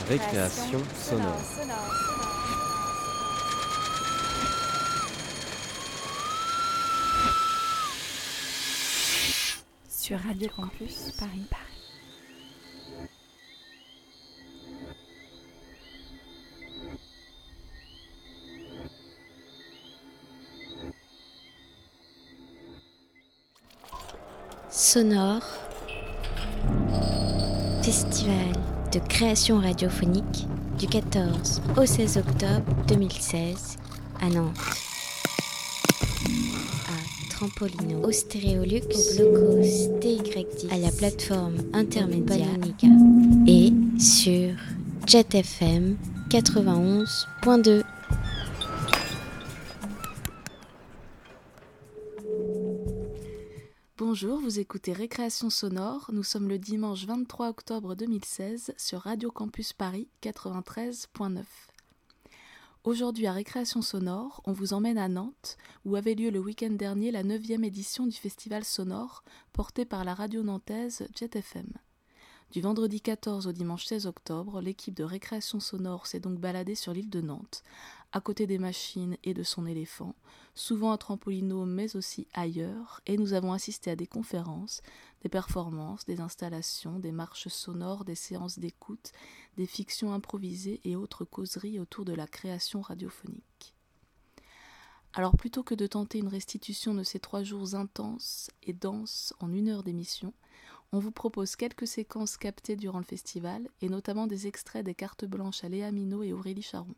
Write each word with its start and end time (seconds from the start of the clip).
Récréation 0.00 0.80
sonore. 1.00 1.36
Sur 9.88 10.18
Radio 10.18 10.48
Campus 10.56 11.12
Paris. 11.18 11.46
Paris. 11.48 11.64
Sonore. 24.70 25.44
Festival 27.82 28.63
de 28.94 29.00
création 29.00 29.58
radiophonique 29.58 30.46
du 30.78 30.86
14 30.86 31.62
au 31.76 31.84
16 31.84 32.18
octobre 32.18 32.62
2016 32.86 33.76
à 34.20 34.28
Nantes. 34.28 34.56
À 36.86 37.28
Trampolino, 37.28 38.06
au 38.06 38.12
Stéréolux, 38.12 38.82
au 38.84 39.16
Blocos 39.16 39.98
TYD, 40.00 40.46
à 40.70 40.78
la 40.78 40.92
plateforme 40.92 41.56
intermédiaire 41.72 42.46
et 43.48 43.72
sur 43.98 44.54
Jet 45.08 45.34
FM 45.34 45.96
91.2. 46.30 47.82
Bonjour, 54.14 54.38
vous 54.38 54.60
écoutez 54.60 54.92
Récréation 54.92 55.50
sonore. 55.50 56.08
Nous 56.12 56.22
sommes 56.22 56.48
le 56.48 56.56
dimanche 56.56 57.04
23 57.04 57.48
octobre 57.48 57.96
2016 57.96 58.72
sur 58.76 59.00
Radio 59.00 59.32
Campus 59.32 59.72
Paris 59.72 60.06
93.9. 60.22 61.42
Aujourd'hui 62.84 63.26
à 63.26 63.32
Récréation 63.32 63.82
sonore, 63.82 64.40
on 64.44 64.52
vous 64.52 64.72
emmène 64.72 64.98
à 64.98 65.08
Nantes, 65.08 65.56
où 65.84 65.96
avait 65.96 66.14
lieu 66.14 66.30
le 66.30 66.38
week-end 66.38 66.70
dernier 66.70 67.10
la 67.10 67.24
9e 67.24 67.64
édition 67.64 68.06
du 68.06 68.16
festival 68.16 68.62
sonore 68.62 69.24
porté 69.52 69.84
par 69.84 70.04
la 70.04 70.14
radio 70.14 70.44
nantaise 70.44 71.08
Jet 71.16 71.34
FM. 71.34 71.66
Du 72.52 72.60
vendredi 72.60 73.00
14 73.00 73.48
au 73.48 73.52
dimanche 73.52 73.84
16 73.84 74.06
octobre, 74.06 74.60
l'équipe 74.60 74.94
de 74.94 75.02
Récréation 75.02 75.58
sonore 75.58 76.06
s'est 76.06 76.20
donc 76.20 76.38
baladée 76.38 76.76
sur 76.76 76.92
l'île 76.92 77.10
de 77.10 77.20
Nantes, 77.20 77.64
à 78.14 78.20
côté 78.20 78.46
des 78.46 78.58
machines 78.58 79.16
et 79.24 79.34
de 79.34 79.42
son 79.42 79.66
éléphant, 79.66 80.14
souvent 80.54 80.92
à 80.92 80.98
Trampolino 80.98 81.66
mais 81.66 81.96
aussi 81.96 82.28
ailleurs, 82.32 83.00
et 83.06 83.16
nous 83.18 83.32
avons 83.32 83.52
assisté 83.52 83.90
à 83.90 83.96
des 83.96 84.06
conférences, 84.06 84.82
des 85.22 85.28
performances, 85.28 86.04
des 86.04 86.20
installations, 86.20 87.00
des 87.00 87.10
marches 87.10 87.48
sonores, 87.48 88.04
des 88.04 88.14
séances 88.14 88.60
d'écoute, 88.60 89.10
des 89.56 89.66
fictions 89.66 90.12
improvisées 90.12 90.80
et 90.84 90.94
autres 90.94 91.24
causeries 91.24 91.80
autour 91.80 92.04
de 92.04 92.12
la 92.12 92.28
création 92.28 92.82
radiophonique. 92.82 93.74
Alors 95.12 95.36
plutôt 95.36 95.64
que 95.64 95.74
de 95.74 95.88
tenter 95.88 96.18
une 96.18 96.28
restitution 96.28 96.94
de 96.94 97.02
ces 97.02 97.18
trois 97.18 97.42
jours 97.42 97.74
intenses 97.74 98.48
et 98.62 98.72
denses 98.72 99.34
en 99.40 99.52
une 99.52 99.68
heure 99.68 99.82
d'émission, 99.82 100.32
on 100.92 101.00
vous 101.00 101.10
propose 101.10 101.56
quelques 101.56 101.88
séquences 101.88 102.36
captées 102.36 102.76
durant 102.76 102.98
le 102.98 103.04
festival, 103.04 103.68
et 103.80 103.88
notamment 103.88 104.28
des 104.28 104.46
extraits 104.46 104.86
des 104.86 104.94
cartes 104.94 105.24
blanches 105.24 105.64
à 105.64 105.68
Léa 105.68 105.90
Minot 105.90 106.22
et 106.22 106.32
Aurélie 106.32 106.62
Charon. 106.62 106.94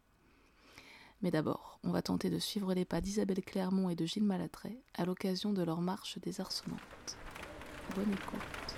Mais 1.22 1.30
d'abord, 1.30 1.80
on 1.82 1.90
va 1.90 2.02
tenter 2.02 2.28
de 2.30 2.38
suivre 2.38 2.74
les 2.74 2.84
pas 2.84 3.00
d'Isabelle 3.00 3.42
Clermont 3.42 3.88
et 3.88 3.94
de 3.94 4.04
Gilles 4.04 4.24
Malatret 4.24 4.76
à 4.94 5.04
l'occasion 5.04 5.52
de 5.52 5.62
leur 5.62 5.80
marche 5.80 6.18
des 6.18 6.40
Arsenantes. 6.40 7.16
Bonne 7.94 8.12
écoute. 8.12 8.76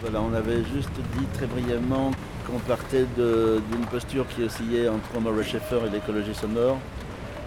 Voilà, 0.00 0.20
on 0.20 0.32
avait 0.32 0.64
juste 0.64 0.90
dit 1.16 1.26
très 1.34 1.46
brièvement 1.46 2.10
qu'on 2.44 2.58
partait 2.58 3.06
d'une 3.16 3.86
posture 3.88 4.26
qui 4.26 4.42
oscillait 4.42 4.88
entre 4.88 5.20
Maurice 5.20 5.46
Schaeffer 5.46 5.86
et 5.86 5.90
l'écologie 5.90 6.34
sonore 6.34 6.78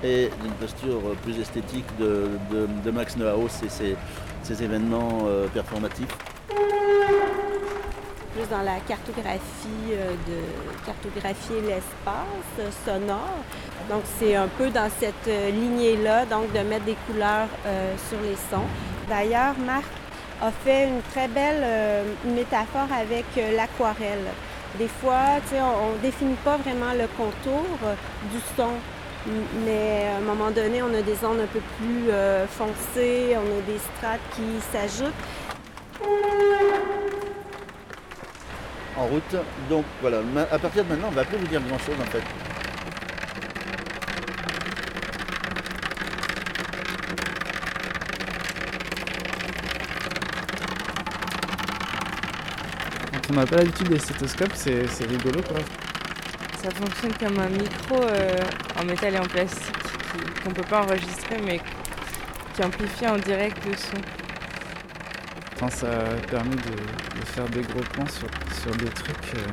et 0.03 0.29
d'une 0.41 0.51
posture 0.53 0.99
plus 1.23 1.39
esthétique 1.39 1.85
de, 1.99 2.91
Max 2.91 3.17
Neuhaus 3.17 3.63
et 3.63 3.69
ses, 3.69 4.63
événements 4.63 5.23
euh, 5.25 5.47
performatifs. 5.47 6.15
Plus 8.33 8.47
dans 8.49 8.61
la 8.61 8.79
cartographie 8.87 9.91
euh, 9.91 10.11
de 10.27 10.85
cartographier 10.85 11.61
l'espace 11.61 12.75
sonore. 12.85 13.39
Donc 13.89 14.03
c'est 14.19 14.35
un 14.35 14.47
peu 14.47 14.69
dans 14.69 14.89
cette 14.99 15.27
euh, 15.27 15.49
lignée-là, 15.49 16.25
donc 16.25 16.51
de 16.53 16.59
mettre 16.59 16.85
des 16.85 16.97
couleurs 17.07 17.47
sur 18.09 18.19
les 18.21 18.35
sons. 18.51 18.67
D'ailleurs, 19.09 19.55
Marc 19.65 19.85
a 20.41 20.51
fait 20.51 20.87
une 20.89 21.01
très 21.11 21.27
belle 21.27 22.05
métaphore 22.25 22.87
avec 22.91 23.25
l'aquarelle. 23.35 24.27
Des 24.77 24.87
fois, 24.87 25.39
on 25.53 25.95
ne 25.95 26.01
définit 26.01 26.35
pas 26.43 26.57
vraiment 26.57 26.93
le 26.93 27.07
contour 27.15 27.63
du 28.31 28.39
son 28.57 28.73
mais 29.65 30.07
à 30.13 30.17
un 30.17 30.21
moment 30.21 30.51
donné, 30.51 30.81
on 30.81 30.93
a 30.93 31.01
des 31.01 31.23
ondes 31.25 31.39
un 31.39 31.47
peu 31.47 31.61
plus 31.77 32.09
euh, 32.09 32.45
foncées, 32.47 33.35
on 33.35 33.59
a 33.59 33.61
des 33.61 33.79
strates 33.79 34.19
qui 34.35 34.43
s'ajoutent. 34.71 35.13
En 38.97 39.07
route, 39.07 39.35
donc 39.69 39.83
voilà, 40.01 40.19
à 40.51 40.59
partir 40.59 40.83
de 40.85 40.89
maintenant, 40.89 41.07
on 41.07 41.11
ne 41.11 41.15
va 41.15 41.25
plus 41.25 41.37
vous 41.37 41.47
dire 41.47 41.61
grand 41.61 41.79
chose 41.79 41.95
en 41.99 42.11
fait. 42.11 42.23
Quand 53.11 53.31
on 53.31 53.33
n'a 53.33 53.45
pas 53.45 53.57
l'habitude 53.57 53.89
des 53.89 53.99
stéthoscopes, 53.99 54.53
c'est 54.55 55.05
rigolo 55.07 55.41
quoi. 55.41 55.57
Ça 56.65 56.71
fonctionne 56.71 57.13
comme 57.19 57.37
un 57.37 57.49
micro 57.49 58.01
euh, 58.01 58.39
en 58.81 58.85
métal 58.85 59.13
et 59.13 59.19
en 59.19 59.25
plastique 59.25 59.75
qu'on 60.43 60.49
ne 60.49 60.55
peut 60.55 60.63
pas 60.63 60.81
enregistrer 60.81 61.37
mais 61.45 61.59
qui 62.55 62.63
amplifie 62.63 63.07
en 63.07 63.19
direct 63.19 63.63
le 63.67 63.77
son. 63.77 64.01
ça 65.69 65.85
a 65.87 66.15
permis 66.27 66.55
de, 66.55 67.23
faire 67.23 67.47
des 67.49 67.61
gros 67.61 67.83
plans 67.93 68.07
sur, 68.07 68.75
des 68.77 68.89
trucs 68.89 69.35
euh, 69.35 69.45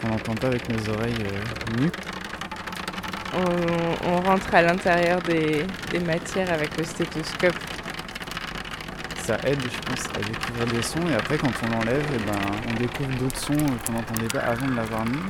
qu'on 0.00 0.08
n'entend 0.08 0.34
pas 0.34 0.46
avec 0.46 0.66
nos 0.70 0.94
oreilles 0.94 1.26
euh, 1.26 1.82
nues. 1.82 1.92
On, 4.06 4.20
rentre 4.22 4.54
à 4.54 4.62
l'intérieur 4.62 5.20
des, 5.20 5.66
matières 6.06 6.54
avec 6.54 6.74
le 6.78 6.84
stéthoscope. 6.84 7.52
Ça 9.30 9.36
aide, 9.44 9.60
je 9.62 9.78
pense, 9.86 10.06
à 10.16 10.28
découvrir 10.28 10.66
des 10.66 10.82
sons 10.82 11.08
et 11.08 11.14
après, 11.14 11.38
quand 11.38 11.52
on 11.62 11.78
l'enlève, 11.78 12.04
eh 12.12 12.18
ben, 12.26 12.32
on 12.68 12.74
découvre 12.74 13.16
d'autres 13.16 13.38
sons 13.38 13.54
qu'on 13.86 13.92
n'entendait 13.92 14.26
pas 14.26 14.40
avant 14.40 14.66
de 14.66 14.74
l'avoir 14.74 15.04
mis. 15.04 15.22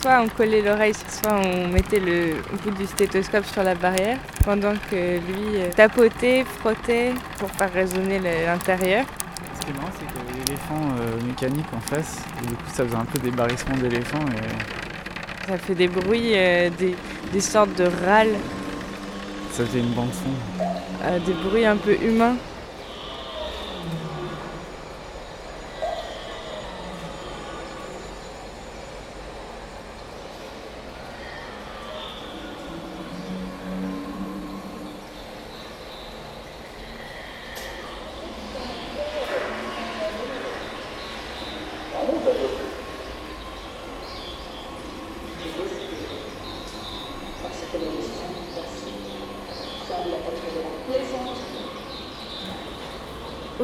soit 0.00 0.22
on 0.22 0.28
collait 0.28 0.62
l'oreille, 0.62 0.94
soit 0.94 1.34
on 1.34 1.68
mettait 1.68 2.00
le 2.00 2.36
bout 2.64 2.70
du 2.70 2.86
stéthoscope 2.86 3.44
sur 3.44 3.62
la 3.62 3.74
barrière, 3.74 4.16
pendant 4.46 4.72
que 4.90 5.18
lui 5.18 5.56
euh, 5.56 5.70
tapotait, 5.76 6.46
frottait 6.58 7.12
pour 7.38 7.50
faire 7.50 7.70
résonner 7.70 8.18
l'intérieur. 8.18 9.04
Ce 9.60 9.66
qui 9.66 9.72
est 9.72 9.74
marrant, 9.74 9.90
c'est 9.92 10.06
qu'il 10.06 10.16
y 10.16 10.30
avait 10.30 10.44
l'éléphant 10.46 10.88
euh, 10.98 11.26
mécanique 11.26 11.66
en 11.76 11.80
face, 11.80 12.22
et 12.42 12.46
du 12.46 12.54
coup 12.54 12.70
ça 12.72 12.86
faisait 12.86 12.96
un 12.96 13.04
peu 13.04 13.18
des 13.18 13.30
barrissements 13.30 13.76
d'éléphant. 13.76 14.24
Et... 14.30 15.46
Ça 15.50 15.58
fait 15.58 15.74
des 15.74 15.88
bruits, 15.88 16.32
euh, 16.34 16.70
des, 17.30 17.40
sortes 17.42 17.76
de 17.76 17.84
râles. 18.06 18.34
Ça 19.52 19.66
faisait 19.66 19.80
une 19.80 19.92
bande 19.92 20.08
son. 20.14 20.64
des 21.26 21.34
bruits 21.34 21.66
un 21.66 21.76
peu 21.76 21.94
humains. 22.02 22.36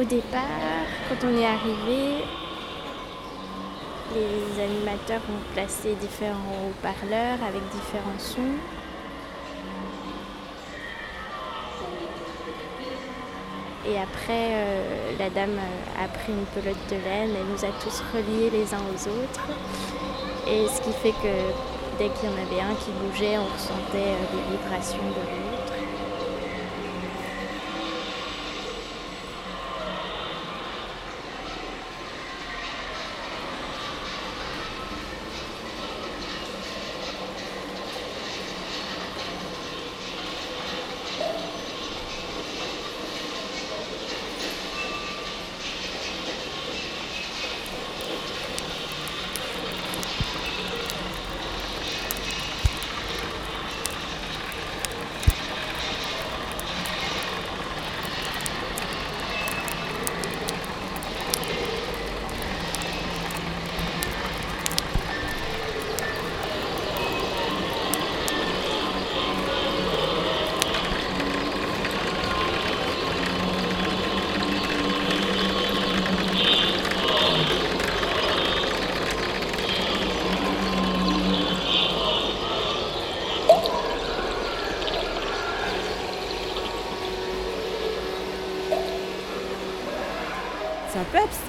Départ, 0.09 0.41
quand 1.07 1.27
on 1.27 1.37
est 1.37 1.45
arrivé, 1.45 2.23
les 4.15 4.63
animateurs 4.63 5.21
ont 5.29 5.53
placé 5.53 5.93
différents 6.01 6.65
haut-parleurs 6.65 7.37
avec 7.47 7.61
différents 7.69 8.17
sons. 8.17 8.57
Et 13.87 13.97
après, 13.97 14.49
euh, 14.53 15.11
la 15.19 15.29
dame 15.29 15.57
a 16.03 16.07
pris 16.07 16.33
une 16.33 16.45
pelote 16.45 16.75
de 16.89 16.95
laine, 16.95 17.31
elle 17.35 17.51
nous 17.51 17.63
a 17.63 17.71
tous 17.81 18.01
reliés 18.13 18.49
les 18.49 18.73
uns 18.73 18.81
aux 18.81 19.07
autres. 19.07 19.47
Et 20.47 20.67
ce 20.67 20.81
qui 20.81 20.91
fait 20.91 21.11
que 21.11 21.35
dès 21.99 22.09
qu'il 22.09 22.29
y 22.29 22.33
en 22.33 22.35
avait 22.35 22.61
un 22.61 22.75
qui 22.75 22.91
bougeait, 22.91 23.37
on 23.37 23.45
ressentait 23.45 24.09
euh, 24.09 24.25
des 24.33 24.57
vibrations 24.57 24.97
de 24.97 25.21
l'autre. 25.21 25.48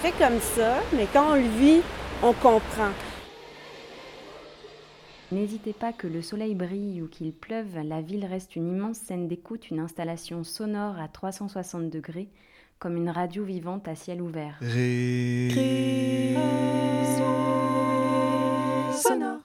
Abstrait 0.02 0.28
comme 0.28 0.40
ça, 0.40 0.80
mais 0.94 1.06
quand 1.12 1.32
on 1.32 1.34
le 1.34 1.42
vit, 1.42 1.82
on 2.22 2.32
comprend. 2.32 2.90
N'hésitez 5.30 5.74
pas 5.74 5.92
que 5.92 6.06
le 6.06 6.22
soleil 6.22 6.54
brille 6.54 7.02
ou 7.02 7.06
qu'il 7.06 7.34
pleuve, 7.34 7.78
la 7.84 8.00
ville 8.00 8.24
reste 8.24 8.56
une 8.56 8.70
immense 8.70 8.96
scène 8.96 9.28
d'écoute, 9.28 9.70
une 9.70 9.78
installation 9.78 10.42
sonore 10.42 10.98
à 10.98 11.08
360 11.08 11.90
degrés, 11.90 12.28
comme 12.78 12.96
une 12.96 13.10
radio 13.10 13.44
vivante 13.44 13.88
à 13.88 13.94
ciel 13.94 14.22
ouvert. 14.22 14.58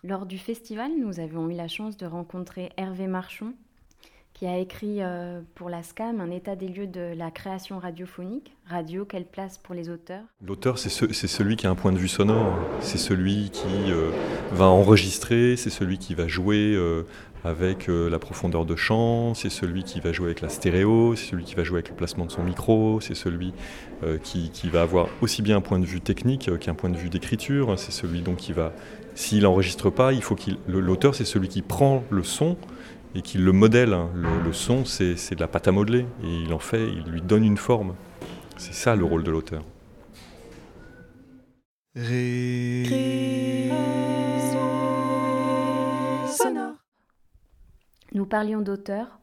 Lors 0.05 0.25
du 0.25 0.37
festival, 0.37 0.91
nous 0.97 1.19
avions 1.19 1.49
eu 1.49 1.53
la 1.53 1.67
chance 1.67 1.97
de 1.97 2.05
rencontrer 2.05 2.69
Hervé 2.77 3.07
Marchon, 3.07 3.53
qui 4.35 4.45
a 4.45 4.57
écrit 4.57 4.97
euh, 4.99 5.39
pour 5.55 5.69
la 5.69 5.81
SCAM 5.81 6.19
un 6.19 6.29
état 6.29 6.57
des 6.57 6.67
lieux 6.67 6.87
de 6.87 7.13
la 7.17 7.31
création 7.31 7.79
radiophonique. 7.79 8.51
Radio, 8.67 9.05
quelle 9.05 9.23
place 9.23 9.57
pour 9.57 9.73
les 9.73 9.89
auteurs? 9.89 10.23
L'auteur, 10.45 10.77
c'est 10.77 10.89
ce, 10.89 11.05
celui 11.13 11.55
qui 11.55 11.67
a 11.67 11.69
un 11.69 11.75
point 11.75 11.93
de 11.93 11.97
vue 11.97 12.09
sonore, 12.09 12.57
c'est 12.81 12.97
celui 12.97 13.49
qui 13.49 13.91
euh, 13.91 14.11
va 14.51 14.65
enregistrer, 14.65 15.55
c'est 15.55 15.69
celui 15.69 15.97
qui 15.99 16.15
va 16.15 16.27
jouer 16.27 16.73
euh, 16.75 17.03
avec 17.45 17.87
la 17.87 18.17
profondeur 18.17 18.65
de 18.65 18.75
champ, 18.75 19.35
c'est 19.35 19.51
celui 19.51 19.83
qui 19.83 19.99
va 19.99 20.11
jouer 20.11 20.25
avec 20.25 20.41
la 20.41 20.49
stéréo, 20.49 21.15
c'est 21.15 21.27
celui 21.27 21.43
qui 21.43 21.53
va 21.53 21.63
jouer 21.63 21.75
avec 21.75 21.89
le 21.89 21.95
placement 21.95 22.25
de 22.25 22.31
son 22.31 22.43
micro, 22.43 22.99
c'est 23.01 23.13
celui 23.13 23.53
qui, 24.23 24.49
qui, 24.49 24.67
va 24.67 24.81
avoir 24.81 25.09
aussi 25.21 25.43
bien 25.43 25.57
un 25.57 25.61
point 25.61 25.77
de 25.77 25.85
vue 25.85 26.01
technique 26.01 26.49
qu'un 26.57 26.73
point 26.73 26.89
de 26.89 26.97
vue 26.97 27.11
d'écriture, 27.11 27.77
c'est 27.77 27.91
celui 27.91 28.21
donc 28.21 28.37
qui 28.37 28.51
va, 28.51 28.73
s'il 29.13 29.43
n'enregistre 29.43 29.91
pas, 29.91 30.11
il 30.11 30.23
faut 30.23 30.33
qu'il, 30.33 30.57
l'auteur, 30.67 31.13
c'est 31.13 31.23
celui 31.23 31.47
qui 31.47 31.61
prend 31.61 32.03
le 32.09 32.23
son 32.23 32.57
et 33.15 33.21
qu'il 33.21 33.43
le 33.43 33.51
modèle. 33.51 33.93
Hein. 33.93 34.09
Le, 34.13 34.43
le, 34.43 34.53
son, 34.53 34.85
c'est 34.85 35.35
de 35.35 35.39
la 35.39 35.47
pâte 35.47 35.67
à 35.67 35.71
modeler, 35.71 36.05
et 36.23 36.43
il 36.43 36.53
en 36.53 36.59
fait, 36.59 36.87
il 36.87 37.03
lui 37.09 37.21
donne 37.21 37.43
une 37.43 37.57
forme. 37.57 37.95
C'est 38.57 38.73
ça 38.73 38.95
le 38.95 39.05
rôle 39.05 39.23
de 39.23 39.31
l'auteur. 39.31 39.63
Nous 48.13 48.25
parlions 48.25 48.61
d'auteur. 48.61 49.19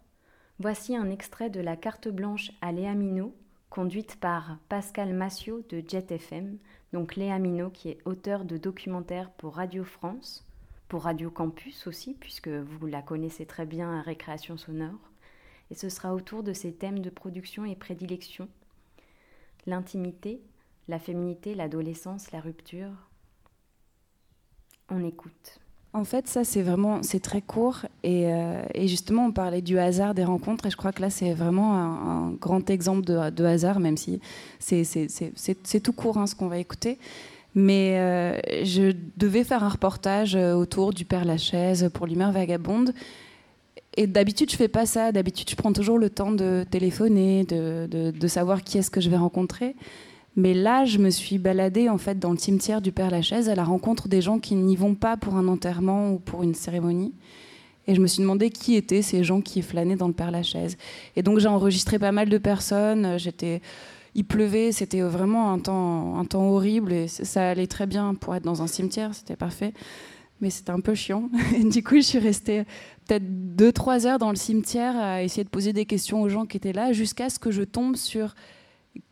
Voici 0.59 0.97
un 0.97 1.11
extrait 1.11 1.51
de 1.51 1.61
la 1.61 1.77
carte 1.77 2.09
blanche 2.09 2.53
à 2.61 2.73
Léa 2.73 2.95
Minot, 2.95 3.35
conduite 3.71 4.17
par 4.21 4.59
Pascal 4.69 5.13
Massiot 5.13 5.63
de 5.71 5.83
Jet 5.87 6.13
FM, 6.13 6.59
donc 6.93 7.17
Léa 7.17 7.39
Minot 7.39 7.71
qui 7.71 7.89
est 7.89 7.99
auteur 8.05 8.45
de 8.45 8.59
documentaires 8.59 9.31
pour 9.31 9.57
Radio 9.57 9.83
France, 9.83 10.47
pour 10.93 11.05
Radio 11.05 11.31
Campus 11.31 11.87
aussi, 11.87 12.13
puisque 12.13 12.49
vous 12.49 12.87
la 12.87 13.01
connaissez 13.01 13.47
très 13.47 13.65
bien 13.65 13.99
à 13.99 14.03
Récréation 14.03 14.59
Sonore. 14.59 15.11
Et 15.71 15.75
ce 15.75 15.89
sera 15.89 16.13
autour 16.13 16.43
de 16.43 16.53
ces 16.53 16.71
thèmes 16.71 16.99
de 16.99 17.09
production 17.09 17.65
et 17.65 17.75
prédilection. 17.75 18.47
L'intimité, 19.65 20.43
la 20.89 20.99
féminité, 20.99 21.55
l'adolescence, 21.55 22.31
la 22.31 22.41
rupture. 22.41 22.91
On 24.91 25.03
écoute. 25.03 25.61
En 25.95 26.05
fait, 26.05 26.29
ça, 26.29 26.45
c'est 26.45 26.61
vraiment, 26.61 27.03
c'est 27.03 27.21
très 27.21 27.41
court. 27.41 27.87
Et, 28.03 28.31
euh, 28.31 28.63
et, 28.75 28.87
justement, 28.87 29.25
on 29.25 29.33
parlait 29.33 29.63
du 29.63 29.79
hasard 29.79 30.13
des 30.13 30.25
rencontres. 30.25 30.67
Et 30.67 30.71
je 30.71 30.77
crois 30.77 30.93
que 30.93 31.01
là, 31.01 31.09
c'est 31.09 31.33
vraiment 31.33 31.75
un, 31.75 32.33
grand 32.33 32.69
exemple 32.69 33.07
de, 33.07 33.31
de, 33.31 33.45
hasard, 33.47 33.81
même 33.81 33.97
si 33.97 34.21
c'est 34.59 35.81
tout 35.83 35.93
court 35.95 36.19
hein, 36.19 36.27
ce 36.27 36.35
qu'on 36.35 36.49
va 36.49 36.59
écouter. 36.59 36.99
Mais 37.55 37.99
euh, 37.99 38.39
je 38.65 38.93
devais 39.17 39.45
faire 39.45 39.63
un 39.63 39.69
reportage 39.69 40.37
euh, 40.37 40.55
autour 40.55 40.93
du 40.93 41.05
Père 41.05 41.25
Lachaise 41.25 41.91
pour 41.93 42.07
l'humeur 42.07 42.33
vagabonde. 42.33 42.95
Et 43.97 44.07
d'habitude, 44.07 44.51
je 44.51 44.57
fais 44.57 44.69
pas 44.69 44.87
ça. 44.87 45.13
D'habitude, 45.13 45.51
je 45.51 45.57
prends 45.57 45.73
toujours 45.73 45.99
le 45.99 46.09
temps 46.09 46.33
de 46.33 46.65
téléphoner, 46.71 47.45
de, 47.45 47.87
de, 47.91 48.11
de 48.11 48.27
savoir 48.27 48.63
qui 48.63 48.79
est-ce 48.79 48.91
que 48.91 49.03
je 49.03 49.11
vais 49.11 49.19
rencontrer. 49.19 49.77
Mais 50.35 50.55
là, 50.55 50.87
je 50.87 50.97
me 50.97 51.11
suis 51.11 51.37
baladée 51.37 51.91
en 51.91 51.99
fait 51.99 52.19
dans 52.19 52.31
le 52.31 52.39
cimetière 52.39 52.81
du 52.81 52.91
Père 52.91 53.11
Lachaise 53.11 53.51
à 53.51 53.55
la 53.55 53.65
rencontre 53.65 54.09
des 54.09 54.23
gens 54.23 54.39
qui 54.39 54.55
n'y 54.55 54.77
vont 54.77 54.95
pas 54.95 55.19
pour 55.19 55.37
un 55.37 55.47
enterrement 55.47 56.13
ou 56.13 56.19
pour 56.19 56.43
une 56.43 56.55
cérémonie. 56.55 57.13
Et 57.87 57.95
je 57.95 58.01
me 58.01 58.07
suis 58.07 58.23
demandé 58.23 58.49
qui 58.49 58.77
étaient 58.77 59.03
ces 59.03 59.25
gens 59.25 59.43
qui 59.43 59.61
flânaient 59.61 59.97
dans 59.97 60.07
le 60.07 60.15
Père 60.15 60.31
Lachaise. 60.31 60.79
Et 61.17 61.23
donc 61.23 61.39
j'ai 61.39 61.49
enregistré 61.49 61.99
pas 61.99 62.13
mal 62.13 62.31
de 62.31 62.39
personnes. 62.39 63.19
J'étais, 63.19 63.61
il 64.15 64.25
pleuvait, 64.25 64.73
c'était 64.73 65.01
vraiment 65.01 65.53
un 65.53 65.59
temps, 65.59 66.19
un 66.19 66.25
temps 66.25 66.49
horrible 66.49 66.93
et 66.93 67.09
ça 67.09 67.51
allait 67.51 67.67
très 67.67 67.87
bien 67.87 68.15
pour 68.15 68.35
être 68.35 68.43
dans 68.43 68.63
un 68.63 68.67
cimetière, 68.67 69.15
c'était 69.15 69.37
parfait. 69.37 69.73
Mais 70.41 70.51
c'était 70.51 70.71
un 70.71 70.81
peu 70.81 70.95
chiant. 70.95 71.31
Et 71.57 71.63
du 71.63 71.85
coup, 71.85 71.95
je 71.95 72.01
suis 72.01 72.19
restée 72.19 72.65
peut-être 73.07 73.23
deux, 73.55 73.71
trois 73.71 74.09
heures 74.09 74.19
dans 74.19 74.31
le 74.31 74.37
cimetière 74.37 74.97
à 74.97 75.23
essayer 75.23 75.45
de 75.45 75.49
poser 75.49 75.73
des 75.73 75.87
questions 75.87 76.21
aux 76.21 76.29
gens 76.29 76.47
qui 76.47 76.57
étaient 76.57 76.73
là 76.73 76.93
jusqu'à 76.93 77.31
ce 77.31 77.39
que 77.39 77.53
je 77.53 77.63
tombe 77.63 77.95
sur 77.95 78.35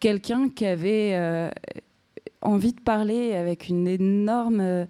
quelqu'un 0.01 0.49
qui 0.49 0.67
avait 0.67 1.13
euh, 1.15 1.49
envie 2.43 2.73
de 2.73 2.81
parler 2.81 3.35
avec 3.35 3.69
une 3.69 3.87
énorme. 3.87 4.61
Euh, 4.61 4.87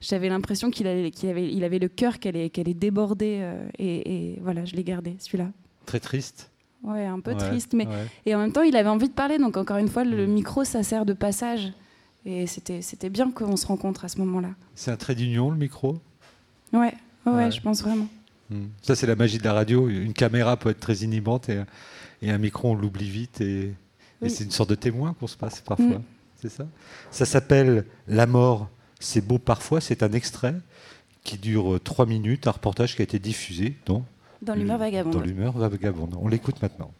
J'avais 0.00 0.28
l'impression 0.28 0.70
qu'il 0.70 0.86
avait, 0.86 1.10
avait, 1.24 1.78
le 1.78 1.88
cœur 1.88 2.18
qu'elle 2.18 2.36
est, 2.36 2.50
qu'elle 2.50 2.68
est 2.68 2.74
débordée. 2.74 3.38
Euh, 3.40 3.68
et, 3.78 4.38
voilà, 4.42 4.64
je 4.64 4.74
l'ai 4.76 4.84
gardé, 4.84 5.16
celui-là. 5.18 5.50
Très 5.86 6.00
triste. 6.00 6.49
Ouais, 6.82 7.04
un 7.04 7.20
peu 7.20 7.32
ouais, 7.32 7.36
triste. 7.36 7.74
Mais... 7.74 7.86
Ouais. 7.86 8.06
Et 8.26 8.34
en 8.34 8.38
même 8.38 8.52
temps, 8.52 8.62
il 8.62 8.76
avait 8.76 8.88
envie 8.88 9.08
de 9.08 9.14
parler. 9.14 9.38
Donc, 9.38 9.56
encore 9.56 9.76
une 9.76 9.88
fois, 9.88 10.04
le 10.04 10.26
micro, 10.26 10.64
ça 10.64 10.82
sert 10.82 11.04
de 11.04 11.12
passage. 11.12 11.72
Et 12.24 12.46
c'était, 12.46 12.82
c'était 12.82 13.10
bien 13.10 13.30
qu'on 13.30 13.56
se 13.56 13.66
rencontre 13.66 14.04
à 14.04 14.08
ce 14.08 14.18
moment-là. 14.18 14.50
C'est 14.74 14.90
un 14.90 14.96
trait 14.96 15.14
d'union, 15.14 15.50
le 15.50 15.56
micro? 15.56 15.98
Ouais. 16.72 16.94
ouais, 17.26 17.32
ouais, 17.32 17.50
je 17.50 17.60
pense 17.60 17.82
vraiment. 17.82 18.08
Mmh. 18.50 18.64
Ça, 18.82 18.94
c'est 18.94 19.06
la 19.06 19.16
magie 19.16 19.38
de 19.38 19.44
la 19.44 19.52
radio. 19.52 19.88
Une 19.88 20.12
caméra 20.12 20.56
peut 20.56 20.70
être 20.70 20.80
très 20.80 20.96
inhibante 20.96 21.48
et, 21.48 21.62
et 22.22 22.30
un 22.30 22.38
micro, 22.38 22.70
on 22.70 22.74
l'oublie 22.74 23.08
vite. 23.08 23.40
Et, 23.40 23.74
oui. 24.20 24.26
Et 24.26 24.28
c'est 24.28 24.44
une 24.44 24.50
sorte 24.50 24.70
de 24.70 24.74
témoin 24.74 25.14
qu'on 25.14 25.26
se 25.26 25.36
passe 25.36 25.60
parfois. 25.60 25.86
Mmh. 25.86 26.02
C'est 26.36 26.50
ça? 26.50 26.66
Ça 27.10 27.26
s'appelle 27.26 27.84
La 28.08 28.26
mort, 28.26 28.68
c'est 28.98 29.26
beau 29.26 29.38
parfois. 29.38 29.80
C'est 29.80 30.02
un 30.02 30.12
extrait 30.12 30.54
qui 31.24 31.36
dure 31.36 31.78
trois 31.82 32.06
minutes, 32.06 32.46
un 32.46 32.52
reportage 32.52 32.96
qui 32.96 33.02
a 33.02 33.04
été 33.04 33.18
diffusé 33.18 33.76
dans, 33.86 34.04
dans 34.42 34.54
l'humeur 34.54 34.78
vagabonde. 34.78 35.14
Dans 35.14 35.20
l'humeur 35.20 35.52
vagabonde. 35.52 36.16
On 36.20 36.28
l'écoute 36.28 36.60
maintenant. 36.62 36.92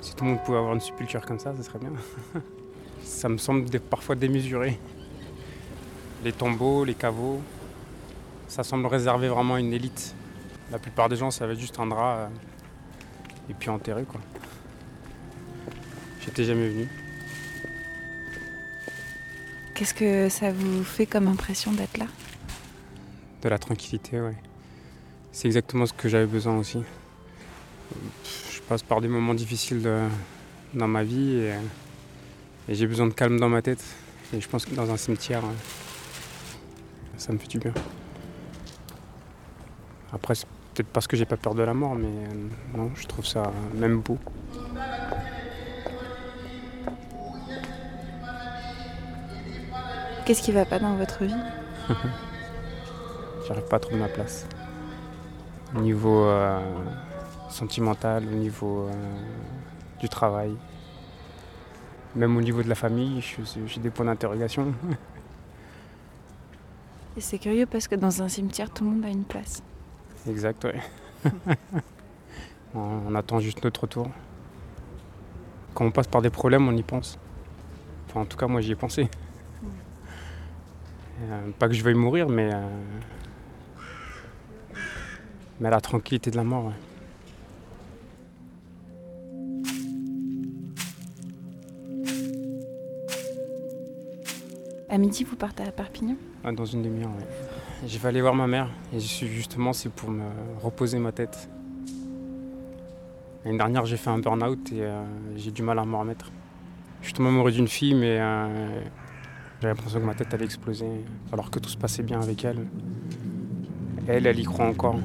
Si 0.00 0.14
tout 0.14 0.24
le 0.24 0.30
monde 0.30 0.42
pouvait 0.44 0.58
avoir 0.58 0.74
une 0.74 0.80
sépulture 0.80 1.24
comme 1.24 1.38
ça, 1.38 1.54
ça 1.56 1.62
serait 1.62 1.78
bien. 1.78 1.92
ça 3.02 3.28
me 3.28 3.38
semble 3.38 3.64
parfois 3.80 4.14
démesuré. 4.14 4.78
Les 6.22 6.32
tombeaux, 6.32 6.84
les 6.84 6.94
caveaux, 6.94 7.40
ça 8.48 8.62
semble 8.64 8.86
réservé 8.86 9.28
vraiment 9.28 9.54
à 9.54 9.60
une 9.60 9.72
élite. 9.72 10.14
La 10.70 10.78
plupart 10.78 11.08
des 11.08 11.16
gens, 11.16 11.30
ça 11.30 11.46
va 11.46 11.52
être 11.52 11.60
juste 11.60 11.78
un 11.78 11.86
drap. 11.86 12.16
Euh 12.18 12.28
et 13.48 13.54
puis 13.54 13.70
enterré 13.70 14.04
quoi. 14.04 14.20
J'étais 16.20 16.44
jamais 16.44 16.68
venu. 16.68 16.88
Qu'est-ce 19.74 19.94
que 19.94 20.28
ça 20.28 20.52
vous 20.52 20.84
fait 20.84 21.06
comme 21.06 21.28
impression 21.28 21.72
d'être 21.72 21.98
là? 21.98 22.06
De 23.44 23.50
la 23.50 23.58
tranquillité, 23.58 24.22
ouais. 24.22 24.36
C'est 25.30 25.48
exactement 25.48 25.84
ce 25.84 25.92
que 25.92 26.08
j'avais 26.08 26.24
besoin 26.24 26.56
aussi. 26.56 26.82
passe 28.66 28.82
par 28.82 29.02
des 29.02 29.08
moments 29.08 29.34
difficiles 29.34 29.86
dans 30.72 30.88
ma 30.88 31.04
vie 31.04 31.34
et, 31.34 32.74
j'ai 32.74 32.86
besoin 32.86 33.06
de 33.06 33.12
calme 33.12 33.38
dans 33.38 33.50
ma 33.50 33.60
tête. 33.60 33.84
Et 34.32 34.40
je 34.40 34.48
pense 34.48 34.64
que 34.64 34.74
dans 34.74 34.90
un 34.90 34.96
cimetière, 34.96 35.42
ça 37.18 37.34
me 37.34 37.38
fait 37.38 37.48
du 37.48 37.58
bien. 37.58 37.74
Après, 40.10 40.34
c'est 40.34 40.46
peut-être 40.72 40.88
parce 40.88 41.06
que 41.06 41.14
j'ai 41.14 41.26
pas 41.26 41.36
peur 41.36 41.54
de 41.54 41.62
la 41.62 41.74
mort, 41.74 41.96
mais 41.96 42.08
non, 42.74 42.92
je 42.94 43.06
trouve 43.06 43.26
ça 43.26 43.52
même 43.74 44.00
beau. 44.00 44.16
Qu'est-ce 50.24 50.40
qui 50.40 50.52
va 50.52 50.64
pas 50.64 50.78
dans 50.78 50.96
votre 50.96 51.24
vie? 51.24 51.34
J'arrive 53.46 53.64
pas 53.64 53.76
à 53.76 53.80
trouver 53.80 53.98
ma 53.98 54.08
place. 54.08 54.46
Au 55.76 55.80
niveau 55.80 56.24
euh, 56.24 56.60
sentimental, 57.50 58.24
au 58.26 58.36
niveau 58.36 58.86
euh, 58.88 58.92
du 60.00 60.08
travail, 60.08 60.54
même 62.14 62.36
au 62.36 62.40
niveau 62.40 62.62
de 62.62 62.68
la 62.68 62.74
famille, 62.74 63.22
j'ai 63.66 63.80
des 63.80 63.90
points 63.90 64.06
d'interrogation. 64.06 64.72
Et 67.16 67.20
c'est 67.20 67.38
curieux 67.38 67.66
parce 67.66 67.86
que 67.86 67.94
dans 67.94 68.22
un 68.22 68.28
cimetière, 68.28 68.70
tout 68.70 68.84
le 68.84 68.90
monde 68.90 69.04
a 69.04 69.08
une 69.08 69.24
place. 69.24 69.62
Exact, 70.28 70.66
oui. 70.66 71.30
on 72.74 73.14
attend 73.14 73.38
juste 73.40 73.62
notre 73.62 73.86
tour. 73.86 74.08
Quand 75.74 75.84
on 75.84 75.90
passe 75.90 76.06
par 76.08 76.22
des 76.22 76.30
problèmes, 76.30 76.66
on 76.66 76.76
y 76.76 76.82
pense. 76.82 77.18
Enfin, 78.08 78.20
en 78.20 78.24
tout 78.24 78.36
cas, 78.36 78.46
moi, 78.46 78.60
j'y 78.60 78.72
ai 78.72 78.76
pensé. 78.76 79.08
Euh, 81.22 81.50
pas 81.58 81.68
que 81.68 81.74
je 81.74 81.82
veuille 81.82 81.94
mourir, 81.94 82.28
mais, 82.28 82.50
euh, 82.52 82.68
mais 85.60 85.70
la 85.70 85.80
tranquillité 85.80 86.30
de 86.30 86.36
la 86.36 86.44
mort. 86.44 86.72
À 94.88 94.98
midi, 94.98 95.24
vous 95.24 95.34
partez 95.34 95.64
à 95.64 95.72
Perpignan? 95.72 96.16
Dans 96.56 96.64
une 96.64 96.82
demi-heure, 96.82 97.10
oui. 97.16 97.24
Je 97.86 97.98
vais 97.98 98.08
aller 98.08 98.20
voir 98.20 98.34
ma 98.34 98.46
mère 98.46 98.70
et 98.94 99.00
justement 99.00 99.72
c'est 99.72 99.90
pour 99.90 100.10
me 100.10 100.24
reposer 100.62 100.98
ma 100.98 101.10
tête. 101.10 101.48
L'année 103.44 103.58
dernière 103.58 103.84
j'ai 103.84 103.96
fait 103.96 104.10
un 104.10 104.18
burn-out 104.18 104.72
et 104.72 104.82
euh, 104.82 105.02
j'ai 105.36 105.50
du 105.50 105.62
mal 105.62 105.78
à 105.78 105.84
me 105.84 105.96
remettre. 105.96 106.30
Je 107.00 107.06
suis 107.06 107.14
tombé 107.14 107.28
amoureux 107.28 107.52
d'une 107.52 107.68
fille 107.68 107.94
mais 107.94 108.18
j'ai 109.60 109.68
l'impression 109.68 110.00
que 110.00 110.04
ma 110.04 110.14
tête 110.14 110.32
allait 110.32 110.44
exploser, 110.44 110.86
alors 111.32 111.50
que 111.50 111.58
tout 111.58 111.68
se 111.68 111.76
passait 111.76 112.02
bien 112.02 112.20
avec 112.20 112.44
elle. 112.44 112.66
Elle, 114.06 114.26
elle 114.26 114.38
y 114.38 114.44
croit 114.44 114.66
encore. 114.66 114.98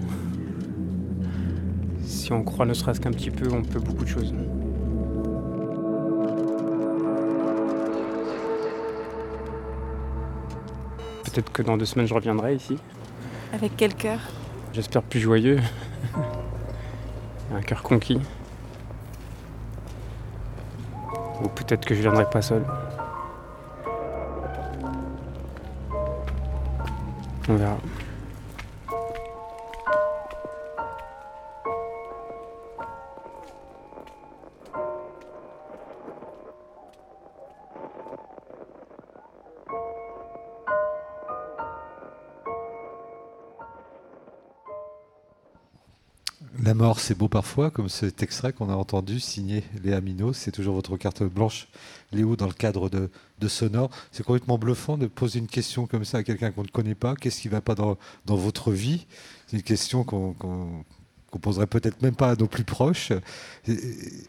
Si 2.30 2.34
on 2.34 2.44
croit 2.44 2.68
ne 2.68 2.76
serait-ce 2.76 3.02
qu'un 3.02 3.10
petit 3.10 3.32
peu, 3.32 3.52
on 3.52 3.64
peut 3.64 3.80
beaucoup 3.80 4.04
de 4.04 4.10
choses. 4.10 4.36
Peut-être 11.24 11.52
que 11.52 11.64
dans 11.64 11.76
deux 11.76 11.86
semaines, 11.88 12.06
je 12.06 12.14
reviendrai 12.14 12.54
ici. 12.54 12.78
Avec 13.52 13.72
quel 13.76 13.96
cœur? 13.96 14.20
J'espère 14.74 15.02
plus 15.02 15.20
joyeux. 15.20 15.60
Un 17.52 17.62
cœur 17.62 17.82
conquis. 17.82 18.22
Ou 21.42 21.48
peut-être 21.48 21.84
que 21.84 21.96
je 21.96 22.02
viendrai 22.02 22.30
pas 22.30 22.44
seul. 22.44 22.64
On 27.48 27.56
verra. 27.56 27.78
C'est 47.10 47.18
beau 47.18 47.28
parfois, 47.28 47.72
comme 47.72 47.90
cet 47.90 48.22
extrait 48.22 48.54
qu'on 48.54 48.70
a 48.70 48.76
entendu, 48.76 49.20
signé 49.20 49.64
Léa 49.84 50.00
Minot. 50.00 50.32
C'est 50.32 50.52
toujours 50.52 50.76
votre 50.76 50.96
carte 50.96 51.24
blanche, 51.24 51.68
Léo, 52.12 52.36
dans 52.36 52.46
le 52.46 52.54
cadre 52.54 52.88
de, 52.88 53.10
Sonore. 53.48 53.90
C'est 54.12 54.22
complètement 54.22 54.60
bluffant 54.60 54.96
de 54.96 55.08
poser 55.08 55.40
une 55.40 55.48
question 55.48 55.88
comme 55.88 56.06
ça 56.06 56.20
à 56.20 56.24
quelqu'un 56.24 56.52
qu'on 56.52 56.62
ne 56.62 56.68
connaît 56.68 56.94
pas. 56.94 57.16
Qu'est-ce 57.16 57.42
qui 57.42 57.48
ne 57.48 57.54
va 57.54 57.62
pas 57.62 57.74
dans, 57.74 57.98
votre 58.28 58.72
vie? 58.72 59.08
C'est 59.48 59.58
une 59.58 59.64
question 59.64 60.04
qu'on 60.04 60.36
ne 61.34 61.40
poserait 61.40 61.66
peut-être 61.66 62.00
même 62.04 62.16
pas 62.16 62.30
à 62.30 62.36
nos 62.36 62.46
plus 62.46 62.64
proches. 62.64 63.12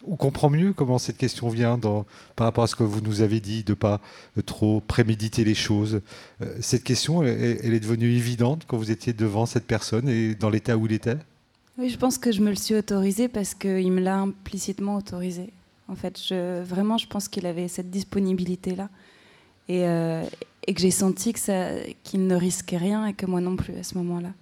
on 0.09 0.17
comprend 0.17 0.49
mieux 0.49 0.73
comment 0.73 0.97
cette 0.97 1.19
question 1.19 1.51
vient 1.51 1.77
dans, 1.77 2.07
par 2.35 2.47
rapport 2.47 2.65
à 2.65 2.67
ce 2.67 2.77
que 2.77 2.83
vous 2.83 3.03
nous 3.03 3.21
avez 3.21 3.41
dit, 3.41 3.63
de 3.63 3.75
pas 3.75 4.01
trop 4.47 4.81
préméditer 4.81 5.45
les 5.45 5.55
choses. 5.55 6.01
Euh, 6.41 6.57
cette 6.63 6.85
question, 6.85 7.23
elle 7.23 7.75
est 7.75 7.81
devenue 7.81 8.11
évidente 8.11 8.63
quand 8.67 8.79
vous 8.79 8.91
étiez 8.91 9.13
devant 9.13 9.45
cette 9.45 9.67
personne 9.67 10.09
et 10.09 10.35
dans 10.35 10.49
l'état 10.49 10.79
où 10.79 10.87
il 10.87 10.93
était? 10.93 11.19
Oui, 11.79 11.89
je 11.89 11.97
pense 11.97 12.19
que 12.19 12.33
je 12.33 12.41
me 12.41 12.51
le 12.51 12.57
suis 12.57 12.75
autorisé 12.75 13.29
parce 13.29 13.55
qu'il 13.55 13.91
me 13.93 14.01
l'a 14.01 14.19
implicitement 14.19 14.97
autorisé. 14.97 15.53
En 15.89 15.95
fait, 15.95 16.19
vraiment, 16.63 16.99
je 16.99 17.07
pense 17.07 17.29
qu'il 17.29 17.47
avait 17.47 17.69
cette 17.69 17.91
disponibilité-là. 17.91 18.89
Et, 19.69 19.87
euh, 19.87 20.25
que 20.67 20.81
j'ai 20.81 20.91
senti 20.91 21.33
qu'il 21.33 22.27
ne 22.27 22.37
risquait 22.37 22.77
rien 22.77 23.07
et 23.07 23.13
que 23.13 23.27
moi 23.27 23.41
non 23.41 23.57
plus 23.57 23.75
à 23.75 23.83
ce 23.83 23.97
moment-là. 23.99 24.33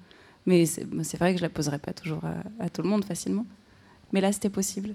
Mais 0.45 0.67
c'est 0.67 1.17
vrai 1.17 1.33
que 1.33 1.39
je 1.39 1.45
ne 1.45 1.49
la 1.49 1.55
poserai 1.55 1.79
pas 1.79 1.93
toujours 1.93 2.23
à, 2.61 2.69
tout 2.69 2.83
le 2.83 2.89
monde 2.89 3.05
facilement. 3.05 3.47
Mais 4.13 4.21
là, 4.21 4.33
c'était 4.33 4.51
possible. 4.51 4.95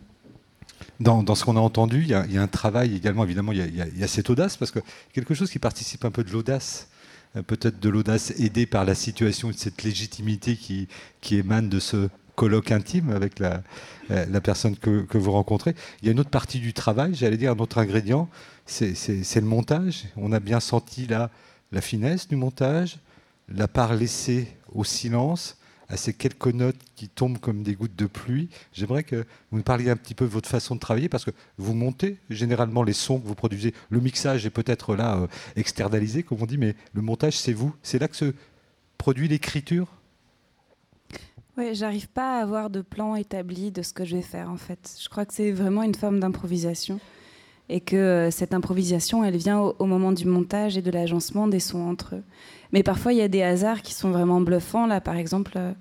Dans, 1.00 1.24
ce 1.34 1.44
qu'on 1.46 1.56
a 1.56 1.60
entendu, 1.60 2.02
il 2.02 2.10
y, 2.10 2.14
a 2.14 2.42
un 2.42 2.48
travail 2.48 2.96
également, 2.96 3.24
évidemment, 3.24 3.52
il 3.52 3.76
y, 3.76 4.04
a, 4.04 4.08
cette 4.08 4.30
audace, 4.30 4.58
parce 4.58 4.70
que 4.70 4.80
quelque 5.12 5.34
chose 5.34 5.50
qui 5.50 5.60
participe 5.60 6.06
un 6.06 6.12
peu 6.12 6.24
de 6.24 6.32
l'audace, 6.32 6.88
euh, 7.36 7.42
peut-être 7.42 7.80
de 7.80 7.90
l'audace 7.90 8.32
aidée 8.40 8.66
par 8.68 8.86
la 8.86 8.96
situation 8.96 9.50
et 9.50 9.54
de 9.54 9.58
cette 9.58 9.82
légitimité 9.82 10.56
qui 10.56 11.36
émane 11.36 11.70
de 11.70 11.80
ce 11.80 12.10
colloque 12.36 12.72
intime 12.72 13.12
avec 13.12 13.40
la, 13.40 13.62
personne 14.42 14.76
que, 14.78 15.18
vous 15.18 15.32
rencontrez. 15.32 15.76
Il 16.02 16.06
y 16.06 16.10
a 16.10 16.12
une 16.12 16.20
autre 16.20 16.30
partie 16.30 16.60
du 16.60 16.74
travail, 16.74 17.16
j'allais 17.16 17.38
dire 17.38 17.52
un 17.52 17.60
autre 17.60 17.78
ingrédient, 17.78 18.30
c'est 18.66 19.36
le 19.36 19.42
montage. 19.42 20.06
On 20.18 20.32
a 20.32 20.40
bien 20.40 20.60
senti 20.60 21.08
là 21.08 21.30
la 21.72 21.82
finesse 21.82 22.28
du 22.28 22.36
montage, 22.36 23.00
la 23.50 23.68
part 23.68 23.96
laissée 23.96 24.48
au 24.74 24.84
silence, 24.84 25.58
à 25.90 25.98
ces 25.98 26.14
quelques 26.14 26.48
notes 26.48 26.80
qui 26.96 27.10
tombent 27.10 27.40
comme 27.40 27.62
des 27.62 27.76
gouttes 27.76 27.96
de 27.96 28.06
pluie. 28.06 28.50
J'aimerais 28.74 29.04
que 29.04 29.26
vous 29.52 29.58
nous 29.58 29.64
parliez 29.64 29.90
un 29.90 29.96
petit 29.96 30.16
peu 30.16 30.26
de 30.26 30.30
votre 30.30 30.50
façon 30.50 30.76
de 30.76 30.80
travailler, 30.80 31.10
parce 31.10 31.26
que 31.26 31.32
vous 31.58 31.74
montez 31.74 32.18
généralement 32.30 32.84
les 32.84 32.94
sons 32.94 33.20
que 33.20 33.28
vous 33.28 33.36
produisez. 33.36 33.74
Le 33.90 34.00
mixage 34.00 34.46
est 34.46 34.50
peut-être 34.50 34.96
là 34.96 35.18
euh, 35.18 35.28
externalisé, 35.56 36.24
comme 36.24 36.42
on 36.42 36.46
dit, 36.46 36.58
mais 36.58 36.76
le 36.94 37.02
montage, 37.02 37.38
c'est 37.38 37.54
vous. 37.54 37.76
C'est 37.84 38.00
là 38.00 38.08
que 38.08 38.16
se 38.16 38.34
produit 38.98 39.28
l'écriture? 39.28 39.88
Oui, 41.58 41.76
j'arrive 41.76 42.08
pas 42.08 42.40
à 42.40 42.42
avoir 42.42 42.70
de 42.70 42.82
plan 42.82 43.16
établi 43.16 43.72
de 43.72 43.82
ce 43.82 43.94
que 43.94 44.06
je 44.06 44.16
vais 44.16 44.24
faire 44.24 44.50
en 44.50 44.58
fait. 44.58 44.98
Je 45.02 45.08
crois 45.10 45.26
que 45.26 45.34
c'est 45.34 45.52
vraiment 45.52 45.84
une 45.84 45.96
forme 45.96 46.20
d'improvisation 46.20 47.00
et 47.70 47.80
que 47.80 47.96
euh, 47.96 48.32
cette 48.32 48.54
improvisation, 48.54 49.24
elle 49.24 49.38
vient 49.38 49.60
au, 49.60 49.86
moment 49.86 50.12
du 50.12 50.26
montage 50.26 50.78
et 50.78 50.82
de 50.82 50.92
l'agencement 50.92 51.48
des 51.48 51.60
sons 51.60 51.88
entre 51.88 52.16
eux. 52.16 52.24
Mais 52.72 52.84
parfois, 52.84 53.14
il 53.14 53.20
y 53.20 53.22
a 53.22 53.28
des 53.28 53.44
hasards 53.44 53.82
qui 53.82 53.94
sont 53.94 54.12
vraiment 54.12 54.42
bluffants. 54.42 54.88
Là, 54.88 55.00
par 55.00 55.16
exemple, 55.16 55.54
euh, 55.56 55.72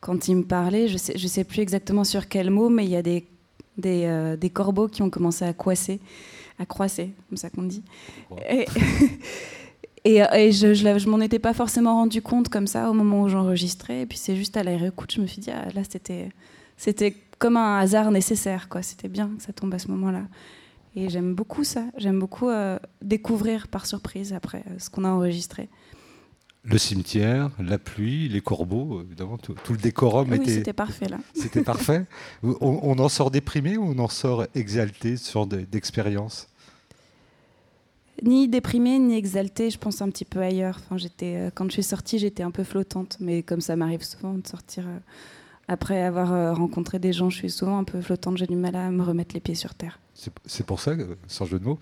quand 0.00 0.28
il 0.28 0.36
me 0.36 0.42
parlait, 0.42 0.88
je 0.88 0.96
sais, 0.96 1.16
je 1.16 1.26
sais 1.26 1.44
plus 1.44 1.60
exactement 1.60 2.04
sur 2.04 2.28
quel 2.28 2.50
mot, 2.50 2.68
mais 2.68 2.84
il 2.84 2.90
y 2.90 2.96
a 2.96 3.02
des, 3.02 3.24
des, 3.78 4.04
euh, 4.04 4.36
des 4.36 4.50
corbeaux 4.50 4.88
qui 4.88 5.02
ont 5.02 5.10
commencé 5.10 5.44
à 5.44 5.52
coisser, 5.52 6.00
à 6.58 6.66
croisser, 6.66 7.12
comme 7.28 7.38
ça 7.38 7.50
qu'on 7.50 7.62
dit. 7.62 7.82
Et, 8.50 8.66
Et, 10.04 10.22
euh, 10.22 10.26
je 10.50 10.66
ne 10.66 11.10
m'en 11.10 11.20
étais 11.20 11.38
pas 11.38 11.54
forcément 11.54 11.94
rendu 11.94 12.20
compte 12.20 12.50
comme 12.50 12.66
ça 12.66 12.90
au 12.90 12.92
moment 12.92 13.22
où 13.22 13.28
j'enregistrais. 13.28 14.02
Et 14.02 14.06
puis 14.06 14.18
c'est 14.18 14.36
juste 14.36 14.56
à 14.56 14.62
la 14.62 14.76
réécoute, 14.76 15.12
je 15.14 15.20
me 15.20 15.26
suis 15.26 15.40
dit, 15.40 15.50
ah, 15.50 15.66
là, 15.74 15.82
c'était, 15.88 16.28
c'était 16.76 17.16
comme 17.38 17.56
un 17.56 17.78
hasard 17.78 18.10
nécessaire. 18.10 18.68
quoi. 18.68 18.82
C'était 18.82 19.08
bien 19.08 19.30
que 19.36 19.42
ça 19.42 19.52
tombe 19.52 19.72
à 19.72 19.78
ce 19.78 19.88
moment-là. 19.88 20.22
Et 20.94 21.08
j'aime 21.08 21.34
beaucoup 21.34 21.64
ça. 21.64 21.84
J'aime 21.96 22.20
beaucoup 22.20 22.50
euh, 22.50 22.78
découvrir 23.02 23.68
par 23.68 23.86
surprise 23.86 24.32
après 24.32 24.62
euh, 24.70 24.78
ce 24.78 24.90
qu'on 24.90 25.04
a 25.04 25.08
enregistré. 25.08 25.68
Le 26.64 26.78
cimetière, 26.78 27.50
la 27.58 27.78
pluie, 27.78 28.28
les 28.28 28.40
corbeaux, 28.40 29.02
évidemment, 29.02 29.36
tout, 29.36 29.54
le 29.70 29.76
décorum 29.76 30.30
oui, 30.30 30.36
était. 30.36 30.54
C'était 30.54 30.72
parfait 30.72 31.08
là. 31.08 31.18
C'était 31.34 31.62
parfait. 31.62 32.06
On, 32.42 32.80
on, 32.82 32.98
en 32.98 33.08
sort 33.10 33.30
déprimé 33.30 33.76
ou 33.76 33.84
on 33.84 33.98
en 33.98 34.08
sort 34.08 34.46
exalté, 34.54 35.18
ce 35.18 35.30
genre 35.30 35.46
d'expérience 35.46 36.48
ni 38.22 38.48
déprimée 38.48 38.98
ni 38.98 39.16
exaltée, 39.16 39.70
je 39.70 39.78
pense 39.78 40.00
un 40.02 40.10
petit 40.10 40.24
peu 40.24 40.40
ailleurs. 40.40 40.78
Enfin, 40.80 40.96
j'étais, 40.96 41.36
euh, 41.36 41.50
quand 41.54 41.66
je 41.66 41.72
suis 41.72 41.82
sortie, 41.82 42.18
j'étais 42.18 42.42
un 42.42 42.50
peu 42.50 42.64
flottante, 42.64 43.16
mais 43.20 43.42
comme 43.42 43.60
ça 43.60 43.76
m'arrive 43.76 44.02
souvent 44.02 44.34
de 44.34 44.46
sortir 44.46 44.84
euh, 44.86 44.98
après 45.68 46.02
avoir 46.02 46.56
rencontré 46.56 46.98
des 46.98 47.12
gens, 47.12 47.30
je 47.30 47.38
suis 47.38 47.50
souvent 47.50 47.78
un 47.78 47.84
peu 47.84 48.00
flottante, 48.02 48.36
j'ai 48.36 48.46
du 48.46 48.56
mal 48.56 48.76
à 48.76 48.90
me 48.90 49.02
remettre 49.02 49.34
les 49.34 49.40
pieds 49.40 49.54
sur 49.54 49.74
terre. 49.74 49.98
C'est 50.46 50.64
pour 50.64 50.80
ça, 50.80 50.92
sans 51.26 51.44
jeu 51.44 51.58
de 51.58 51.64
mots, 51.64 51.78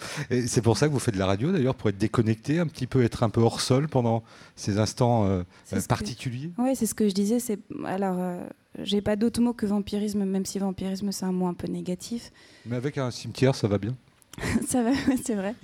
c'est 0.46 0.62
pour 0.62 0.78
ça 0.78 0.88
que 0.88 0.92
vous 0.92 0.98
faites 0.98 1.14
de 1.14 1.18
la 1.18 1.26
radio 1.26 1.52
d'ailleurs, 1.52 1.74
pour 1.74 1.90
être 1.90 1.98
déconnecté, 1.98 2.58
un 2.58 2.66
petit 2.66 2.86
peu 2.86 3.04
être 3.04 3.22
un 3.22 3.28
peu 3.28 3.42
hors 3.42 3.60
sol 3.60 3.88
pendant 3.88 4.22
ces 4.56 4.78
instants 4.78 5.26
euh, 5.26 5.42
particuliers. 5.86 6.50
Oui, 6.56 6.74
c'est 6.74 6.86
ce 6.86 6.94
que 6.94 7.08
je 7.08 7.14
disais. 7.14 7.40
C'est 7.40 7.58
alors, 7.84 8.16
euh, 8.18 8.42
j'ai 8.78 9.02
pas 9.02 9.16
d'autre 9.16 9.42
mot 9.42 9.52
que 9.52 9.66
vampirisme, 9.66 10.24
même 10.24 10.46
si 10.46 10.58
vampirisme 10.58 11.12
c'est 11.12 11.26
un 11.26 11.32
mot 11.32 11.46
un 11.46 11.54
peu 11.54 11.68
négatif. 11.68 12.32
Mais 12.64 12.76
avec 12.76 12.96
un 12.96 13.10
cimetière, 13.10 13.54
ça 13.54 13.68
va 13.68 13.76
bien. 13.76 13.94
ça 14.66 14.82
va, 14.82 14.92
c'est 15.22 15.34
vrai. 15.34 15.54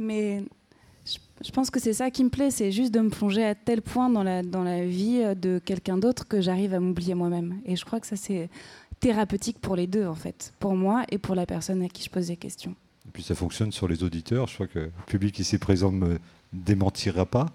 Mais 0.00 0.42
je, 1.44 1.50
pense 1.52 1.70
que 1.70 1.78
c'est 1.78 1.92
ça 1.92 2.10
qui 2.10 2.24
me 2.24 2.30
plaît, 2.30 2.50
c'est 2.50 2.72
juste 2.72 2.92
de 2.92 3.00
me 3.00 3.10
plonger 3.10 3.44
à 3.44 3.54
tel 3.54 3.82
point 3.82 4.10
dans 4.10 4.22
la 4.22 4.42
dans 4.42 4.64
la 4.64 4.84
vie 4.84 5.22
de 5.36 5.60
quelqu'un 5.64 5.98
d'autre 5.98 6.26
que 6.26 6.40
j'arrive 6.40 6.74
à 6.74 6.80
m'oublier 6.80 7.14
moi-même. 7.14 7.60
Et 7.66 7.76
je 7.76 7.84
crois 7.84 8.00
que 8.00 8.06
ça 8.06 8.16
c'est 8.16 8.48
thérapeutique 9.00 9.58
pour 9.60 9.76
les 9.76 9.86
deux, 9.86 10.06
en 10.06 10.14
fait, 10.14 10.52
pour 10.58 10.74
moi 10.74 11.04
et 11.10 11.18
pour 11.18 11.34
la 11.34 11.46
personne 11.46 11.82
à 11.82 11.88
qui 11.88 12.02
je 12.02 12.10
pose 12.10 12.28
des 12.28 12.36
questions. 12.36 12.74
Et 13.08 13.10
puis 13.12 13.22
ça 13.22 13.34
fonctionne 13.34 13.72
sur 13.72 13.88
les 13.88 14.02
auditeurs. 14.02 14.46
Je 14.46 14.54
crois 14.54 14.66
que 14.66 14.78
le 14.78 14.92
public 15.06 15.38
ici 15.38 15.58
présent 15.58 15.90
ne 15.90 15.98
me 15.98 16.18
démentira 16.52 17.26
pas. 17.26 17.46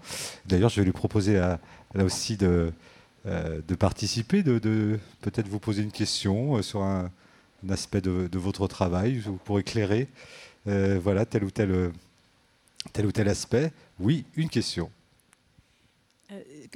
D'ailleurs, 0.46 0.70
je 0.70 0.80
vais 0.80 0.84
lui 0.84 0.92
proposer 0.92 1.34
là 1.34 1.58
aussi 2.04 2.36
de, 2.36 2.72
euh, 3.26 3.60
de 3.66 3.74
participer, 3.74 4.42
de, 4.42 5.00
peut-être 5.20 5.48
vous 5.48 5.58
poser 5.58 5.82
une 5.82 5.92
question 5.92 6.56
euh, 6.56 6.62
sur 6.62 6.82
un, 6.82 7.10
aspect 7.68 8.00
de, 8.00 8.28
de, 8.28 8.38
votre 8.38 8.68
travail 8.68 9.20
pour 9.44 9.58
éclairer 9.58 10.06
euh, 10.68 11.00
voilà, 11.02 11.24
tel, 11.24 11.42
ou 11.42 11.50
tel, 11.50 11.90
tel 12.92 13.06
ou 13.06 13.12
tel 13.12 13.28
aspect. 13.28 13.72
Oui, 13.98 14.24
une 14.36 14.48
question. 14.48 14.90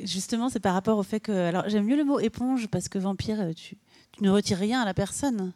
justement, 0.02 0.48
c'est 0.48 0.60
par 0.60 0.74
rapport 0.74 0.98
au 0.98 1.02
fait 1.02 1.20
que. 1.20 1.32
Alors, 1.32 1.68
j'aime 1.68 1.84
mieux 1.84 1.96
le 1.96 2.04
mot 2.04 2.20
éponge 2.20 2.68
parce 2.68 2.88
que 2.88 2.98
vampire, 2.98 3.54
tu, 3.54 3.76
tu 4.12 4.22
ne 4.24 4.30
retires 4.30 4.58
rien 4.58 4.80
à 4.80 4.84
la 4.84 4.94
personne. 4.94 5.52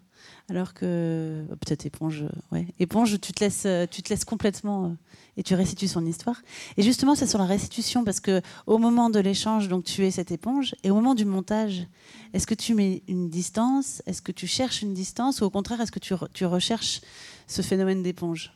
Alors 0.49 0.75
que 0.75 1.45
oh, 1.51 1.57
peut-être 1.57 1.87
éponge, 1.87 2.25
ouais, 2.53 2.67
éponge, 2.79 3.19
tu 3.21 3.33
te 3.33 3.43
laisses, 3.43 3.67
tu 3.91 4.03
te 4.03 4.11
laisses 4.11 4.25
complètement 4.25 4.87
euh, 4.87 4.89
et 5.37 5.43
tu 5.43 5.55
restitues 5.55 5.89
son 5.89 6.05
histoire. 6.05 6.43
Et 6.77 6.83
justement, 6.83 7.15
c'est 7.15 7.27
sur 7.27 7.39
la 7.39 7.47
restitution 7.47 8.05
parce 8.05 8.21
que 8.21 8.43
au 8.67 8.79
moment 8.79 9.11
de 9.11 9.21
l'échange, 9.21 9.69
donc 9.69 9.85
tu 9.85 10.05
es 10.05 10.11
cette 10.11 10.31
éponge, 10.31 10.75
et 10.83 10.91
au 10.91 10.95
moment 10.95 11.15
du 11.15 11.25
montage, 11.25 11.87
est-ce 12.33 12.47
que 12.47 12.55
tu 12.55 12.75
mets 12.75 13.03
une 13.09 13.31
distance? 13.31 14.03
Est-ce 14.07 14.23
que 14.23 14.33
tu 14.33 14.47
cherches 14.47 14.83
une 14.83 14.95
distance? 14.95 15.41
Ou 15.41 15.45
au 15.45 15.51
contraire, 15.51 15.81
est-ce 15.81 15.93
que 15.93 15.99
tu 15.99 16.45
recherches 16.45 17.01
ce 17.47 17.63
phénomène 17.63 18.03
d'éponge? 18.03 18.53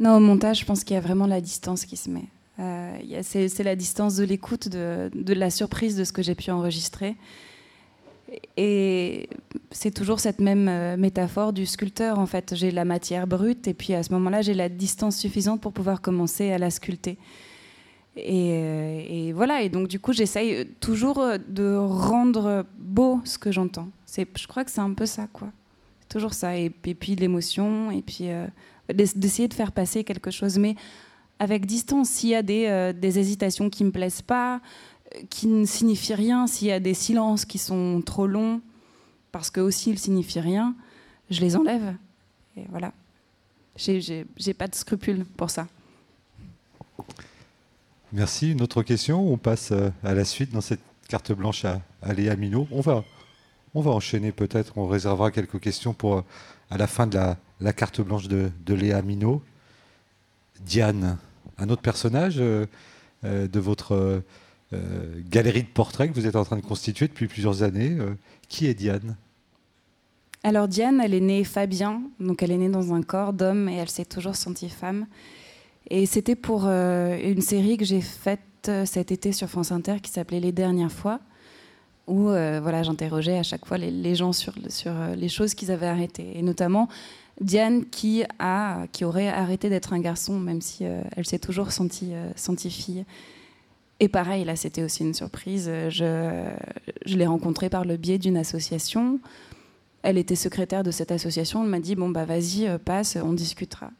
Non, 0.00 0.16
au 0.16 0.20
montage, 0.20 0.60
je 0.60 0.64
pense 0.64 0.84
qu'il 0.84 0.94
y 0.94 0.98
a 0.98 1.00
vraiment 1.00 1.26
la 1.26 1.40
distance 1.40 1.84
qui 1.84 1.96
se 1.96 2.08
met. 2.08 2.28
Euh, 2.60 2.98
c'est 3.22 3.62
la 3.62 3.76
distance 3.76 4.16
de 4.16 4.24
l'écoute, 4.24 4.68
de, 4.68 5.32
la 5.34 5.50
surprise 5.50 5.96
de 5.96 6.04
ce 6.04 6.12
que 6.12 6.22
j'ai 6.22 6.34
pu 6.34 6.50
enregistrer. 6.50 7.16
Et 8.56 9.28
c'est 9.70 9.92
toujours 9.92 10.20
cette 10.20 10.40
même 10.40 10.68
euh, 10.68 10.96
métaphore 10.96 11.52
du 11.52 11.66
sculpteur. 11.66 12.18
En 12.18 12.26
fait, 12.26 12.54
j'ai 12.54 12.70
la 12.70 12.84
matière 12.84 13.26
brute 13.26 13.66
et 13.68 13.74
puis 13.74 13.94
à 13.94 14.02
ce 14.02 14.12
moment-là, 14.12 14.42
j'ai 14.42 14.54
la 14.54 14.68
distance 14.68 15.16
suffisante 15.16 15.60
pour 15.60 15.72
pouvoir 15.72 16.02
commencer 16.02 16.52
à 16.52 16.58
la 16.58 16.70
sculpter. 16.70 17.16
Et, 18.16 18.50
euh, 18.52 19.32
voilà. 19.34 19.62
Et 19.62 19.68
donc 19.68 19.88
du 19.88 19.98
coup, 19.98 20.12
j'essaye 20.12 20.66
toujours 20.80 21.24
de 21.48 21.76
rendre 21.76 22.66
beau 22.78 23.20
ce 23.24 23.38
que 23.38 23.50
j'entends. 23.50 23.88
je 24.14 24.46
crois 24.46 24.64
que 24.64 24.70
c'est 24.70 24.80
un 24.80 24.92
peu 24.92 25.06
ça, 25.06 25.26
quoi. 25.32 25.48
Toujours 26.08 26.34
ça. 26.34 26.56
Et, 26.56 26.70
puis 26.70 27.14
l'émotion. 27.14 27.90
Et 27.90 28.02
puis 28.02 28.28
d'essayer 28.92 29.48
de 29.48 29.54
faire 29.54 29.72
passer 29.72 30.04
quelque 30.04 30.30
chose, 30.30 30.58
mais 30.58 30.74
avec 31.38 31.66
distance. 31.66 32.08
S'il 32.08 32.30
y 32.30 32.34
a 32.34 32.42
des, 32.42 32.92
des 32.94 33.18
hésitations 33.18 33.70
qui 33.70 33.84
me 33.84 33.90
plaisent 33.90 34.22
pas 34.22 34.60
qui 35.30 35.46
ne 35.46 35.64
signifie 35.64 36.14
rien, 36.14 36.46
s'il 36.46 36.68
y 36.68 36.72
a 36.72 36.80
des 36.80 36.94
silences 36.94 37.44
qui 37.44 37.58
sont 37.58 38.02
trop 38.04 38.26
longs, 38.26 38.60
parce 39.32 39.50
que 39.50 39.60
aussi 39.60 39.90
ils 39.90 39.98
signifient 39.98 40.40
rien, 40.40 40.74
je 41.30 41.40
les 41.40 41.56
enlève. 41.56 41.94
Et 42.56 42.64
voilà. 42.70 42.92
J'ai 43.76 44.54
pas 44.56 44.66
de 44.66 44.74
scrupules 44.74 45.24
pour 45.36 45.50
ça. 45.50 45.68
Merci. 48.12 48.52
Une 48.52 48.62
autre 48.62 48.82
question 48.82 49.32
On 49.32 49.36
passe 49.36 49.70
euh, 49.70 49.90
à 50.02 50.14
la 50.14 50.24
suite 50.24 50.52
dans 50.52 50.60
cette 50.60 50.80
carte 51.08 51.32
blanche 51.32 51.64
à, 51.64 51.80
Léa 52.12 52.36
Minot. 52.36 52.66
On 52.70 52.80
va, 52.80 53.04
on 53.74 53.80
va 53.80 53.90
enchaîner 53.92 54.32
peut-être. 54.32 54.76
On 54.76 54.88
réservera 54.88 55.30
quelques 55.30 55.60
questions 55.60 55.92
pour 55.92 56.14
euh, 56.16 56.22
à 56.70 56.78
la 56.78 56.86
fin 56.86 57.06
de 57.06 57.16
la, 57.16 57.36
carte 57.72 58.00
blanche 58.00 58.28
de, 58.28 58.50
Léa 58.68 59.02
Minot. 59.02 59.42
Diane, 60.60 61.18
un 61.58 61.68
autre 61.68 61.82
personnage 61.82 62.36
euh, 62.38 62.66
de 63.22 63.60
votre 63.60 64.22
euh, 64.74 65.22
galerie 65.30 65.62
de 65.62 65.68
portraits 65.68 66.10
que 66.10 66.14
vous 66.14 66.26
êtes 66.26 66.36
en 66.36 66.44
train 66.44 66.56
de 66.56 66.62
constituer 66.62 67.08
depuis 67.08 67.26
plusieurs 67.26 67.62
années. 67.62 67.96
Euh, 67.98 68.14
qui 68.48 68.66
est 68.66 68.74
Diane? 68.74 69.16
Alors 70.42 70.68
Diane, 70.68 71.00
elle 71.00 71.14
est 71.14 71.20
née 71.20 71.42
Fabien, 71.42 72.02
donc 72.20 72.42
elle 72.42 72.50
est 72.50 72.58
née 72.58 72.68
dans 72.68 72.92
un 72.92 73.02
corps 73.02 73.32
d'homme 73.32 73.68
et 73.68 73.76
elle 73.76 73.88
s'est 73.88 74.04
toujours 74.04 74.36
sentie 74.36 74.68
femme. 74.68 75.06
Et 75.88 76.04
c'était 76.04 76.36
pour 76.36 76.64
euh, 76.66 77.18
une 77.18 77.40
série 77.40 77.78
que 77.78 77.84
j'ai 77.84 78.02
faite 78.02 78.40
cet 78.84 79.10
été 79.10 79.32
sur 79.32 79.48
France 79.48 79.72
Inter 79.72 79.96
qui 80.02 80.10
s'appelait 80.10 80.40
Les 80.40 80.52
Dernières 80.52 80.92
fois, 80.92 81.20
où 82.06 82.24
voilà, 82.24 82.82
j'interrogeais 82.82 83.38
à 83.38 83.42
chaque 83.42 83.64
fois 83.64 83.78
les, 83.78 84.14
gens 84.14 84.34
sur, 84.34 84.52
sur 84.68 84.92
les 85.16 85.28
choses 85.28 85.54
qu'ils 85.54 85.70
avaient 85.70 85.86
arrêtées. 85.86 86.36
Et 86.36 86.42
notamment 86.42 86.88
Diane 87.40 87.84
qui, 87.86 88.24
a, 88.38 88.86
qui 88.92 89.04
aurait 89.04 89.28
arrêté 89.28 89.68
d'être 89.70 89.92
un 89.92 90.00
garçon, 90.00 90.38
même 90.38 90.60
si 90.60 90.84
elle 90.84 91.26
s'est 91.26 91.38
toujours 91.38 91.72
sentie, 91.72 92.12
sentie 92.34 92.70
fille. 92.70 93.04
Et 94.00 94.08
pareil, 94.08 94.44
là, 94.44 94.56
c'était 94.56 94.82
aussi 94.82 95.02
une 95.02 95.14
surprise. 95.14 95.70
Je, 95.88 96.50
je 97.04 97.16
l'ai 97.16 97.26
rencontrée 97.26 97.68
par 97.68 97.84
le 97.84 97.96
biais 97.96 98.18
d'une 98.18 98.36
association. 98.36 99.20
Elle 100.02 100.18
était 100.18 100.36
secrétaire 100.36 100.84
de 100.84 100.90
cette 100.90 101.10
association. 101.10 101.64
Elle 101.64 101.70
m'a 101.70 101.80
dit 101.80 101.96
Bon, 101.96 102.08
bah, 102.08 102.24
vas-y, 102.24 102.66
euh, 102.66 102.78
passe, 102.78 103.16
on 103.16 103.32
discutera. 103.32 103.90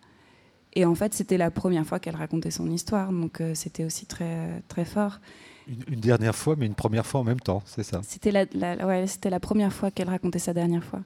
Et 0.74 0.85
en 0.85 0.94
fait, 0.94 1.14
c'était 1.14 1.38
la 1.38 1.51
première 1.51 1.85
fois 1.85 1.98
qu'elle 1.98 2.14
racontait 2.14 2.51
son 2.51 2.70
histoire. 2.70 3.11
Donc, 3.11 3.40
euh, 3.40 3.55
c'était 3.55 3.85
aussi 3.85 4.07
très, 4.07 4.62
très 4.68 4.85
fort. 4.85 5.18
Une, 5.66 6.01
dernière 6.01 6.35
fois, 6.35 6.55
mais 6.57 6.66
une 6.66 6.74
première 6.74 7.05
fois 7.05 7.20
en 7.20 7.24
même 7.24 7.40
temps, 7.40 7.62
c'est 7.66 7.83
ça? 7.83 8.01
C'était 8.05 8.31
la, 8.31 8.87
ouais, 8.87 9.07
c'était 9.07 9.29
la 9.29 9.40
première 9.40 9.72
fois 9.72 9.90
qu'elle 9.90 10.09
racontait 10.09 10.38
sa 10.38 10.55
dernière 10.55 10.85
fois. 10.85 11.01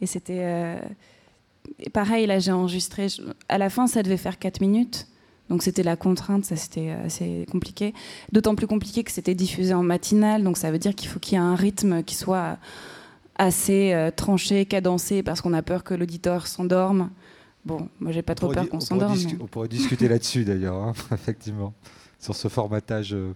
Et 0.00 0.06
c'était. 0.06 0.78
Euh, 1.80 1.90
pareil, 1.92 2.26
là, 2.26 2.38
j'ai 2.38 2.52
enregistré. 2.52 3.08
À 3.48 3.58
la 3.58 3.70
fin, 3.70 3.86
ça 3.86 4.02
devait 4.02 4.16
faire 4.16 4.38
4 4.38 4.60
minutes. 4.60 5.08
Donc 5.48 5.62
c'était 5.62 5.82
la 5.82 5.96
contrainte, 5.96 6.44
ça 6.44 6.56
c'était 6.56 6.90
assez 6.90 7.46
compliqué. 7.50 7.94
D'autant 8.32 8.54
plus 8.54 8.66
compliqué 8.66 9.02
que 9.02 9.10
c'était 9.10 9.34
diffusé 9.34 9.72
en 9.72 9.82
matinale, 9.82 10.44
donc 10.44 10.58
ça 10.58 10.70
veut 10.70 10.78
dire 10.78 10.94
qu'il 10.94 11.08
faut 11.08 11.18
qu'il 11.18 11.34
y 11.34 11.36
ait 11.36 11.44
un 11.44 11.54
rythme 11.54 12.02
qui 12.02 12.14
soit 12.14 12.58
assez 13.38 13.94
euh, 13.94 14.10
tranché, 14.10 14.66
cadencé, 14.66 15.22
parce 15.22 15.40
qu'on 15.40 15.54
a 15.54 15.62
peur 15.62 15.84
que 15.84 15.94
l'auditeur 15.94 16.46
s'endorme. 16.46 17.10
Bon, 17.64 17.88
moi 18.00 18.12
j'ai 18.12 18.22
pas 18.22 18.34
trop 18.34 18.48
peur 18.48 18.68
qu'on 18.68 18.80
s'endorme. 18.80 19.16
On 19.40 19.46
pourrait 19.46 19.68
discuter 19.68 20.08
là-dessus 20.08 20.44
d'ailleurs, 20.44 20.76
hein, 20.76 20.92
effectivement, 21.12 21.72
sur 22.18 22.34
ce 22.34 22.48
formatage. 22.48 23.14
Euh, 23.14 23.32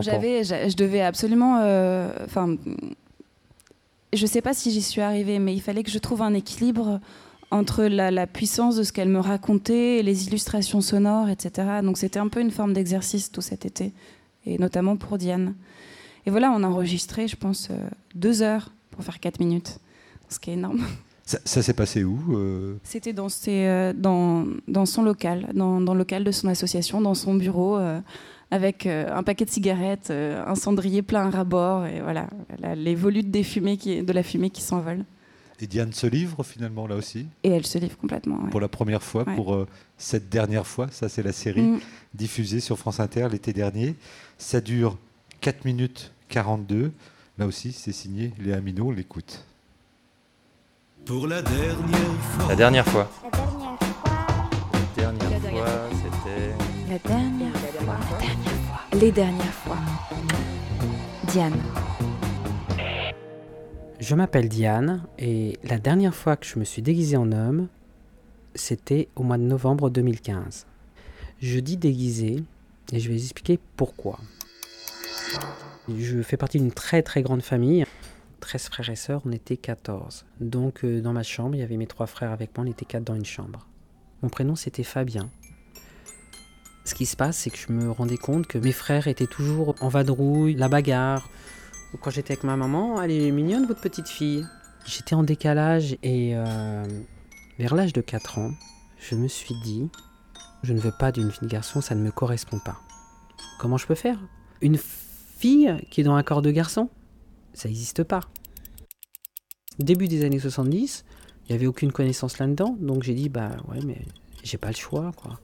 j'avais, 0.00 0.44
je 0.44 0.76
devais 0.76 1.02
absolument, 1.02 1.58
euh, 1.60 2.10
enfin, 2.24 2.56
je 4.12 4.26
sais 4.26 4.40
pas 4.40 4.54
si 4.54 4.70
j'y 4.70 4.82
suis 4.82 5.00
arrivée, 5.00 5.38
mais 5.38 5.54
il 5.54 5.60
fallait 5.60 5.82
que 5.82 5.90
je 5.90 5.98
trouve 5.98 6.22
un 6.22 6.32
équilibre 6.32 7.00
entre 7.50 7.84
la, 7.84 8.26
puissance 8.26 8.76
de 8.76 8.82
ce 8.82 8.92
qu'elle 8.92 9.08
me 9.08 9.18
racontait, 9.18 10.02
les 10.02 10.28
illustrations 10.28 10.80
sonores, 10.80 11.28
etc. 11.28 11.80
Donc 11.82 11.98
c'était 11.98 12.18
un 12.18 12.28
peu 12.28 12.40
une 12.40 12.50
forme 12.50 12.72
d'exercice 12.72 13.32
tout 13.32 13.40
cet 13.40 13.66
été, 13.66 13.92
et 14.46 14.58
notamment 14.58 14.96
pour 14.96 15.18
Diane. 15.18 15.54
Et 16.26 16.30
voilà, 16.30 16.52
on 16.52 16.62
a 16.62 16.66
enregistré, 16.68 17.26
je 17.28 17.36
pense, 17.36 17.68
euh, 17.70 17.76
deux 18.14 18.42
heures 18.42 18.72
pour 18.90 19.02
faire 19.02 19.20
quatre 19.20 19.40
minutes, 19.40 19.78
ce 20.28 20.38
qui 20.38 20.50
est 20.50 20.54
énorme. 20.54 20.80
Ça, 21.24 21.62
s'est 21.62 21.74
passé 21.74 22.02
où 22.02 22.18
euh? 22.32 22.74
C'était 22.82 23.12
dans, 23.12 23.28
euh, 23.46 23.92
dans, 23.96 24.46
dans, 24.66 24.84
son 24.84 25.04
local, 25.04 25.48
dans, 25.54 25.80
dans, 25.80 25.92
le 25.92 26.00
local 26.00 26.24
de 26.24 26.32
son 26.32 26.48
association, 26.48 27.00
dans 27.00 27.14
son 27.14 27.34
bureau, 27.34 27.78
avec 28.50 28.86
un 28.86 29.22
paquet 29.22 29.44
de 29.44 29.50
cigarettes, 29.50 30.10
un 30.10 30.54
cendrier 30.56 31.02
plein 31.02 31.26
à 31.26 31.30
rabord, 31.30 31.86
et 31.86 32.00
voilà, 32.00 32.26
les 32.74 32.96
volutes 32.96 33.30
des 33.30 33.44
fumées 33.44 33.76
qui, 33.76 34.02
de 34.02 34.12
la 34.12 34.24
fumée 34.24 34.50
qui 34.50 34.60
s'envolent. 34.60 35.04
Et 35.62 35.66
Diane 35.66 35.92
se 35.92 36.06
livre 36.06 36.42
finalement 36.42 36.86
là 36.86 36.96
aussi? 36.96 37.26
Et 37.42 37.50
elle 37.50 37.66
se 37.66 37.76
livre 37.76 37.96
complètement. 37.98 38.38
Pour 38.50 38.60
la 38.60 38.68
première 38.68 39.02
fois, 39.02 39.26
pour 39.26 39.54
euh, 39.54 39.66
cette 39.98 40.30
dernière 40.30 40.66
fois, 40.66 40.88
ça 40.90 41.10
c'est 41.10 41.22
la 41.22 41.32
série 41.32 41.60
mm. 41.60 41.80
diffusée 42.14 42.60
sur 42.60 42.78
France 42.78 42.98
Inter 42.98 43.28
l'été 43.30 43.52
dernier. 43.52 43.94
Ça 44.38 44.62
dure 44.62 44.96
4 45.42 45.66
minutes 45.66 46.12
42. 46.30 46.92
Là 47.38 47.46
aussi, 47.46 47.72
c'est 47.72 47.92
signé 47.92 48.32
Léa 48.38 48.60
Minot, 48.60 48.88
on 48.88 48.90
l'écoute. 48.90 49.44
Pour 51.04 51.26
la 51.26 51.42
dernière 51.42 52.22
fois. 52.22 52.48
La 52.48 52.56
dernière 52.56 52.86
fois. 52.86 53.10
La 53.22 53.30
dernière 53.30 53.58
fois. 53.58 53.78
La 54.72 54.98
dernière 55.02 55.40
fois, 55.40 55.88
c'était. 55.90 56.54
La 56.88 56.98
dernière 56.98 57.52
fois. 57.52 57.98
La 58.02 58.18
dernière 58.18 58.60
fois. 58.66 58.98
Les 58.98 59.12
dernières 59.12 59.54
fois. 59.54 59.78
Diane. 61.28 61.60
Je 64.00 64.14
m'appelle 64.14 64.48
Diane 64.48 65.02
et 65.18 65.58
la 65.62 65.78
dernière 65.78 66.14
fois 66.14 66.36
que 66.36 66.46
je 66.46 66.58
me 66.58 66.64
suis 66.64 66.80
déguisée 66.80 67.18
en 67.18 67.32
homme, 67.32 67.68
c'était 68.54 69.08
au 69.14 69.22
mois 69.22 69.36
de 69.36 69.42
novembre 69.42 69.90
2015. 69.90 70.66
Je 71.42 71.60
dis 71.60 71.76
déguisé 71.76 72.42
et 72.92 72.98
je 72.98 73.08
vais 73.08 73.14
vous 73.14 73.22
expliquer 73.22 73.58
pourquoi. 73.76 74.18
Je 75.94 76.22
fais 76.22 76.38
partie 76.38 76.58
d'une 76.58 76.72
très 76.72 77.02
très 77.02 77.20
grande 77.20 77.42
famille. 77.42 77.84
13 78.40 78.68
frères 78.70 78.88
et 78.88 78.96
sœurs, 78.96 79.20
on 79.26 79.32
était 79.32 79.58
14. 79.58 80.24
Donc 80.40 80.82
euh, 80.82 81.02
dans 81.02 81.12
ma 81.12 81.22
chambre, 81.22 81.54
il 81.56 81.58
y 81.58 81.62
avait 81.62 81.76
mes 81.76 81.86
trois 81.86 82.06
frères 82.06 82.32
avec 82.32 82.56
moi, 82.56 82.64
on 82.66 82.70
était 82.70 82.86
quatre 82.86 83.04
dans 83.04 83.14
une 83.14 83.26
chambre. 83.26 83.66
Mon 84.22 84.30
prénom 84.30 84.56
c'était 84.56 84.82
Fabien. 84.82 85.28
Ce 86.86 86.94
qui 86.94 87.04
se 87.04 87.16
passe, 87.16 87.36
c'est 87.36 87.50
que 87.50 87.58
je 87.58 87.70
me 87.70 87.90
rendais 87.90 88.16
compte 88.16 88.46
que 88.46 88.56
mes 88.56 88.72
frères 88.72 89.08
étaient 89.08 89.26
toujours 89.26 89.74
en 89.82 89.88
vadrouille, 89.88 90.54
la 90.54 90.70
bagarre. 90.70 91.28
Quand 91.98 92.10
j'étais 92.10 92.32
avec 92.32 92.44
ma 92.44 92.56
maman, 92.56 93.02
elle 93.02 93.10
est 93.10 93.30
mignonne 93.30 93.66
votre 93.66 93.80
petite 93.80 94.08
fille. 94.08 94.46
J'étais 94.86 95.14
en 95.14 95.22
décalage 95.22 95.96
et 96.02 96.36
euh, 96.36 96.84
vers 97.58 97.74
l'âge 97.74 97.92
de 97.92 98.00
4 98.00 98.38
ans, 98.38 98.52
je 98.98 99.16
me 99.16 99.28
suis 99.28 99.54
dit, 99.64 99.88
je 100.62 100.72
ne 100.72 100.78
veux 100.78 100.92
pas 100.92 101.12
d'une 101.12 101.30
fille 101.30 101.48
garçon, 101.48 101.80
ça 101.80 101.94
ne 101.94 102.02
me 102.02 102.10
correspond 102.10 102.58
pas. 102.58 102.80
Comment 103.58 103.76
je 103.76 103.86
peux 103.86 103.94
faire? 103.94 104.18
Une 104.62 104.78
fille 104.78 105.76
qui 105.90 106.00
est 106.00 106.04
dans 106.04 106.14
un 106.14 106.22
corps 106.22 106.42
de 106.42 106.50
garçon? 106.50 106.88
Ça 107.52 107.68
n'existe 107.68 108.04
pas. 108.04 108.20
Début 109.78 110.08
des 110.08 110.24
années 110.24 110.38
70, 110.38 111.04
il 111.44 111.52
n'y 111.52 111.56
avait 111.56 111.66
aucune 111.66 111.92
connaissance 111.92 112.38
là-dedans, 112.38 112.76
donc 112.80 113.02
j'ai 113.02 113.14
dit, 113.14 113.28
bah 113.28 113.50
ouais, 113.68 113.80
mais 113.84 114.00
j'ai 114.42 114.58
pas 114.58 114.68
le 114.68 114.76
choix, 114.76 115.10
quoi. 115.16 115.40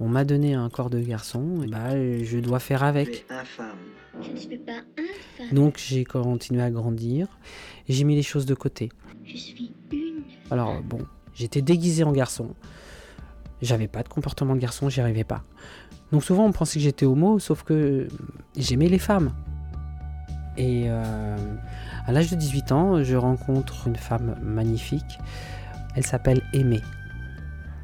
On 0.00 0.08
m'a 0.08 0.24
donné 0.24 0.54
un 0.54 0.68
corps 0.70 0.90
de 0.90 1.00
garçon, 1.00 1.62
et 1.64 1.66
bah 1.66 1.90
je 2.22 2.38
dois 2.38 2.60
faire 2.60 2.84
avec. 2.84 3.26
Je 4.22 4.30
ne 4.30 4.36
suis 4.36 4.58
pas 4.58 4.72
infâme. 4.72 5.54
Donc 5.54 5.78
j'ai 5.78 6.04
continué 6.04 6.62
à 6.62 6.70
grandir 6.70 7.26
et 7.88 7.92
j'ai 7.92 8.04
mis 8.04 8.16
les 8.16 8.22
choses 8.22 8.46
de 8.46 8.54
côté. 8.54 8.90
Je 9.24 9.36
suis 9.36 9.72
une. 9.92 10.22
Alors 10.50 10.82
bon, 10.82 11.00
j'étais 11.34 11.62
déguisé 11.62 12.04
en 12.04 12.12
garçon. 12.12 12.54
J'avais 13.60 13.88
pas 13.88 14.02
de 14.02 14.08
comportement 14.08 14.54
de 14.54 14.60
garçon, 14.60 14.88
j'y 14.88 15.00
arrivais 15.00 15.24
pas. 15.24 15.42
Donc 16.12 16.24
souvent 16.24 16.46
on 16.46 16.52
pensait 16.52 16.78
que 16.78 16.84
j'étais 16.84 17.06
homo, 17.06 17.38
sauf 17.38 17.62
que 17.62 18.08
j'aimais 18.56 18.88
les 18.88 18.98
femmes. 18.98 19.32
Et 20.56 20.86
euh, 20.88 21.36
à 22.06 22.12
l'âge 22.12 22.30
de 22.30 22.36
18 22.36 22.72
ans, 22.72 23.02
je 23.04 23.14
rencontre 23.14 23.86
une 23.86 23.96
femme 23.96 24.36
magnifique. 24.42 25.18
Elle 25.94 26.04
s'appelle 26.04 26.42
Aimée. 26.52 26.82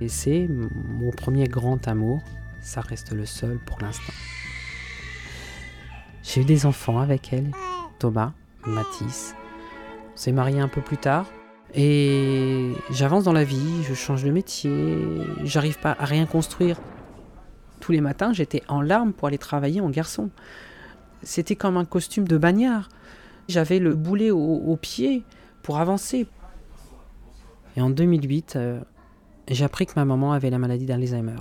C'est 0.08 0.48
mon 0.48 1.10
premier 1.10 1.46
grand 1.46 1.86
amour. 1.88 2.22
Ça 2.60 2.80
reste 2.80 3.12
le 3.12 3.26
seul 3.26 3.58
pour 3.58 3.80
l'instant. 3.80 4.12
J'ai 6.22 6.40
eu 6.40 6.44
des 6.44 6.66
enfants 6.66 6.98
avec 6.98 7.32
elle, 7.32 7.50
Thomas, 7.98 8.32
Mathis. 8.66 9.34
On 10.14 10.16
s'est 10.16 10.32
mariés 10.32 10.60
un 10.60 10.68
peu 10.68 10.80
plus 10.80 10.96
tard. 10.96 11.26
Et 11.74 12.72
j'avance 12.90 13.24
dans 13.24 13.32
la 13.32 13.44
vie, 13.44 13.82
je 13.82 13.94
change 13.94 14.22
de 14.22 14.30
métier, 14.30 14.96
j'arrive 15.42 15.78
pas 15.80 15.96
à 15.98 16.04
rien 16.04 16.24
construire. 16.24 16.80
Tous 17.80 17.92
les 17.92 18.00
matins, 18.00 18.32
j'étais 18.32 18.62
en 18.68 18.80
larmes 18.80 19.12
pour 19.12 19.28
aller 19.28 19.38
travailler 19.38 19.80
en 19.80 19.90
garçon. 19.90 20.30
C'était 21.22 21.56
comme 21.56 21.76
un 21.76 21.84
costume 21.84 22.28
de 22.28 22.38
bagnard. 22.38 22.88
J'avais 23.48 23.78
le 23.78 23.94
boulet 23.94 24.30
au, 24.30 24.38
au 24.38 24.76
pied 24.76 25.24
pour 25.62 25.78
avancer. 25.78 26.26
Et 27.76 27.80
en 27.80 27.90
2008, 27.90 28.54
euh, 28.56 28.80
j'ai 29.48 29.64
appris 29.64 29.86
que 29.86 29.92
ma 29.96 30.04
maman 30.04 30.32
avait 30.32 30.50
la 30.50 30.58
maladie 30.58 30.86
d'Alzheimer. 30.86 31.40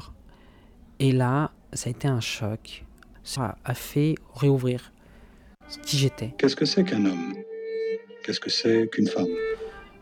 Et 1.00 1.12
là, 1.12 1.52
ça 1.74 1.90
a 1.90 1.92
été 1.92 2.08
un 2.08 2.20
choc. 2.20 2.86
Ça 3.24 3.58
a 3.64 3.74
fait 3.74 4.16
réouvrir 4.36 4.92
qui 5.84 5.98
j'étais. 5.98 6.34
Qu'est-ce 6.38 6.56
que 6.56 6.66
c'est 6.66 6.84
qu'un 6.84 7.06
homme? 7.06 7.34
Qu'est-ce 8.24 8.40
que 8.40 8.50
c'est 8.50 8.90
qu'une 8.90 9.08
femme? 9.08 9.28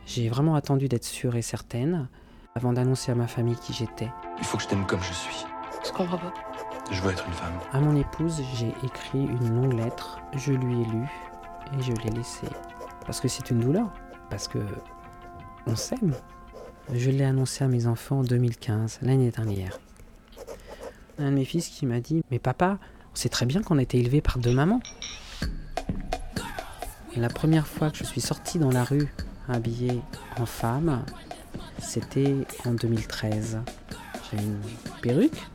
J'ai 0.05 0.29
vraiment 0.29 0.55
attendu 0.55 0.87
d'être 0.87 1.05
sûre 1.05 1.35
et 1.35 1.41
certaine 1.41 2.09
avant 2.55 2.73
d'annoncer 2.73 3.11
à 3.11 3.15
ma 3.15 3.27
famille 3.27 3.55
qui 3.55 3.73
j'étais. 3.73 4.09
Il 4.39 4.43
faut 4.43 4.57
que 4.57 4.63
je 4.63 4.67
t'aime 4.69 4.85
comme 4.85 5.01
je 5.01 5.13
suis. 5.13 5.45
Je 5.85 5.91
comprends 5.91 6.17
pas. 6.17 6.33
Je 6.91 7.01
veux 7.01 7.11
être 7.11 7.25
une 7.25 7.33
femme. 7.33 7.53
À 7.71 7.79
mon 7.79 7.95
épouse, 7.95 8.41
j'ai 8.55 8.73
écrit 8.85 9.19
une 9.23 9.55
longue 9.55 9.73
lettre, 9.73 10.19
je 10.35 10.51
lui 10.51 10.81
ai 10.81 10.85
lu 10.85 11.07
et 11.77 11.81
je 11.81 11.93
l'ai 12.03 12.09
laissée. 12.09 12.47
Parce 13.05 13.21
que 13.21 13.27
c'est 13.27 13.49
une 13.49 13.59
douleur, 13.59 13.93
parce 14.29 14.47
que 14.47 14.59
on 15.67 15.75
s'aime. 15.75 16.13
Je 16.93 17.09
l'ai 17.09 17.23
annoncé 17.23 17.63
à 17.63 17.69
mes 17.69 17.87
enfants 17.87 18.19
en 18.19 18.23
2015, 18.23 18.99
l'année 19.01 19.31
dernière. 19.31 19.79
Un 21.17 21.29
de 21.31 21.35
mes 21.35 21.45
fils 21.45 21.69
qui 21.69 21.85
m'a 21.85 22.01
dit 22.01 22.21
Mais 22.31 22.39
papa, 22.39 22.79
on 23.13 23.15
sait 23.15 23.29
très 23.29 23.45
bien 23.45 23.61
qu'on 23.61 23.77
a 23.77 23.81
été 23.81 23.97
élevé 23.97 24.19
par 24.19 24.39
deux 24.39 24.53
mamans. 24.53 24.81
La 27.15 27.29
première 27.29 27.65
fois 27.65 27.91
que 27.91 27.97
je 27.97 28.03
suis 28.03 28.19
sortie 28.19 28.59
dans 28.59 28.71
la 28.71 28.83
rue 28.83 29.07
habillée 29.47 30.01
en 30.37 30.45
femme, 30.45 31.05
c'était 31.79 32.35
en 32.65 32.73
2013. 32.73 33.59
J'avais 34.29 34.43
une 34.43 34.59
perruque, 35.01 35.47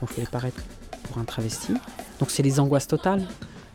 donc 0.00 0.10
je 0.10 0.14
voulais 0.14 0.26
paraître 0.26 0.62
pour 1.04 1.18
un 1.18 1.24
travesti. 1.24 1.74
Donc 2.18 2.32
c'est 2.32 2.42
les 2.42 2.58
angoisses 2.58 2.88
totales. 2.88 3.24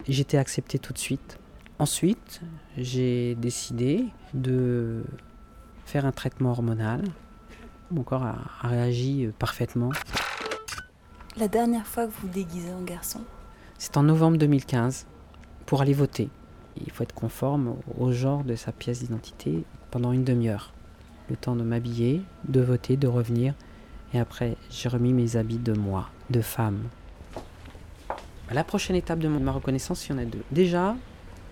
J'étais 0.05 0.38
acceptée 0.38 0.79
tout 0.79 0.91
de 0.91 0.97
suite. 0.97 1.38
Ensuite, 1.77 2.41
j'ai 2.77 3.35
décidé 3.35 4.03
de 4.33 5.05
faire 5.89 6.06
un 6.06 6.12
traitement 6.12 6.52
hormonal. 6.52 7.02
Mon 7.89 8.04
corps 8.04 8.23
a, 8.23 8.36
a 8.62 8.67
réagi 8.67 9.28
parfaitement. 9.39 9.89
La 11.36 11.47
dernière 11.47 11.88
fois 11.88 12.06
que 12.06 12.12
vous 12.12 12.28
vous 12.28 12.34
déguisez 12.34 12.71
en 12.71 12.84
garçon 12.84 13.21
C'est 13.80 13.97
en 13.97 14.04
novembre 14.04 14.38
2015 14.38 15.08
pour 15.65 15.82
aller 15.82 15.95
voter. 15.95 16.30
Il 16.86 16.91
faut 16.91 17.02
être 17.02 17.15
conforme 17.15 17.75
au 17.97 18.12
genre 18.12 18.43
de 18.43 18.56
sa 18.56 18.71
pièce 18.71 18.99
d'identité 18.99 19.63
pendant 19.89 20.12
une 20.12 20.23
demi-heure. 20.23 20.73
Le 21.28 21.36
temps 21.36 21.56
de 21.56 21.63
m'habiller, 21.63 22.21
de 22.47 22.62
voter, 22.62 22.95
de 22.95 23.08
revenir. 23.08 23.56
Et 24.13 24.19
après, 24.19 24.58
j'ai 24.69 24.89
remis 24.89 25.13
mes 25.13 25.38
habits 25.38 25.58
de 25.58 25.73
moi, 25.73 26.10
de 26.30 26.41
femme. 26.41 26.84
La 28.52 28.63
prochaine 28.63 28.95
étape 28.95 29.19
de 29.19 29.28
ma 29.28 29.52
reconnaissance, 29.52 30.08
il 30.08 30.12
y 30.12 30.15
en 30.15 30.19
a 30.19 30.25
deux. 30.25 30.43
Déjà, 30.52 30.95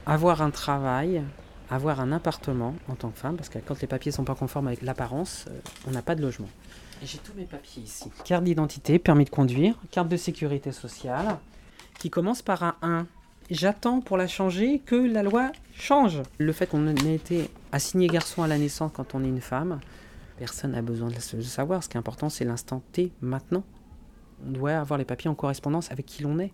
avoir 0.06 0.44
un 0.44 0.52
travail, 0.52 1.24
avoir 1.70 2.00
un 2.00 2.12
appartement 2.12 2.76
en 2.88 2.96
tant 2.96 3.10
que 3.10 3.20
femme, 3.20 3.36
parce 3.36 3.50
que 3.50 3.60
quand 3.60 3.80
les 3.82 3.88
papiers 3.88 4.12
sont 4.12 4.24
pas 4.24 4.36
conformes 4.36 4.68
avec 4.68 4.82
l'apparence, 4.82 5.46
euh, 5.50 5.60
on 5.88 5.92
n'a 5.92 6.02
pas 6.02 6.16
de 6.16 6.22
logement. 6.22 6.50
J'ai 7.04 7.18
tous 7.20 7.34
mes 7.36 7.46
papiers 7.46 7.84
ici. 7.84 8.10
Carte 8.24 8.44
d'identité, 8.44 9.00
permis 9.00 9.26
de 9.26 9.30
conduire, 9.30 9.76
carte 9.92 10.10
de 10.10 10.18
sécurité 10.18 10.72
sociale, 10.72 11.38
qui 12.00 12.10
commence 12.10 12.42
par 12.42 12.64
un 12.64 12.76
1. 12.82 13.08
J'attends 13.50 14.02
pour 14.02 14.18
la 14.18 14.28
changer 14.28 14.80
que 14.80 14.96
la 14.96 15.24
loi 15.24 15.52
change. 15.74 16.22
Le 16.38 16.52
fait 16.52 16.68
qu'on 16.68 16.88
ait 16.88 17.16
été 17.16 17.50
assigné 17.72 18.08
garçon 18.08 18.44
à 18.44 18.48
la 18.48 18.58
naissance 18.58 18.92
quand 18.94 19.16
on 19.16 19.24
est 19.24 19.30
une 19.30 19.42
femme, 19.42 19.80
personne 20.38 20.72
n'a 20.72 20.82
besoin 20.82 21.10
de 21.10 21.16
le 21.16 21.44
savoir. 21.44 21.84
Ce 21.84 21.90
qui 21.90 21.98
est 21.98 22.00
important, 22.00 22.30
c'est 22.30 22.46
l'instant 22.46 22.82
T, 22.92 23.12
maintenant. 23.22 23.64
On 24.46 24.52
doit 24.52 24.74
avoir 24.74 24.98
les 24.98 25.06
papiers 25.06 25.30
en 25.30 25.36
correspondance 25.36 25.92
avec 25.92 26.06
qui 26.06 26.24
l'on 26.24 26.40
est. 26.40 26.52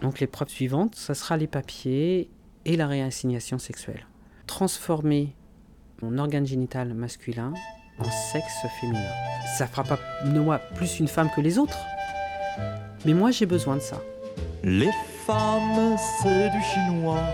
Donc 0.00 0.20
l'épreuve 0.20 0.48
suivante, 0.48 0.96
ce 0.96 1.14
sera 1.14 1.36
les 1.36 1.46
papiers 1.46 2.28
et 2.64 2.76
la 2.76 2.86
réassignation 2.86 3.58
sexuelle. 3.58 4.06
Transformer 4.54 5.34
mon 6.02 6.18
organe 6.18 6.46
génital 6.46 6.92
masculin 6.92 7.54
en 7.98 8.04
sexe 8.04 8.66
féminin. 8.78 9.00
Ça 9.56 9.66
fera 9.66 9.82
pas 9.82 9.98
de 10.26 10.38
moi 10.38 10.58
plus 10.74 11.00
une 11.00 11.08
femme 11.08 11.30
que 11.34 11.40
les 11.40 11.58
autres. 11.58 11.78
Mais 13.06 13.14
moi 13.14 13.30
j'ai 13.30 13.46
besoin 13.46 13.76
de 13.76 13.80
ça. 13.80 13.96
Les 14.62 14.90
femmes, 15.24 15.96
c'est 16.20 16.50
du 16.50 16.60
chinois. 16.60 17.24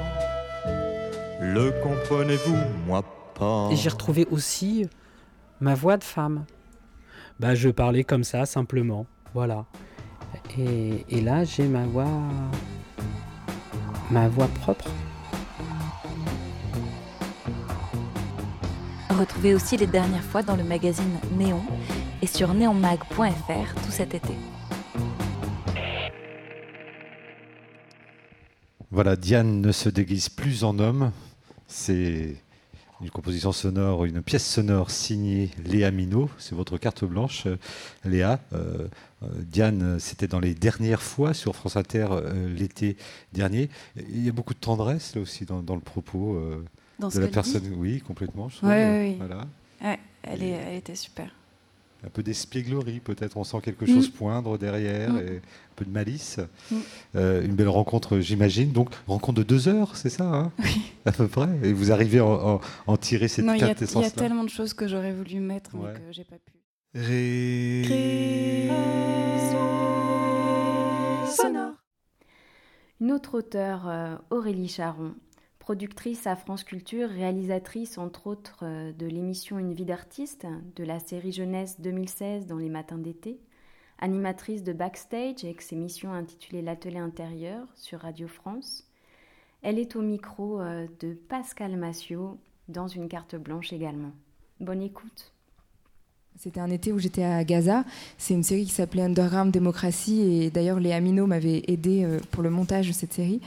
Le 1.40 1.72
comprenez-vous, 1.82 2.56
moi 2.86 3.02
pas? 3.34 3.68
Et 3.72 3.76
j'ai 3.76 3.88
retrouvé 3.88 4.28
aussi 4.30 4.88
ma 5.60 5.74
voix 5.74 5.96
de 5.96 6.04
femme. 6.04 6.44
Bah 7.40 7.56
je 7.56 7.68
parlais 7.68 8.04
comme 8.04 8.22
ça 8.22 8.46
simplement. 8.46 9.06
Voilà. 9.34 9.64
Et, 10.56 11.04
et 11.08 11.20
là 11.20 11.42
j'ai 11.42 11.66
ma 11.66 11.84
voix. 11.84 12.22
ma 14.08 14.28
voix 14.28 14.46
propre. 14.60 14.88
Retrouvez 19.18 19.52
aussi 19.52 19.76
les 19.76 19.88
dernières 19.88 20.22
fois 20.22 20.42
dans 20.42 20.54
le 20.54 20.62
magazine 20.62 21.18
Néon 21.36 21.62
et 22.22 22.28
sur 22.28 22.54
neonmag.fr 22.54 23.74
tout 23.84 23.90
cet 23.90 24.14
été. 24.14 24.32
Voilà, 28.92 29.16
Diane 29.16 29.60
ne 29.60 29.72
se 29.72 29.88
déguise 29.88 30.28
plus 30.28 30.62
en 30.62 30.78
homme. 30.78 31.10
C'est 31.66 32.36
une 33.00 33.10
composition 33.10 33.50
sonore, 33.50 34.04
une 34.04 34.22
pièce 34.22 34.46
sonore 34.46 34.92
signée 34.92 35.50
Léa 35.64 35.90
Minot. 35.90 36.30
C'est 36.38 36.54
votre 36.54 36.78
carte 36.78 37.04
blanche, 37.04 37.46
euh, 37.46 37.56
Léa. 38.04 38.38
Euh, 38.52 38.86
euh, 39.24 39.26
Diane, 39.34 39.98
c'était 39.98 40.28
dans 40.28 40.40
les 40.40 40.54
dernières 40.54 41.02
fois 41.02 41.34
sur 41.34 41.56
France 41.56 41.76
Inter 41.76 42.06
euh, 42.10 42.48
l'été 42.54 42.96
dernier. 43.32 43.68
Il 43.96 44.24
y 44.24 44.28
a 44.28 44.32
beaucoup 44.32 44.54
de 44.54 44.60
tendresse 44.60 45.16
là 45.16 45.22
aussi 45.22 45.44
dans, 45.44 45.74
le 45.74 45.80
propos 45.80 46.40
Dans 46.98 47.08
de 47.08 47.12
ce 47.12 47.18
la 47.20 47.28
personne. 47.28 47.62
dit 47.62 47.70
Oui, 47.76 48.00
complètement. 48.00 48.48
Je 48.48 48.56
Oui, 48.56 48.60
trouve. 48.60 48.72
oui, 48.72 49.08
oui. 49.10 49.14
Voilà. 49.18 49.44
Ouais, 49.82 49.98
elle, 50.22 50.42
est, 50.42 50.48
elle 50.50 50.76
était 50.76 50.94
super. 50.96 51.34
Un 52.04 52.10
peu 52.10 52.22
d'espièglerie, 52.22 53.00
peut-être. 53.00 53.36
On 53.36 53.42
sent 53.44 53.58
quelque 53.62 53.84
Mm. 53.84 53.88
chose 53.88 54.08
poindre 54.08 54.56
derrière, 54.56 55.12
Mm. 55.12 55.18
et 55.18 55.36
un 55.38 55.74
peu 55.76 55.84
de 55.84 55.90
malice. 55.90 56.38
Mm. 56.70 56.76
Euh, 57.16 57.44
une 57.44 57.54
belle 57.56 57.68
rencontre, 57.68 58.20
j'imagine. 58.20 58.70
Donc, 58.72 58.90
rencontre 59.08 59.38
de 59.38 59.42
deux 59.42 59.66
heures, 59.68 59.96
c'est 59.96 60.10
ça 60.10 60.24
hein 60.24 60.52
À 61.06 61.12
peu 61.12 61.26
près. 61.26 61.48
Et 61.64 61.72
vous 61.72 61.90
arrivez 61.90 62.18
à 62.20 62.24
en, 62.24 62.54
en- 62.56 62.60
en 62.86 62.96
tirer 62.96 63.26
cette 63.28 63.44
Non, 63.44 63.52
y, 63.54 63.62
a- 63.62 63.74
il 63.74 64.00
y 64.00 64.04
a 64.04 64.10
tellement 64.10 64.44
de 64.44 64.48
choses 64.48 64.74
que 64.74 64.86
j'aurais 64.86 65.12
voulu 65.12 65.40
mettre, 65.40 65.70
mais 65.76 65.84
Ouais. 65.86 65.92
que 65.94 66.12
j'ai 66.12 66.24
pas 66.24 66.36
pu. 66.36 66.52
Une 73.00 73.12
autre 73.12 73.38
auteure, 73.38 73.88
euh, 73.88 74.16
Aurélie 74.30 74.68
Charon, 74.68 75.14
Productrice 75.68 76.26
à 76.26 76.34
France 76.34 76.64
Culture, 76.64 77.10
réalisatrice 77.10 77.98
entre 77.98 78.26
autres 78.26 78.60
euh, 78.62 78.90
de 78.90 79.04
l'émission 79.04 79.58
Une 79.58 79.74
vie 79.74 79.84
d'artiste, 79.84 80.46
de 80.76 80.82
la 80.82 80.98
série 80.98 81.30
jeunesse 81.30 81.78
2016 81.78 82.46
dans 82.46 82.56
les 82.56 82.70
matins 82.70 82.96
d'été, 82.96 83.38
animatrice 83.98 84.62
de 84.62 84.72
Backstage 84.72 85.44
avec 85.44 85.60
ses 85.60 85.76
missions 85.76 86.14
intitulées 86.14 86.62
L'atelier 86.62 86.96
intérieur 86.96 87.66
sur 87.74 88.00
Radio 88.00 88.28
France. 88.28 88.88
Elle 89.60 89.78
est 89.78 89.94
au 89.94 90.00
micro 90.00 90.58
euh, 90.58 90.86
de 91.00 91.12
Pascal 91.12 91.76
Massiot 91.76 92.38
dans 92.68 92.88
une 92.88 93.06
carte 93.06 93.36
blanche 93.36 93.70
également. 93.74 94.12
Bonne 94.60 94.80
écoute. 94.80 95.34
C'était 96.36 96.60
un 96.60 96.70
été 96.70 96.94
où 96.94 96.98
j'étais 96.98 97.24
à 97.24 97.44
Gaza. 97.44 97.84
C'est 98.16 98.32
une 98.32 98.42
série 98.42 98.64
qui 98.64 98.72
s'appelait 98.72 99.02
Underground 99.02 99.52
Démocratie 99.52 100.22
et 100.22 100.50
d'ailleurs 100.50 100.80
Léa 100.80 101.00
Minot 101.00 101.26
m'avait 101.26 101.62
aidé 101.66 102.04
euh, 102.04 102.20
pour 102.30 102.42
le 102.42 102.48
montage 102.48 102.88
de 102.88 102.94
cette 102.94 103.12
série. 103.12 103.42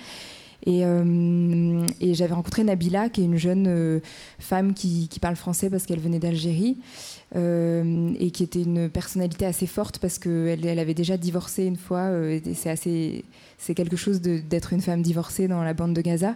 Et, 0.66 0.86
euh, 0.86 1.86
et 2.00 2.14
j'avais 2.14 2.34
rencontré 2.34 2.64
Nabila, 2.64 3.10
qui 3.10 3.22
est 3.22 3.26
une 3.26 3.38
jeune 3.38 3.66
euh, 3.68 4.00
femme 4.40 4.74
qui, 4.74 5.10
parle 5.22 5.36
français 5.36 5.70
parce 5.70 5.86
qu'elle 5.86 6.00
venait 6.00 6.20
d'Algérie 6.20 6.78
euh, 7.36 8.12
et 8.20 8.32
qui 8.32 8.44
était 8.44 8.62
une 8.62 8.90
personnalité 8.90 9.46
assez 9.46 9.68
forte 9.68 10.00
parce 10.00 10.18
qu'elle 10.18 10.66
elle 10.66 10.80
avait 10.80 10.94
déjà 10.94 11.18
divorcé 11.18 11.66
une 11.66 11.78
fois. 11.78 12.10
c'est 12.56 12.70
assez, 12.70 13.26
c'est 13.58 13.76
quelque 13.76 13.96
chose 13.96 14.22
d'être 14.22 14.74
une 14.74 14.82
femme 14.82 15.02
divorcée 15.02 15.48
dans 15.48 15.64
la 15.64 15.74
bande 15.74 15.94
de 15.94 16.02
Gaza 16.02 16.36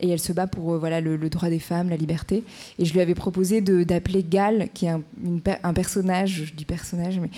et 0.00 0.08
elle 0.10 0.18
se 0.18 0.32
bat 0.32 0.46
pour 0.46 0.74
euh, 0.74 0.78
voilà, 0.78 1.00
le, 1.00 1.18
droit 1.28 1.48
des 1.48 1.58
femmes, 1.58 1.88
la 1.88 1.96
liberté. 1.96 2.44
Et 2.78 2.84
je 2.84 2.92
lui 2.92 3.00
avais 3.00 3.14
proposé 3.14 3.60
d'appeler 3.60 4.22
Gal, 4.22 4.68
qui 4.74 4.86
est 4.86 4.90
un, 4.90 5.72
personnage, 5.72 6.44
je 6.46 6.54
dis 6.54 6.64
personnage, 6.64 7.20
mais 7.20 7.30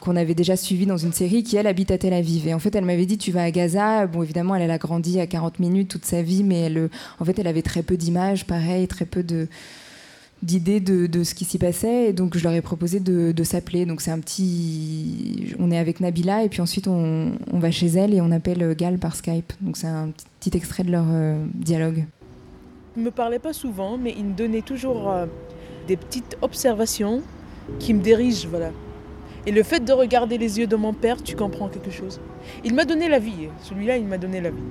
qu'on 0.00 0.16
avait 0.16 0.34
déjà 0.34 0.56
suivi 0.56 0.86
dans 0.86 0.96
une 0.96 1.12
série, 1.12 1.42
qui 1.42 1.56
elle 1.56 1.66
habite 1.66 1.90
à 1.90 1.98
Tel 1.98 2.12
Aviv. 2.12 2.46
Et 2.46 2.54
en 2.54 2.58
fait, 2.58 2.74
elle 2.74 2.84
m'avait 2.84 3.06
dit, 3.06 3.18
tu 3.18 3.32
vas 3.32 3.42
à 3.42 3.50
Gaza. 3.50 4.06
Bon, 4.06 4.22
évidemment, 4.22 4.54
elle, 4.54 4.70
a 4.70 4.78
grandi 4.78 5.20
à 5.20 5.26
40 5.26 5.58
minutes 5.58 5.88
toute 5.88 6.04
sa 6.04 6.22
vie, 6.22 6.44
mais 6.44 6.70
en 7.18 7.24
fait, 7.24 7.38
elle 7.38 7.46
avait 7.46 7.62
très 7.62 7.82
peu 7.82 7.96
d'images, 7.96 8.46
pareil, 8.46 8.86
très 8.88 9.06
peu 9.06 9.22
de 9.22 9.48
d'idées 10.42 10.80
de, 10.80 11.06
de, 11.06 11.24
ce 11.24 11.34
qui 11.34 11.44
s'y 11.44 11.58
passait. 11.58 12.10
Et 12.10 12.12
donc 12.12 12.36
je 12.36 12.44
leur 12.44 12.52
ai 12.52 12.62
proposé 12.62 13.00
de, 13.00 13.32
de 13.32 13.44
s'appeler. 13.44 13.86
Donc 13.86 14.00
c'est 14.00 14.10
un 14.10 14.20
petit 14.20 15.54
on 15.58 15.70
est 15.70 15.78
avec 15.78 16.00
Nabila 16.00 16.44
et 16.44 16.48
puis 16.48 16.60
ensuite 16.60 16.88
on, 16.88 17.32
on, 17.52 17.58
va 17.58 17.70
chez 17.70 17.86
elle 17.86 18.14
et 18.14 18.20
on 18.20 18.30
appelle 18.30 18.74
Gal 18.76 18.98
par 18.98 19.16
Skype. 19.16 19.52
Donc 19.60 19.76
c'est 19.76 19.86
un 19.86 20.10
petit 20.40 20.56
extrait 20.56 20.84
de 20.84 20.90
leur 20.90 21.06
euh, 21.08 21.44
dialogue. 21.54 22.04
Il 22.96 23.02
me 23.02 23.10
parlait 23.10 23.38
pas 23.38 23.52
souvent 23.52 23.96
mais 23.98 24.14
il 24.16 24.24
me 24.26 24.34
donnait 24.34 24.62
toujours 24.62 25.10
euh, 25.10 25.26
des 25.88 25.96
petites 25.96 26.36
observations 26.42 27.22
qui 27.78 27.94
me 27.94 28.02
dirigent 28.02 28.48
voilà. 28.48 28.70
Et 29.46 29.52
le 29.52 29.62
fait 29.62 29.84
de 29.84 29.92
regarder 29.92 30.38
les 30.38 30.58
yeux 30.58 30.66
de 30.66 30.76
mon 30.76 30.92
père 30.92 31.22
tu 31.22 31.36
comprends 31.36 31.68
quelque 31.68 31.90
chose. 31.90 32.20
Il 32.64 32.74
m'a 32.74 32.84
donné 32.84 33.08
la 33.08 33.18
vie. 33.18 33.48
Celui-là 33.62 33.96
il 33.96 34.06
m'a 34.06 34.18
donné 34.18 34.40
la 34.40 34.50
vie 34.50 34.62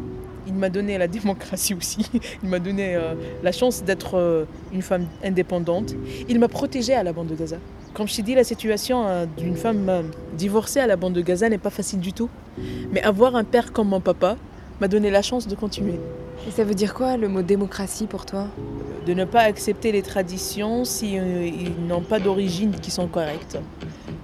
il 0.56 0.60
m'a 0.60 0.70
donné 0.70 0.98
la 0.98 1.08
démocratie 1.20 1.74
aussi. 1.74 2.10
Il 2.42 2.50
m'a 2.50 2.60
donné 2.60 2.96
euh, 2.96 3.14
la 3.44 3.52
chance 3.52 3.84
d'être 3.84 4.18
euh, 4.18 4.46
une 4.74 4.82
femme 4.82 5.06
indépendante. 5.24 5.94
Il 6.30 6.40
m'a 6.40 6.48
protégée 6.48 6.94
à 6.94 7.04
la 7.04 7.14
bande 7.14 7.28
de 7.28 7.36
Gaza. 7.36 7.58
Comme 7.94 8.08
je 8.08 8.16
t'ai 8.16 8.22
dit, 8.24 8.36
la 8.36 8.44
situation 8.44 9.06
euh, 9.08 9.26
d'une 9.38 9.56
femme 9.56 10.10
divorcée 10.34 10.80
à 10.80 10.88
la 10.88 10.96
bande 10.96 11.14
de 11.14 11.22
Gaza 11.22 11.50
n'est 11.50 11.58
pas 11.58 11.70
facile 11.70 12.00
du 12.00 12.14
tout. 12.14 12.30
Mais 12.92 13.02
avoir 13.04 13.36
un 13.36 13.44
père 13.44 13.74
comme 13.74 13.90
mon 13.90 14.00
papa 14.00 14.38
m'a 14.80 14.88
donné 14.88 15.12
la 15.12 15.22
chance 15.22 15.48
de 15.48 15.56
continuer. 15.56 16.00
Et 16.48 16.52
ça 16.52 16.64
veut 16.64 16.74
dire 16.74 16.94
quoi 16.94 17.18
le 17.18 17.28
mot 17.28 17.42
démocratie 17.42 18.08
pour 18.08 18.26
toi? 18.26 18.48
De 19.06 19.14
ne 19.14 19.26
pas 19.26 19.42
accepter 19.42 19.92
les 19.92 20.02
traditions 20.02 20.86
si 20.86 21.16
ils 21.16 21.86
n'ont 21.88 22.02
pas 22.02 22.20
d'origine 22.20 22.72
qui 22.82 22.92
sont 22.92 23.08
correctes. 23.08 23.58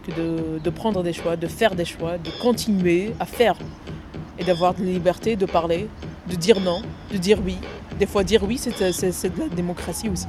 Que 0.04 0.12
de, 0.12 0.60
de 0.60 0.70
prendre 0.70 1.04
des 1.04 1.14
choix, 1.14 1.36
de 1.36 1.48
faire 1.48 1.76
des 1.76 1.86
choix, 1.86 2.18
de 2.18 2.30
continuer 2.42 3.14
à 3.20 3.26
faire 3.26 3.56
et 4.42 4.44
d'avoir 4.44 4.74
de 4.74 4.84
la 4.84 4.92
liberté 4.92 5.36
de 5.36 5.46
parler, 5.46 5.88
de 6.28 6.36
dire 6.36 6.60
non, 6.60 6.82
de 7.12 7.18
dire 7.18 7.40
oui. 7.44 7.58
Des 8.00 8.06
fois, 8.06 8.24
dire 8.24 8.44
oui, 8.44 8.58
c'est 8.58 8.72
de 8.80 9.40
la 9.40 9.48
démocratie 9.50 10.10
aussi. 10.10 10.28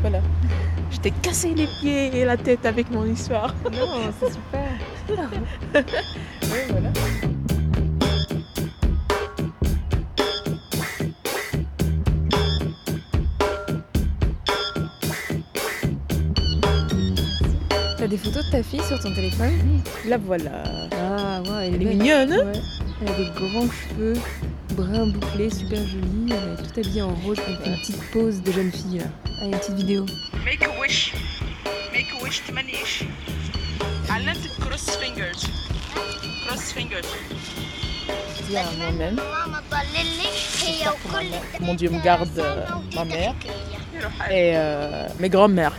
Voilà. 0.00 0.20
Je 0.90 0.98
t'ai 0.98 1.10
cassé 1.10 1.54
les 1.54 1.66
pieds 1.80 2.16
et 2.16 2.24
la 2.24 2.36
tête 2.36 2.64
avec 2.64 2.90
mon 2.90 3.04
histoire. 3.04 3.54
Non, 3.64 4.12
c'est 4.20 4.32
super. 4.32 4.68
oui, 6.42 6.58
voilà. 6.70 6.90
T'as 17.96 18.06
des 18.06 18.16
photos 18.16 18.46
de 18.46 18.50
ta 18.50 18.62
fille 18.62 18.82
sur 18.82 18.98
ton 19.00 19.12
téléphone? 19.12 19.82
La 20.06 20.18
voilà. 20.18 20.62
Ah, 20.92 21.42
ouais, 21.42 21.66
elle, 21.66 21.74
elle 21.74 21.82
est 21.82 21.94
mignonne. 21.94 22.32
Hein? 22.32 22.46
Ouais. 22.46 22.60
Elle 23.00 23.08
a 23.08 23.12
des 23.16 23.30
grands 23.30 23.68
cheveux, 23.70 24.14
bruns 24.77 25.07
bouclés, 25.07 25.49
super 25.49 25.79
jolis. 25.87 26.29
Elle 26.29 26.53
est 26.53 26.73
tout 26.73 26.79
habillée 26.79 27.01
en 27.01 27.13
rose. 27.15 27.37
Elle 27.47 27.57
fait 27.57 27.69
une 27.69 27.77
petite 27.77 28.11
pose 28.11 28.41
de 28.41 28.51
jeune 28.51 28.71
fille 28.71 28.99
là. 28.99 29.05
Ah, 29.25 29.29
il 29.29 29.39
y 29.39 29.43
a 29.43 29.45
une 29.47 29.59
petite 29.59 29.75
vidéo. 29.75 30.05
Make 30.45 30.63
a 30.63 30.79
wish. 30.79 31.13
Make 31.91 32.07
a 32.19 32.23
wish 32.23 32.41
تمنيش. 32.47 33.03
علمتك 34.09 34.51
cross 34.59 34.95
fingers. 34.97 35.47
Cross 36.47 36.71
fingers. 36.73 37.07
dis 38.47 38.57
à 38.57 38.63
moi-même. 38.77 39.19
Mon 41.59 41.73
Dieu 41.75 41.89
me 41.89 42.03
garde 42.03 42.29
euh, 42.37 42.65
ma 42.95 43.05
mère 43.05 43.33
et 44.29 44.53
euh, 44.55 45.07
mes 45.19 45.29
grands-mères. 45.29 45.75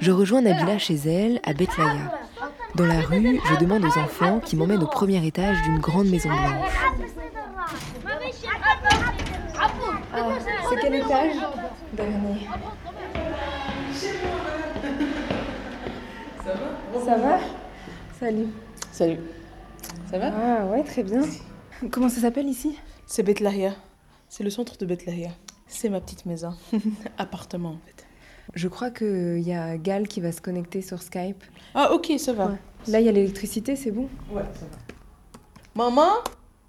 Je 0.00 0.10
rejoins 0.10 0.42
Nabila 0.42 0.78
chez 0.78 0.96
elle, 0.96 1.40
à 1.44 1.54
Bethlaya. 1.54 2.12
Dans 2.74 2.84
la 2.84 3.00
rue, 3.00 3.40
je 3.48 3.54
demande 3.56 3.84
aux 3.84 3.98
enfants 3.98 4.40
qui 4.40 4.56
m'emmènent 4.56 4.82
au 4.82 4.86
premier 4.86 5.24
étage 5.26 5.62
d'une 5.62 5.78
grande 5.78 6.08
maison 6.08 6.28
blanche. 6.28 6.72
Ah, 10.12 10.28
c'est 10.68 10.76
quel 10.80 10.94
étage? 10.96 11.36
Dernier. 11.92 12.48
Ça 17.04 17.16
va? 17.16 17.38
Salut. 18.20 18.48
Salut. 18.92 19.18
Ça 20.10 20.18
va? 20.18 20.32
Ah 20.36 20.66
ouais, 20.66 20.82
très 20.84 21.02
bien. 21.02 21.22
Comment 21.90 22.08
ça 22.08 22.20
s'appelle 22.20 22.48
ici? 22.48 22.78
C'est 23.06 23.22
Bethlahia. 23.22 23.72
C'est 24.28 24.44
le 24.44 24.50
centre 24.50 24.76
de 24.76 24.86
Bethlahia. 24.86 25.30
C'est 25.74 25.88
ma 25.88 26.00
petite 26.00 26.24
maison. 26.24 26.54
Appartement 27.18 27.70
en 27.70 27.78
fait. 27.84 28.06
Je 28.54 28.68
crois 28.68 28.90
qu'il 28.90 29.40
y 29.40 29.52
a 29.52 29.76
Gal 29.76 30.06
qui 30.06 30.20
va 30.20 30.30
se 30.30 30.40
connecter 30.40 30.82
sur 30.82 31.02
Skype. 31.02 31.42
Ah 31.74 31.92
ok, 31.92 32.12
ça 32.18 32.32
va. 32.32 32.46
Ouais. 32.46 32.58
Là, 32.88 33.00
il 33.00 33.06
y 33.06 33.08
a 33.08 33.12
l'électricité, 33.12 33.74
c'est 33.74 33.90
bon 33.90 34.08
Ouais, 34.30 34.42
ça 34.54 34.66
va. 34.66 35.84
Maman, 35.84 36.12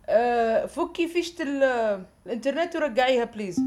euh, 0.10 0.68
faut 0.68 0.88
qu'il 0.88 1.08
fiche 1.08 1.34
l'internet 1.38 2.76
ou 2.76 3.28
please. 3.32 3.58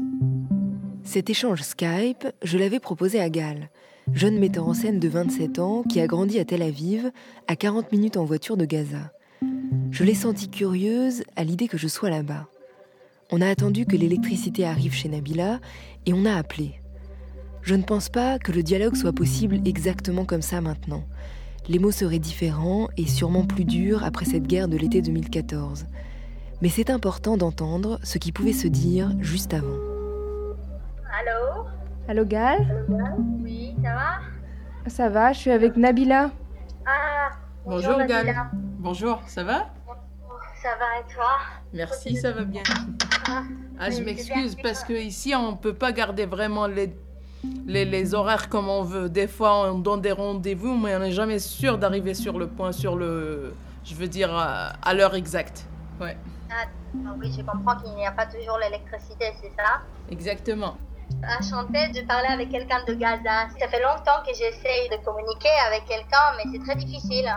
Cet 1.05 1.29
échange 1.29 1.61
Skype, 1.61 2.27
je 2.43 2.57
l'avais 2.57 2.79
proposé 2.79 3.21
à 3.21 3.29
Gal, 3.29 3.69
jeune 4.13 4.39
metteur 4.39 4.67
en 4.67 4.73
scène 4.73 4.99
de 4.99 5.07
27 5.07 5.59
ans 5.59 5.83
qui 5.83 6.01
a 6.01 6.07
grandi 6.07 6.37
à 6.39 6.45
Tel 6.45 6.63
Aviv, 6.63 7.11
à 7.47 7.55
40 7.55 7.93
minutes 7.93 8.17
en 8.17 8.25
voiture 8.25 8.57
de 8.57 8.65
Gaza. 8.65 9.13
Je 9.91 10.03
l'ai 10.03 10.15
sentie 10.15 10.49
curieuse 10.49 11.23
à 11.37 11.45
l'idée 11.45 11.69
que 11.69 11.77
je 11.77 11.87
sois 11.87 12.09
là-bas. 12.09 12.47
On 13.31 13.41
a 13.41 13.47
attendu 13.47 13.85
que 13.85 13.95
l'électricité 13.95 14.65
arrive 14.65 14.93
chez 14.93 15.07
Nabila 15.07 15.59
et 16.07 16.13
on 16.13 16.25
a 16.25 16.33
appelé. 16.33 16.81
Je 17.61 17.75
ne 17.75 17.83
pense 17.83 18.09
pas 18.09 18.39
que 18.39 18.51
le 18.51 18.63
dialogue 18.63 18.95
soit 18.95 19.13
possible 19.13 19.59
exactement 19.65 20.25
comme 20.25 20.41
ça 20.41 20.61
maintenant. 20.61 21.03
Les 21.67 21.77
mots 21.77 21.91
seraient 21.91 22.17
différents 22.17 22.87
et 22.97 23.05
sûrement 23.05 23.45
plus 23.45 23.65
durs 23.65 24.03
après 24.03 24.25
cette 24.25 24.47
guerre 24.47 24.67
de 24.67 24.77
l'été 24.77 25.03
2014. 25.03 25.85
Mais 26.63 26.69
c'est 26.69 26.89
important 26.89 27.37
d'entendre 27.37 27.99
ce 28.01 28.17
qui 28.17 28.31
pouvait 28.31 28.51
se 28.51 28.67
dire 28.67 29.11
juste 29.19 29.53
avant. 29.53 29.77
Allô? 31.19 31.67
Allô 32.07 32.25
Gal? 32.25 32.87
Oui, 33.43 33.75
ça 33.83 33.93
va? 33.93 34.09
Ça 34.87 35.09
va, 35.09 35.33
je 35.33 35.39
suis 35.39 35.51
avec 35.51 35.77
Nabila. 35.77 36.31
Ah 36.87 37.29
Bonjour, 37.63 37.91
bonjour 37.91 38.07
Gal. 38.07 38.25
Nabila. 38.25 38.51
Bonjour, 38.79 39.21
ça 39.27 39.43
va? 39.43 39.67
Ça 40.69 40.75
va 40.77 40.99
et 40.99 41.13
toi 41.13 41.37
Merci, 41.73 42.15
ça 42.15 42.31
va 42.31 42.43
bien. 42.43 42.61
Ah, 43.79 43.89
je 43.89 44.01
m'excuse 44.01 44.55
parce 44.61 44.83
que 44.83 44.93
ici 44.93 45.33
on 45.35 45.55
peut 45.55 45.73
pas 45.73 45.91
garder 45.91 46.25
vraiment 46.27 46.67
les, 46.67 46.93
les, 47.65 47.85
les 47.85 48.13
horaires 48.13 48.49
comme 48.49 48.69
on 48.69 48.83
veut. 48.83 49.09
Des 49.09 49.27
fois 49.27 49.71
on 49.71 49.79
donne 49.79 50.01
des 50.01 50.11
rendez-vous, 50.11 50.77
mais 50.77 50.95
on 50.95 50.99
n'est 50.99 51.11
jamais 51.11 51.39
sûr 51.39 51.77
d'arriver 51.79 52.13
sur 52.13 52.37
le 52.37 52.47
point, 52.47 52.71
sur 52.71 52.95
le, 52.95 53.53
je 53.83 53.95
veux 53.95 54.07
dire 54.07 54.31
à, 54.33 54.73
à 54.83 54.93
l'heure 54.93 55.15
exacte. 55.15 55.65
Ouais, 55.99 56.17
Ah, 56.51 56.65
ah 57.07 57.15
oui, 57.19 57.33
je 57.35 57.41
comprends 57.43 57.75
qu'il 57.77 57.95
n'y 57.95 58.05
a 58.05 58.11
pas 58.11 58.27
toujours 58.27 58.59
l'électricité, 58.59 59.33
c'est 59.41 59.51
ça? 59.57 59.81
Exactement. 60.11 60.77
Enchantée 61.39 61.87
de 61.99 62.05
parler 62.05 62.27
avec 62.29 62.49
quelqu'un 62.51 62.83
de 62.87 62.93
Gaza. 62.93 63.47
Ça 63.59 63.67
fait 63.67 63.81
longtemps 63.81 64.21
que 64.25 64.33
j'essaye 64.35 64.87
de 64.91 65.03
communiquer 65.03 65.49
avec 65.67 65.85
quelqu'un, 65.85 66.27
mais 66.37 66.43
c'est 66.51 66.63
très 66.63 66.75
difficile. 66.75 67.27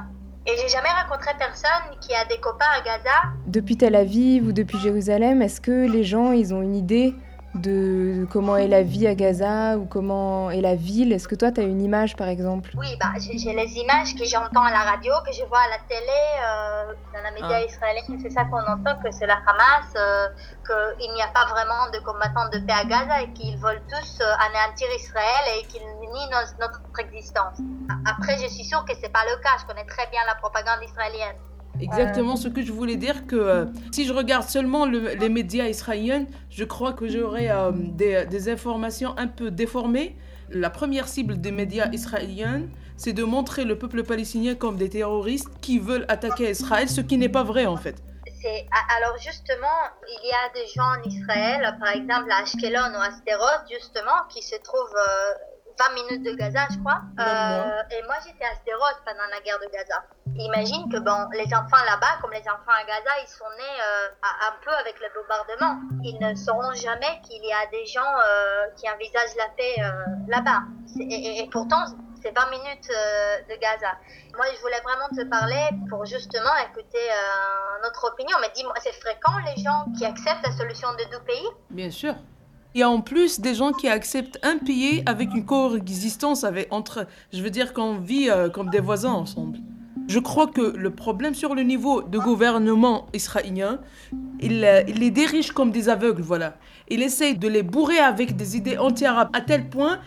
Et 0.45 0.57
j'ai 0.57 0.69
jamais 0.69 0.89
rencontré 0.89 1.31
personne 1.39 1.97
qui 2.01 2.13
a 2.15 2.25
des 2.25 2.39
copains 2.39 2.67
à 2.77 2.81
Gaza. 2.81 3.31
Depuis 3.47 3.77
Tel 3.77 3.95
Aviv 3.95 4.49
ou 4.49 4.53
depuis 4.53 4.79
Jérusalem, 4.79 5.41
est-ce 5.41 5.61
que 5.61 5.87
les 5.89 6.03
gens, 6.03 6.33
ils 6.33 6.53
ont 6.53 6.63
une 6.63 6.75
idée 6.75 7.15
de 7.55 8.27
comment 8.31 8.57
est 8.57 8.69
la 8.69 8.83
vie 8.83 9.07
à 9.07 9.15
Gaza 9.15 9.77
ou 9.77 9.85
comment 9.87 10.51
est 10.51 10.61
la 10.61 10.75
ville 10.75 11.13
Est-ce 11.13 11.29
que 11.29 11.35
toi, 11.35 11.53
tu 11.53 11.61
as 11.61 11.65
une 11.65 11.83
image, 11.83 12.17
par 12.17 12.29
exemple? 12.29 12.71
Oui, 12.79 12.97
bah, 13.01 13.13
j'ai 13.21 13.53
les 13.53 13.73
images 13.77 14.15
que 14.15 14.25
j'entends 14.25 14.65
à 14.65 14.71
la 14.71 14.81
radio, 14.91 15.13
que 15.27 15.33
je 15.33 15.45
vois 15.49 15.61
à 15.61 15.69
la 15.69 15.79
télé, 15.89 16.21
euh, 16.47 16.95
dans 17.13 17.23
les 17.29 17.43
médias 17.43 17.61
Ah. 17.61 17.65
israéliens. 17.65 18.19
C'est 18.23 18.31
ça 18.31 18.45
qu'on 18.45 18.61
entend, 18.61 18.97
que 19.03 19.11
c'est 19.13 19.27
la 19.27 19.37
Hamas, 19.47 19.93
euh, 19.97 20.29
qu'il 20.67 21.13
n'y 21.15 21.21
a 21.23 21.29
pas 21.29 21.45
vraiment 21.47 21.91
de 21.93 21.99
combattants 22.01 22.49
de 22.53 22.59
paix 22.65 22.73
à 22.73 22.85
Gaza 22.85 23.23
et 23.23 23.33
qu'ils 23.35 23.59
veulent 23.59 23.85
tous 23.89 24.21
euh, 24.23 24.47
anéantir 24.49 24.89
Israël 24.97 25.45
et 25.61 25.67
qu'ils 25.69 25.83
nient 25.85 26.31
nos- 26.33 26.57
notre 26.61 26.81
existence. 27.01 27.59
Après, 28.07 28.39
je 28.39 28.49
suis 28.49 28.65
sûre 28.65 28.85
que 28.87 28.95
c'est 29.01 29.13
pas 29.13 29.25
le 29.29 29.37
cas. 29.43 29.57
Je 29.61 29.67
connais 29.67 29.85
très 29.85 30.07
bien 30.11 30.21
la 30.27 30.35
propagande 30.37 30.83
israélienne. 30.89 31.37
Exactement 31.81 32.37
ce 32.37 32.49
que 32.49 32.63
je 32.63 32.73
voulais 32.73 32.97
dire, 32.97 33.27
que 33.27 33.37
euh, 33.37 33.65
si 33.93 34.05
je 34.05 34.13
regarde 34.13 34.49
seulement 34.49 34.87
le- 34.87 35.15
les 35.15 35.29
médias 35.29 35.67
israéliens, 35.67 36.27
je 36.51 36.65
crois 36.65 36.93
que 36.93 37.09
j'aurai 37.09 37.51
euh, 37.51 37.73
des, 37.75 38.25
des 38.27 38.49
informations 38.49 39.15
un 39.19 39.27
peu 39.27 39.51
déformées. 39.51 40.17
La 40.51 40.71
première 40.71 41.09
cible 41.09 41.41
des 41.41 41.51
médias 41.51 41.89
israéliens, 41.93 42.63
c'est 42.97 43.15
de 43.15 43.25
montrer 43.25 43.65
le 43.65 43.79
peuple 43.79 44.03
palestinien 44.05 44.55
comme 44.55 44.77
des 44.77 44.91
terroristes 44.91 45.49
qui 45.61 45.79
veulent 45.79 46.05
attaquer 46.09 46.51
Israël, 46.51 46.89
ce 46.89 47.01
qui 47.01 47.17
n'est 47.17 47.31
pas 47.31 47.43
vrai 47.43 47.67
en 47.67 47.77
fait. 47.77 47.97
C'est 48.41 48.67
a- 48.71 48.97
alors 48.97 49.17
justement, 49.19 49.79
il 50.07 50.29
y 50.29 50.33
a 50.33 50.53
des 50.59 50.67
gens 50.75 50.91
en 50.99 51.03
Israël, 51.09 51.77
par 51.81 51.91
exemple 51.97 52.31
à 52.31 52.43
Ashkelon 52.43 52.93
ou 52.97 53.01
à 53.01 53.11
Sderot, 53.13 53.61
justement, 53.71 54.19
qui 54.29 54.43
se 54.43 54.57
trouvent 54.63 54.95
euh, 54.97 55.33
20 55.89 55.95
minutes 55.95 56.23
de 56.25 56.33
Gaza, 56.37 56.61
je 56.71 56.79
crois. 56.79 57.01
Euh, 57.19 57.83
et 57.91 58.03
moi, 58.07 58.17
j'étais 58.25 58.45
à 58.45 58.55
Sderot 58.63 58.97
pendant 59.05 59.27
la 59.31 59.41
guerre 59.41 59.59
de 59.59 59.67
Gaza. 59.73 60.03
Imagine 60.37 60.89
que 60.93 60.99
bon, 60.99 61.29
les 61.35 61.47
enfants 61.55 61.83
là-bas, 61.85 62.19
comme 62.21 62.33
les 62.33 62.47
enfants 62.49 62.77
à 62.79 62.85
Gaza, 62.85 63.11
ils 63.23 63.29
sont 63.29 63.51
nés 63.59 63.77
euh, 63.83 64.09
à- 64.23 64.49
un 64.49 64.55
peu 64.65 64.71
avec 64.81 64.95
le 65.01 65.09
bombardement. 65.15 65.81
Ils 66.05 66.19
ne 66.21 66.35
sauront 66.35 66.73
jamais 66.75 67.21
qu'il 67.27 67.45
y 67.45 67.53
a 67.53 67.67
des 67.71 67.85
gens 67.87 68.01
euh, 68.27 68.67
qui 68.77 68.89
envisagent 68.89 69.37
la 69.37 69.49
paix 69.57 69.75
là-bas. 70.29 70.61
Et, 71.01 71.03
et- 71.15 71.43
et 71.45 71.49
pourtant, 71.51 71.85
c'est 72.23 72.31
20 72.35 72.51
minutes 72.51 72.89
de 73.51 73.55
Gaza. 73.61 73.93
Moi, 74.37 74.47
je 74.55 74.61
voulais 74.61 74.81
vraiment 74.83 75.09
te 75.09 75.25
parler 75.29 75.69
pour 75.91 76.05
justement 76.07 76.55
écouter 76.69 77.07
notre 77.83 78.05
opinion. 78.13 78.37
Mais 78.41 78.51
dis-moi, 78.55 78.75
c'est 78.81 78.93
fréquent 78.95 79.37
les 79.45 79.61
gens 79.63 79.85
qui 79.99 80.07
acceptent 80.07 80.47
la 80.47 80.53
solution 80.53 80.93
de 80.93 81.05
deux 81.11 81.21
pays? 81.25 81.49
Bien 81.71 81.91
sûr. 81.91 82.15
Il 82.75 82.81
y 82.81 82.83
a 82.83 82.89
en 82.89 83.03
plus 83.03 83.41
des 83.41 83.55
gens 83.55 83.73
qui 83.73 83.87
acceptent 83.87 84.39
un 84.43 84.57
pays 84.57 85.03
avec 85.05 85.35
une 85.35 85.45
coexistence 85.45 86.47
entre, 86.71 87.07
je 87.31 87.43
veux 87.43 87.51
dire 87.51 87.75
qu'on 87.75 87.99
vit 87.99 88.31
euh, 88.31 88.49
comme 88.49 88.71
des 88.71 88.81
voisins 88.81 89.13
ensemble. 89.13 89.59
Je 90.09 90.19
crois 90.19 90.47
que 90.47 90.75
le 90.77 90.91
problème 90.91 91.35
sur 91.35 91.55
le 91.55 91.63
niveau 91.63 92.01
de 92.01 92.19
gouvernement 92.19 93.09
israélien, 93.13 93.79
il, 94.41 94.65
euh, 94.65 94.83
il 94.89 95.01
les 95.01 95.11
dirige 95.11 95.53
comme 95.53 95.71
des 95.71 95.91
aveugles, 95.91 96.23
voilà. 96.23 96.55
Il 96.89 97.03
essaye 97.03 97.37
de 97.37 97.47
les 97.47 97.63
bourrer 97.63 97.99
avec 97.99 98.37
des 98.37 98.57
idées 98.57 98.79
anti-arabes 98.79 99.31
à 99.35 99.43
tel 99.43 99.69
point. 99.69 100.01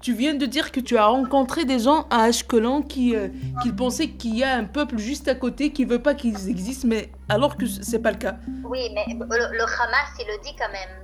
Tu 0.00 0.14
viens 0.14 0.34
de 0.34 0.46
dire 0.46 0.70
que 0.70 0.80
tu 0.80 0.96
as 0.96 1.06
rencontré 1.06 1.64
des 1.64 1.80
gens 1.80 2.06
à 2.10 2.24
Ashkelon 2.24 2.82
qui, 2.82 3.16
euh, 3.16 3.28
pensaient 3.76 4.08
qu'il 4.08 4.36
y 4.36 4.44
a 4.44 4.56
un 4.56 4.64
peuple 4.64 4.98
juste 4.98 5.26
à 5.26 5.34
côté 5.34 5.70
qui 5.70 5.84
veut 5.84 6.02
pas 6.02 6.14
qu'ils 6.14 6.48
existent, 6.48 6.86
mais 6.88 7.10
alors 7.28 7.56
que 7.56 7.66
c'est 7.66 8.00
pas 8.00 8.12
le 8.12 8.18
cas. 8.18 8.36
Oui, 8.64 8.90
mais 8.94 9.04
le 9.08 9.62
Hamas, 9.62 10.10
il 10.20 10.26
le 10.26 10.42
dit 10.42 10.54
quand 10.56 10.70
même. 10.70 11.02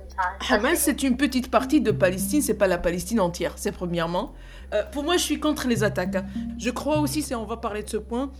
Hamas, 0.49 0.79
c'est 0.79 1.03
une 1.03 1.17
petite 1.17 1.49
partie 1.49 1.81
de 1.81 1.91
Palestine, 1.91 2.41
c'est 2.41 2.53
pas 2.53 2.67
la 2.67 2.77
Palestine 2.77 3.19
entière, 3.19 3.53
c'est 3.55 3.71
premièrement. 3.71 4.33
Euh, 4.73 4.83
pour 4.91 5.03
moi, 5.03 5.17
je 5.17 5.23
suis 5.23 5.39
contre 5.39 5.67
les 5.67 5.83
attaques. 5.83 6.15
hein. 6.15 6.25
Je 6.57 6.69
crois 6.69 6.99
aussi, 6.99 7.21
si 7.21 7.33
on 7.35 7.45
va 7.45 7.57
parler 7.57 7.83
de 7.83 7.89
ce 7.89 7.97
point, 7.97 8.31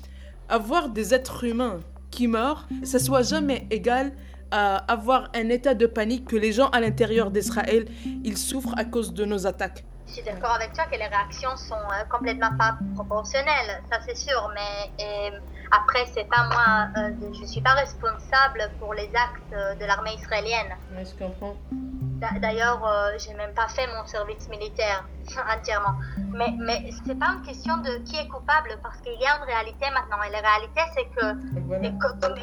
avoir 0.48 0.90
des 0.90 1.14
êtres 1.14 1.44
humains 1.44 1.80
qui 2.12 2.28
meurent, 2.28 2.68
ça 2.84 3.00
soit 3.00 3.22
jamais 3.22 3.68
égal 3.70 4.12
à 4.52 4.78
avoir 4.92 5.30
un 5.36 5.50
état 5.50 5.76
de 5.76 5.86
panique 5.86 6.26
que 6.26 6.36
les 6.36 6.52
gens 6.52 6.70
à 6.70 6.80
l'intérieur 6.80 7.30
d'Israël, 7.32 7.86
ils 8.24 8.38
souffrent 8.38 8.74
à 8.78 8.84
cause 8.84 9.14
de 9.14 9.26
nos 9.26 9.46
attaques. 9.46 9.86
Je 10.10 10.14
suis 10.16 10.24
d'accord 10.24 10.52
avec 10.56 10.74
toi 10.74 10.86
que 10.86 10.96
les 10.98 11.06
réactions 11.06 11.56
sont 11.56 11.76
euh, 11.76 12.04
complètement 12.10 12.50
pas 12.58 12.76
proportionnelles, 12.96 13.84
ça 13.92 14.00
c'est 14.04 14.16
sûr, 14.18 14.50
mais 14.56 14.92
euh, 15.06 15.40
après, 15.70 16.08
c'est 16.16 16.24
pas 16.28 16.44
moi, 16.50 16.88
euh, 16.98 17.32
je 17.40 17.46
suis 17.46 17.62
pas 17.62 17.74
responsable 17.74 18.72
pour 18.80 18.96
les 18.96 19.06
actes 19.14 19.54
euh, 19.54 19.76
de 19.76 19.86
l'armée 19.86 20.16
israélienne. 20.16 20.76
Ouais, 20.92 21.06
je 21.06 21.16
comprends. 21.16 21.56
D'a- 21.72 22.40
D'ailleurs, 22.40 22.84
euh, 22.86 23.12
j'ai 23.20 23.36
même 23.36 23.54
pas 23.54 23.68
fait 23.68 23.86
mon 23.86 24.04
service 24.08 24.50
militaire 24.50 25.08
entièrement. 25.56 25.94
Mais, 26.34 26.54
mais 26.58 26.90
c'est 27.06 27.18
pas 27.20 27.28
une 27.38 27.44
question 27.44 27.78
de 27.78 28.00
qui 28.04 28.18
est 28.18 28.28
coupable 28.28 28.80
parce 28.82 29.00
qu'il 29.02 29.14
y 29.20 29.26
a 29.28 29.38
une 29.38 29.44
réalité 29.44 29.86
maintenant. 29.92 30.22
Et 30.24 30.32
la 30.32 30.42
réalité, 30.42 30.82
c'est 30.96 31.06
que 31.16 31.60
Voilà. 31.68 31.88
et 31.88 31.94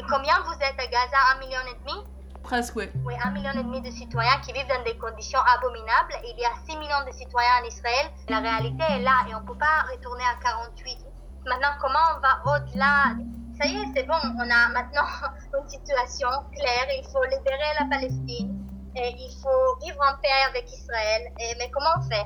combien 0.09 0.39
vous 0.47 0.55
êtes 0.55 0.79
à 0.79 0.87
Gaza? 0.87 1.19
Un 1.35 1.41
million 1.41 1.61
et 1.67 1.79
demi? 1.81 1.99
Presque, 2.47 2.77
oui. 2.77 2.89
Oui, 3.05 3.15
un 3.25 3.33
million 3.33 3.51
et 3.51 3.65
demi 3.65 3.81
de 3.83 3.91
citoyens 3.91 4.39
qui 4.41 4.53
vivent 4.53 4.69
dans 4.69 4.85
des 4.85 4.97
conditions 4.99 5.41
abominables. 5.59 6.15
Il 6.23 6.39
y 6.39 6.45
a 6.45 6.55
6 6.65 6.77
millions 6.77 7.03
de 7.05 7.11
citoyens 7.11 7.59
en 7.61 7.67
Israël. 7.67 8.07
La 8.29 8.39
réalité 8.39 8.85
est 8.89 9.03
là 9.03 9.27
et 9.29 9.35
on 9.35 9.41
ne 9.41 9.47
peut 9.47 9.59
pas 9.59 9.83
retourner 9.91 10.23
à 10.23 10.39
48. 10.41 10.97
Maintenant, 11.45 11.75
comment 11.81 12.07
on 12.15 12.21
va 12.21 12.39
au-delà? 12.47 13.19
Ça 13.59 13.67
y 13.67 13.75
est, 13.75 13.87
c'est 13.97 14.05
bon, 14.05 14.15
on 14.39 14.49
a 14.49 14.69
maintenant 14.69 15.11
une 15.61 15.69
situation 15.69 16.29
claire. 16.55 16.87
Il 16.97 17.05
faut 17.11 17.25
libérer 17.25 17.75
la 17.81 17.87
Palestine 17.91 18.55
et 18.95 19.11
il 19.11 19.33
faut 19.43 19.85
vivre 19.85 19.99
en 20.07 20.15
paix 20.23 20.39
avec 20.49 20.71
Israël. 20.71 21.23
Et, 21.41 21.53
mais 21.59 21.69
comment 21.75 21.99
on 21.99 22.03
fait? 22.03 22.25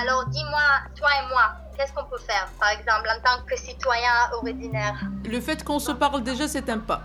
Alors 0.00 0.24
dis-moi, 0.26 0.86
toi 0.94 1.08
et 1.18 1.28
moi, 1.30 1.54
qu'est-ce 1.76 1.92
qu'on 1.94 2.04
peut 2.04 2.18
faire, 2.18 2.46
par 2.60 2.70
exemple, 2.70 3.08
en 3.10 3.20
tant 3.26 3.44
que 3.44 3.56
citoyen 3.56 4.30
ordinaire? 4.34 5.00
Le 5.24 5.40
fait 5.40 5.64
qu'on 5.64 5.80
se 5.80 5.90
parle 5.90 6.22
déjà, 6.22 6.46
c'est 6.46 6.70
un 6.70 6.78
pas. 6.78 7.02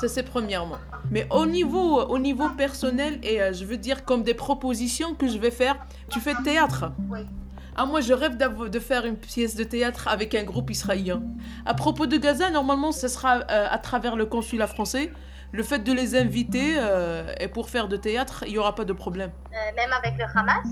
Ça, 0.00 0.08
c'est 0.08 0.22
premièrement. 0.22 0.78
Mais 1.10 1.26
au 1.30 1.46
niveau, 1.46 2.02
au 2.02 2.18
niveau 2.18 2.48
personnel, 2.50 3.18
et 3.22 3.40
euh, 3.40 3.52
je 3.52 3.64
veux 3.64 3.76
dire 3.76 4.04
comme 4.04 4.22
des 4.22 4.34
propositions 4.34 5.14
que 5.14 5.28
je 5.28 5.38
vais 5.38 5.50
faire, 5.50 5.76
tu 6.10 6.20
fais 6.20 6.34
théâtre. 6.42 6.92
Oui. 7.10 7.20
Ah, 7.76 7.86
moi, 7.86 8.00
je 8.00 8.12
rêve 8.12 8.36
de 8.36 8.78
faire 8.78 9.04
une 9.04 9.16
pièce 9.16 9.56
de 9.56 9.64
théâtre 9.64 10.06
avec 10.06 10.34
un 10.34 10.44
groupe 10.44 10.70
israélien. 10.70 11.22
À 11.66 11.74
propos 11.74 12.06
de 12.06 12.16
Gaza, 12.16 12.50
normalement, 12.50 12.92
ce 12.92 13.08
sera 13.08 13.38
euh, 13.38 13.66
à 13.68 13.78
travers 13.78 14.14
le 14.14 14.26
consulat 14.26 14.68
français. 14.68 15.12
Le 15.50 15.62
fait 15.62 15.80
de 15.80 15.92
les 15.92 16.16
inviter 16.16 16.74
euh, 16.78 17.32
et 17.40 17.48
pour 17.48 17.68
faire 17.68 17.88
de 17.88 17.96
théâtre, 17.96 18.44
il 18.46 18.52
n'y 18.52 18.58
aura 18.58 18.74
pas 18.74 18.84
de 18.84 18.92
problème. 18.92 19.30
Euh, 19.52 19.56
Même 19.76 19.92
avec 19.92 20.16
le 20.18 20.24
Hamas? 20.24 20.66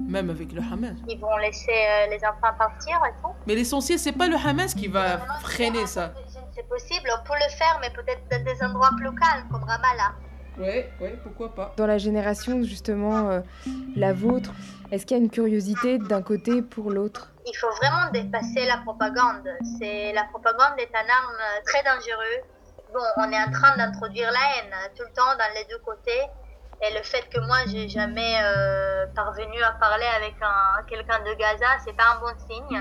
Même 0.00 0.30
avec 0.30 0.52
le 0.52 0.60
Hamas. 0.60 0.96
Ils 1.08 1.18
vont 1.18 1.36
laisser 1.36 1.70
euh, 1.70 2.10
les 2.10 2.18
enfants 2.24 2.54
partir 2.58 2.96
et 3.08 3.22
tout? 3.22 3.30
Mais 3.46 3.54
l'essentiel, 3.54 3.98
c'est 3.98 4.12
pas 4.12 4.26
le 4.28 4.36
Hamas 4.36 4.74
qui 4.74 4.88
va 4.88 5.18
freiner 5.42 5.86
ça. 5.86 6.14
C'est 6.60 6.68
possible, 6.68 7.08
on 7.18 7.24
peut 7.26 7.38
le 7.38 7.50
faire, 7.56 7.78
mais 7.80 7.88
peut-être 7.88 8.20
dans 8.30 8.44
des 8.44 8.62
endroits 8.62 8.90
plus 8.98 9.14
calmes, 9.14 9.48
comme 9.50 9.64
Ramallah. 9.64 10.12
Oui, 10.58 10.84
oui, 11.00 11.08
pourquoi 11.22 11.54
pas. 11.54 11.72
Dans 11.78 11.86
la 11.86 11.96
génération 11.96 12.62
justement 12.64 13.30
euh, 13.30 13.40
la 13.96 14.12
vôtre, 14.12 14.50
est-ce 14.92 15.06
qu'il 15.06 15.16
y 15.16 15.20
a 15.20 15.22
une 15.22 15.30
curiosité 15.30 15.96
d'un 15.96 16.20
côté 16.20 16.60
pour 16.60 16.90
l'autre? 16.90 17.32
Il 17.46 17.56
faut 17.56 17.70
vraiment 17.76 18.10
dépasser 18.12 18.66
la 18.66 18.76
propagande. 18.78 19.48
C'est 19.78 20.12
La 20.12 20.24
propagande 20.24 20.78
est 20.78 20.94
un 20.94 21.08
arme 21.08 21.62
très 21.64 21.82
dangereuse. 21.82 22.44
Bon, 22.92 23.00
on 23.16 23.32
est 23.32 23.42
en 23.42 23.50
train 23.52 23.74
d'introduire 23.78 24.30
la 24.30 24.58
haine 24.58 24.72
euh, 24.74 24.88
tout 24.94 25.04
le 25.08 25.14
temps 25.14 25.32
dans 25.38 25.54
les 25.54 25.64
deux 25.64 25.78
côtés. 25.78 26.26
Et 26.82 26.94
le 26.94 27.02
fait 27.02 27.26
que 27.32 27.40
moi, 27.40 27.58
j'ai 27.68 27.88
jamais 27.88 28.36
euh, 28.42 29.06
parvenu 29.14 29.62
à 29.62 29.72
parler 29.72 30.08
avec 30.16 30.34
un, 30.42 30.82
quelqu'un 30.84 31.20
de 31.20 31.34
Gaza, 31.38 31.78
c'est 31.84 31.96
pas 31.96 32.16
un 32.16 32.20
bon 32.20 32.34
signe. 32.48 32.80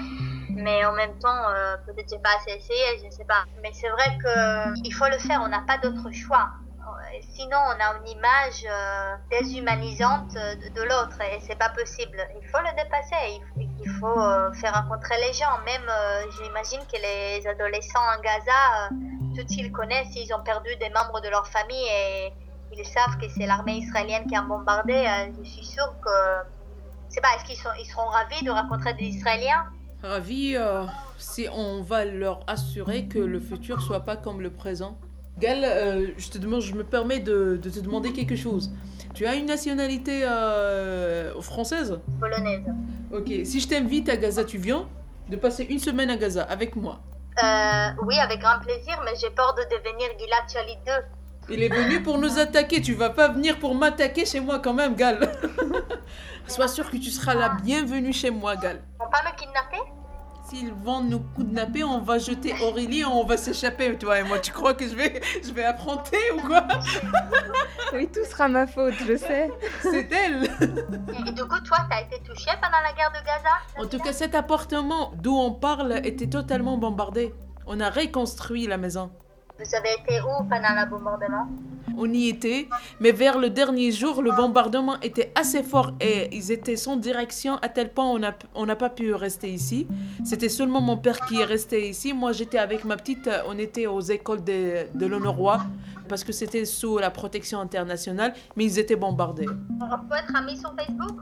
Mais 0.60 0.86
en 0.86 0.94
même 0.94 1.18
temps, 1.20 1.50
euh, 1.50 1.78
peut-être 1.86 2.10
j'ai 2.10 2.20
pas 2.20 2.32
assez 2.38 2.58
essayé, 2.58 3.00
je 3.00 3.06
ne 3.06 3.12
sais 3.12 3.26
pas. 3.26 3.44
Mais 3.62 3.72
c'est 3.74 3.90
vrai 3.90 4.18
que 4.24 4.80
il 4.84 4.94
faut 4.94 5.08
le 5.08 5.18
faire, 5.18 5.42
on 5.44 5.48
n'a 5.48 5.62
pas 5.62 5.78
d'autre 5.78 6.12
choix. 6.12 6.50
Euh, 6.80 7.20
Sinon, 7.22 7.58
on 7.58 7.80
a 7.80 7.98
une 8.00 8.08
image 8.08 8.66
euh, 8.70 9.16
déshumanisante 9.30 10.36
euh, 10.36 10.56
de, 10.56 10.82
l'autre 10.84 11.20
et 11.22 11.40
c'est 11.42 11.58
pas 11.58 11.70
possible. 11.70 12.18
Il 12.42 12.48
faut 12.50 12.60
le 12.60 12.84
dépasser, 12.84 13.42
il, 13.58 13.90
faut 14.00 14.20
euh, 14.20 14.52
faire 14.54 14.74
rencontrer 14.74 15.16
les 15.22 15.34
gens. 15.34 15.58
Même, 15.66 15.88
euh, 15.90 16.24
j'imagine 16.38 16.80
que 16.92 16.98
les 16.98 17.48
adolescents 17.48 18.00
en 18.00 18.22
Gaza, 18.22 18.52
euh, 18.92 19.36
tout 19.36 19.46
ils 19.50 19.72
connaissent, 19.72 20.16
ils 20.16 20.34
ont 20.34 20.44
perdu 20.44 20.76
des 20.78 20.90
membres 20.90 21.22
de 21.22 21.30
leur 21.30 21.48
famille 21.48 21.88
et 21.88 22.34
ils 22.72 22.86
savent 22.86 23.18
que 23.18 23.28
c'est 23.30 23.46
l'armée 23.46 23.78
israélienne 23.78 24.26
qui 24.28 24.36
a 24.36 24.42
bombardé. 24.42 24.94
Euh, 24.94 25.32
je 25.44 25.50
suis 25.50 25.66
sûre 25.66 25.94
que, 26.04 26.10
je 27.10 27.16
sais 27.16 27.22
pas, 27.22 27.30
est-ce 27.36 27.46
qu'ils 27.46 27.72
ils 27.80 27.86
seront 27.86 28.08
ravis 28.08 28.44
de 28.44 28.52
rencontrer 28.52 28.94
des 28.94 29.06
Israéliens? 29.06 29.66
Ravi 30.02 30.56
euh, 30.56 30.86
si 31.18 31.48
on 31.54 31.82
va 31.82 32.06
leur 32.06 32.40
assurer 32.48 33.06
que 33.06 33.20
le 33.20 33.40
futur 33.40 33.82
soit 33.82 34.02
pas 34.02 34.16
comme 34.16 34.42
le 34.42 34.50
présent. 34.50 34.98
Gal, 35.40 35.64
euh, 35.64 36.08
je 36.18 36.30
te 36.30 36.38
demande, 36.38 36.62
je 36.62 36.74
me 36.74 36.84
permets 36.84 37.20
de, 37.20 37.60
de 37.62 37.70
te 37.70 37.80
demander 37.80 38.14
quelque 38.14 38.36
chose. 38.36 38.72
Tu 39.14 39.26
as 39.26 39.36
une 39.36 39.46
nationalité 39.46 40.24
euh, 40.24 41.40
française? 41.42 42.00
Polonaise. 42.20 42.66
Ok, 43.12 43.28
si 43.44 43.60
je 43.60 43.68
t'invite 43.68 44.08
à 44.10 44.16
Gaza, 44.16 44.44
tu 44.46 44.58
viens? 44.58 44.88
De 45.30 45.36
passer 45.36 45.66
une 45.70 45.80
semaine 45.80 46.10
à 46.10 46.16
Gaza 46.16 46.44
avec 46.44 46.76
moi. 46.76 47.00
Oui, 48.04 48.18
avec 48.20 48.40
grand 48.40 48.60
plaisir, 48.60 49.00
mais 49.06 49.12
j'ai 49.20 49.30
peur 49.30 49.54
de 49.56 49.64
devenir 49.64 50.10
Gilad 50.18 50.50
Shalit 50.52 50.78
2. 50.86 50.92
Il 51.52 51.64
est 51.64 51.70
venu 51.70 52.04
pour 52.04 52.18
nous 52.20 52.38
attaquer, 52.38 52.82
tu 52.82 52.94
vas 52.94 53.10
pas 53.10 53.30
venir 53.30 53.58
pour 53.60 53.74
m'attaquer 53.74 54.26
chez 54.26 54.40
moi 54.40 54.60
quand 54.60 54.74
même, 54.74 54.96
Gal. 54.96 55.32
Sois 56.48 56.68
sûr 56.68 56.90
que 56.90 56.98
tu 56.98 57.10
seras 57.10 57.34
la 57.34 57.50
bienvenue 57.50 58.14
chez 58.14 58.30
moi, 58.30 58.56
Gal. 58.56 58.82
On 59.00 59.06
va 59.06 59.10
pas 59.10 59.32
me 59.32 59.36
kidnapper? 59.36 59.99
S'ils 60.50 60.74
vont 60.74 61.02
nous 61.02 61.22
kidnapper, 61.36 61.84
on 61.84 62.00
va 62.00 62.18
jeter 62.18 62.54
Aurélie 62.64 63.02
et 63.02 63.06
on 63.06 63.24
va 63.24 63.38
s'échapper, 63.38 63.98
toi 63.98 64.20
et 64.20 64.24
moi. 64.24 64.40
Tu 64.40 64.52
crois 64.52 64.74
que 64.74 64.88
je 64.88 64.96
vais, 64.96 65.22
je 65.44 65.52
vais 65.52 65.64
affronter 65.64 66.18
ou 66.36 66.48
quoi? 66.48 66.68
Oui, 67.92 68.08
tout 68.08 68.24
sera 68.24 68.48
ma 68.48 68.68
faute, 68.68 68.94
je 69.08 69.18
sais. 69.18 69.50
C'est 69.82 70.12
elle. 70.12 70.44
Et 70.44 71.32
du 71.32 71.42
coup, 71.42 71.60
toi, 71.62 71.78
t'as 71.90 72.02
été 72.02 72.22
touchée 72.24 72.52
pendant 72.62 72.78
la 72.84 72.94
guerre 72.94 73.12
de 73.12 73.26
Gaza? 73.26 73.84
En 73.84 73.88
tout 73.88 73.98
cas, 73.98 74.14
cet 74.14 74.36
appartement 74.36 75.12
d'où 75.16 75.36
on 75.36 75.52
parle 75.52 76.00
était 76.06 76.28
totalement 76.28 76.78
bombardé. 76.78 77.34
On 77.66 77.80
a 77.80 77.90
reconstruit 77.90 78.68
la 78.68 78.78
maison. 78.78 79.10
Vous 79.60 79.76
avez 79.76 79.90
été 79.92 80.22
où 80.22 80.44
pendant 80.50 80.74
le 80.74 80.90
bombardement? 80.90 81.48
On 81.98 82.10
y 82.14 82.30
était, 82.30 82.70
mais 83.02 83.12
vers 83.12 83.38
le 83.38 83.50
dernier 83.50 83.92
jour, 83.92 84.22
le 84.22 84.32
bombardement 84.32 84.98
était 85.02 85.34
assez 85.36 85.64
fort 85.64 85.92
et 86.00 86.34
ils 86.34 86.50
étaient 86.50 86.78
sans 86.78 86.96
direction 86.96 87.56
à 87.58 87.68
tel 87.68 87.92
point 87.92 88.06
on 88.06 88.20
n'a 88.20 88.38
on 88.56 88.66
pas 88.68 88.90
pu 88.90 89.14
rester 89.14 89.50
ici. 89.52 89.86
C'était 90.24 90.48
seulement 90.48 90.80
mon 90.80 90.96
père 90.96 91.20
qui 91.26 91.42
est 91.42 91.46
resté 91.46 91.90
ici. 91.90 92.14
Moi, 92.14 92.32
j'étais 92.32 92.58
avec 92.58 92.86
ma 92.86 92.96
petite, 92.96 93.30
on 93.48 93.58
était 93.58 93.86
aux 93.86 94.00
écoles 94.00 94.46
de, 94.46 94.88
de 94.94 95.06
l'Honorois 95.06 95.60
parce 96.08 96.24
que 96.24 96.32
c'était 96.32 96.64
sous 96.64 96.98
la 96.98 97.12
protection 97.12 97.60
internationale, 97.60 98.34
mais 98.56 98.64
ils 98.64 98.80
étaient 98.80 98.96
bombardés. 98.96 99.48
On 99.82 100.08
peut 100.08 100.16
être 100.16 100.34
amis 100.38 100.58
sur 100.58 100.74
Facebook? 100.74 101.20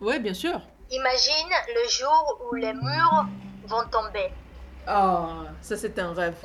Oui, 0.00 0.20
bien 0.20 0.34
sûr. 0.34 0.60
Imagine 0.90 1.50
le 1.74 1.88
jour 1.90 2.40
où 2.48 2.54
les 2.54 2.74
murs 2.74 3.26
vont 3.66 3.82
tomber. 3.90 4.30
Oh, 4.88 5.44
ça 5.60 5.76
c'est 5.76 5.98
un 5.98 6.12
rêve. 6.12 6.36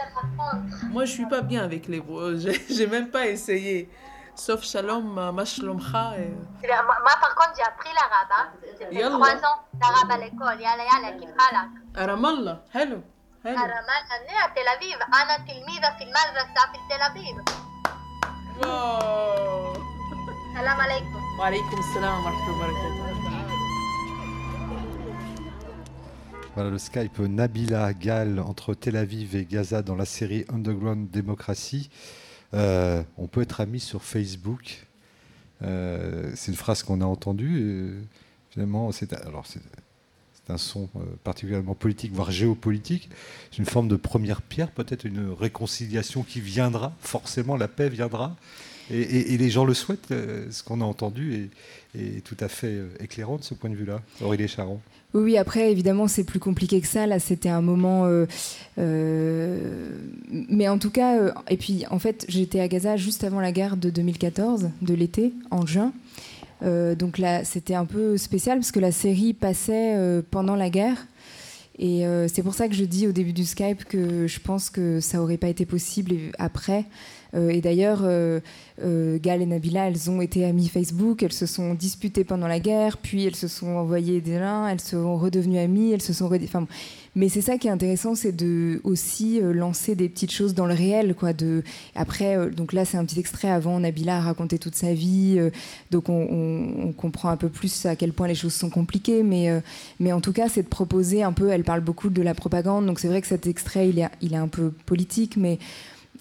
Moi, 0.90 1.06
je 1.06 1.12
suis 1.12 1.26
pas 1.28 1.42
bien 1.42 1.64
avec 1.64 1.88
les 1.88 2.02
bros. 2.02 2.36
J'ai 2.70 2.88
même 2.88 3.10
pas 3.10 3.28
essayé. 3.28 3.90
Sauf 4.36 4.64
Shalom, 4.64 5.14
ma 5.14 5.46
Shalomcha. 5.46 6.18
Et... 6.18 6.34
Euh, 6.64 6.84
moi, 6.86 7.14
par 7.22 7.36
contre, 7.36 7.54
j'ai 7.56 7.64
appris 7.64 7.90
l'arabe. 7.94 8.32
Hein. 8.32 8.48
J'ai 8.80 8.98
fait 8.98 9.10
trois 9.10 9.36
ans 9.36 9.60
d'arabe 9.74 10.12
à 10.12 10.18
l'école. 10.18 10.60
Yalla, 10.60 10.84
yalla, 10.84 11.18
kifalak. 11.20 11.70
Aramallah, 11.96 12.62
hello. 12.74 13.04
hello. 13.44 13.58
Aramallah, 13.60 14.20
né 14.28 14.34
à 14.44 14.50
Tel 14.56 14.68
Aviv. 14.68 14.98
Ana 15.12 15.38
tilmida 15.46 15.94
fil 16.00 16.08
madrasa 16.08 16.72
fil 16.72 16.82
Tel 16.90 17.02
Aviv. 17.02 17.38
Wow. 18.64 19.74
Salam 20.56 20.80
alaikum. 20.80 21.22
Wa 21.38 21.46
alaikum 21.48 21.82
salam 21.94 22.24
wa 22.24 22.32
rahmatullahi 22.32 22.72
wa 22.72 22.80
barakatuh. 22.80 23.21
Voilà 26.54 26.70
le 26.70 26.78
Skype 26.78 27.18
Nabila 27.20 27.94
Gal 27.94 28.38
entre 28.40 28.74
Tel 28.74 28.98
Aviv 28.98 29.38
et 29.38 29.46
Gaza 29.46 29.82
dans 29.82 29.96
la 29.96 30.04
série 30.04 30.44
Underground 30.50 31.10
Démocratie. 31.10 31.90
Euh, 32.54 33.04
on 33.18 33.28
peut 33.28 33.42
être 33.42 33.62
amis 33.62 33.80
sur 33.80 34.04
Facebook. 34.04 34.86
Euh, 35.62 36.30
c'est 36.36 36.52
une 36.52 36.58
phrase 36.58 36.84
qu'on 36.84 37.00
a 37.00 37.06
entendue. 37.06 38.04
finalement, 38.50 38.92
c'est 38.92 39.14
alors 39.14 39.46
c'est 39.46 39.62
un 40.50 40.58
son 40.58 40.90
euh, 40.98 41.00
particulièrement 41.24 41.74
politique, 41.74 42.12
voire 42.12 42.32
géopolitique. 42.32 43.10
C'est 43.50 43.60
une 43.60 43.66
forme 43.66 43.88
de 43.88 43.96
première 43.96 44.42
pierre, 44.42 44.72
peut-être 44.72 45.06
une 45.06 45.32
réconciliation 45.32 46.22
qui 46.22 46.42
viendra. 46.42 46.92
Forcément, 47.00 47.56
la 47.56 47.70
paix 47.70 47.88
viendra. 47.88 48.36
Et, 48.90 49.38
les 49.38 49.50
gens 49.50 49.64
le 49.64 49.74
souhaitent. 49.74 50.10
ce 50.10 50.64
qu'on 50.64 50.82
a 50.82 50.84
entendu 50.84 51.50
est, 51.96 51.98
est 52.18 52.26
tout 52.26 52.36
à 52.42 52.50
fait 52.50 52.78
éclairant 53.00 53.38
de 53.38 53.44
ce 53.44 53.54
point 53.54 53.70
de 53.70 53.76
vue-là. 53.76 54.02
Aurélie 54.20 54.50
Charon. 54.50 54.82
Oui, 55.14 55.38
après, 55.38 55.72
évidemment, 55.72 56.08
c'est 56.08 56.24
plus 56.24 56.40
compliqué 56.40 56.80
que 56.80 56.88
ça. 56.88 57.06
Là, 57.06 57.20
c'était 57.20 57.50
un 57.50 57.62
moment. 57.62 58.06
euh, 58.06 58.26
euh, 58.80 59.90
mais 60.50 60.70
en 60.70 60.78
tout 60.78 60.90
cas, 60.90 61.18
euh, 61.18 61.32
et 61.50 61.58
puis, 61.58 61.84
en 61.92 62.00
fait, 62.00 62.26
j'étais 62.30 62.62
à 62.62 62.68
Gaza 62.70 62.96
juste 62.96 63.24
avant 63.26 63.42
la 63.42 63.52
guerre 63.52 63.76
de 63.76 63.90
2014, 63.90 64.70
de 64.82 64.94
l'été, 64.94 65.34
en 65.52 65.66
juin. 65.66 65.94
Donc 66.64 67.18
là, 67.18 67.44
c'était 67.44 67.74
un 67.74 67.86
peu 67.86 68.18
spécial 68.18 68.60
parce 68.60 68.72
que 68.72 68.80
la 68.80 68.92
série 68.92 69.34
passait 69.34 69.98
pendant 70.30 70.56
la 70.56 70.70
guerre. 70.70 71.08
Et 71.80 72.04
c'est 72.28 72.44
pour 72.44 72.54
ça 72.54 72.68
que 72.68 72.76
je 72.76 72.86
dis 72.86 73.08
au 73.08 73.12
début 73.12 73.34
du 73.34 73.46
Skype 73.46 73.84
que 73.86 74.28
je 74.28 74.40
pense 74.40 74.70
que 74.70 75.00
ça 75.00 75.24
aurait 75.24 75.38
pas 75.38 75.48
été 75.48 75.66
possible 75.66 76.14
après. 76.38 76.86
Euh, 77.34 77.50
et 77.50 77.62
d'ailleurs, 77.62 78.02
euh, 78.04 78.40
euh, 78.84 79.18
Gal 79.22 79.42
et 79.42 79.46
Nabila, 79.46 79.88
elles 79.88 80.10
ont 80.10 80.22
été 80.22 80.46
amies 80.46 80.68
Facebook, 80.68 81.24
elles 81.24 81.34
se 81.34 81.46
sont 81.46 81.74
disputées 81.74 82.24
pendant 82.24 82.48
la 82.48 82.60
guerre, 82.60 82.98
puis 82.98 83.26
elles 83.26 83.36
se 83.36 83.48
sont 83.48 83.68
envoyées 83.68 84.22
des 84.22 84.40
liens, 84.40 84.68
elles 84.68 84.82
sont 84.82 85.18
redevenues 85.18 85.60
amies, 85.60 85.92
elles 85.92 86.02
se 86.02 86.14
sont... 86.14 86.30
bon. 86.30 86.68
mais 87.16 87.30
c'est 87.30 87.42
ça 87.42 87.58
qui 87.58 87.68
est 87.68 87.72
intéressant, 87.72 88.16
c'est 88.16 88.32
de 88.32 88.82
aussi 88.84 89.40
lancer 89.42 89.96
des 89.96 90.10
petites 90.10 90.32
choses 90.32 90.54
dans 90.54 90.66
le 90.66 90.74
réel, 90.74 91.16
quoi. 91.16 91.32
Après, 91.96 92.50
donc 92.52 92.74
là, 92.74 92.86
c'est 92.86 92.98
un 92.98 93.06
petit 93.06 93.20
extrait 93.20 93.50
avant. 93.50 93.80
Nabila 93.80 94.18
a 94.18 94.22
raconté 94.22 94.60
toute 94.60 94.76
sa 94.76 94.94
vie, 94.94 95.40
donc 95.92 96.10
on, 96.10 96.94
comprend 96.98 97.30
un 97.30 97.38
peu 97.38 97.50
plus 97.50 97.86
à 97.86 97.96
quel 97.96 98.14
point 98.14 98.28
les 98.28 98.36
choses 98.36 98.54
sont 98.54 98.70
compliquées. 98.70 99.24
Mais 99.24 99.50
mais 100.00 100.12
en 100.12 100.22
tout 100.22 100.34
cas, 100.34 100.50
c'est 100.50 100.64
de 100.64 100.68
proposer 100.68 101.24
un 101.24 101.32
peu. 101.32 101.50
Elle 101.50 101.64
parle 101.64 101.82
beaucoup 101.82 102.10
de 102.10 102.22
la 102.22 102.34
propagande, 102.34 102.86
donc 102.86 103.00
c'est 103.00 103.08
vrai 103.08 103.22
que 103.22 103.28
cet 103.28 103.48
extrait, 103.48 103.90
il 103.90 104.00
est 104.00 104.10
il 104.22 104.34
est 104.34 104.38
un 104.38 104.48
peu 104.48 104.72
politique, 104.86 105.38
mais 105.38 105.60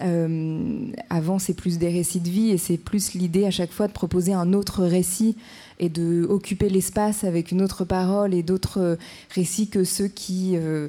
euh, 0.03 0.91
avant, 1.09 1.39
c'est 1.39 1.53
plus 1.53 1.77
des 1.77 1.89
récits 1.89 2.19
de 2.19 2.29
vie 2.29 2.49
et 2.49 2.57
c'est 2.57 2.77
plus 2.77 3.13
l'idée 3.13 3.45
à 3.45 3.51
chaque 3.51 3.71
fois 3.71 3.87
de 3.87 3.93
proposer 3.93 4.33
un 4.33 4.53
autre 4.53 4.83
récit 4.83 5.35
et 5.79 5.89
de 5.89 6.25
occuper 6.29 6.69
l'espace 6.69 7.23
avec 7.23 7.51
une 7.51 7.61
autre 7.61 7.85
parole 7.85 8.33
et 8.33 8.43
d'autres 8.43 8.79
euh, 8.79 8.95
récits 9.33 9.69
que 9.69 9.83
ceux 9.83 10.07
qui 10.07 10.53
euh, 10.55 10.87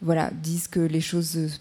voilà, 0.00 0.30
disent 0.42 0.68
que 0.68 0.80
les 0.80 1.00
choses 1.00 1.60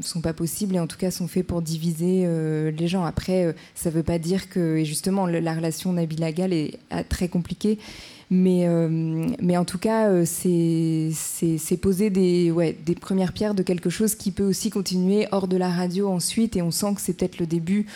sont 0.00 0.20
pas 0.20 0.32
possibles 0.32 0.76
et 0.76 0.80
en 0.80 0.86
tout 0.86 0.96
cas 0.96 1.10
sont 1.10 1.26
faits 1.26 1.46
pour 1.46 1.60
diviser 1.60 2.24
les 2.70 2.86
gens. 2.86 3.04
Après, 3.04 3.52
ça 3.74 3.90
veut 3.90 4.04
pas 4.04 4.20
dire 4.20 4.48
que 4.48 4.76
et 4.76 4.84
justement 4.84 5.26
la 5.26 5.54
relation 5.54 5.92
Nabila 5.92 6.30
Gal 6.30 6.52
est 6.52 6.78
très 7.08 7.26
compliquée. 7.26 7.78
Mais, 8.30 8.66
euh, 8.66 8.88
mais 9.40 9.56
en 9.56 9.64
tout 9.64 9.78
cas, 9.78 10.08
euh, 10.08 10.24
c'est 10.26 11.76
poser 11.80 12.10
des, 12.10 12.50
ouais, 12.50 12.76
des 12.84 12.94
premières 12.94 13.32
pierres 13.32 13.54
de 13.54 13.62
quelque 13.62 13.90
chose 13.90 14.14
qui 14.14 14.32
peut 14.32 14.44
aussi 14.44 14.70
continuer 14.70 15.28
hors 15.30 15.46
de 15.46 15.56
la 15.56 15.70
radio 15.70 16.08
ensuite. 16.08 16.56
Et 16.56 16.62
on 16.62 16.70
sent 16.70 16.94
que 16.96 17.00
c'est 17.00 17.12
peut-être 17.12 17.38
le 17.38 17.46
début 17.46 17.86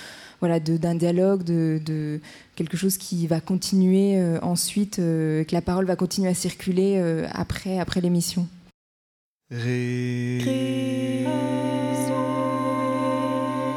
voilà, 0.40 0.58
d'un 0.58 0.94
dialogue, 0.94 1.44
de, 1.44 1.80
de 1.84 2.20
quelque 2.56 2.76
chose 2.76 2.96
qui 2.96 3.26
va 3.26 3.40
continuer 3.40 4.18
euh, 4.18 4.38
ensuite, 4.40 4.98
euh, 4.98 5.44
que 5.44 5.54
la 5.54 5.60
parole 5.60 5.84
va 5.84 5.96
continuer 5.96 6.28
à 6.28 6.34
circuler 6.34 6.96
euh, 6.96 7.26
après, 7.32 7.78
après 7.78 8.00
l'émission. 8.00 8.48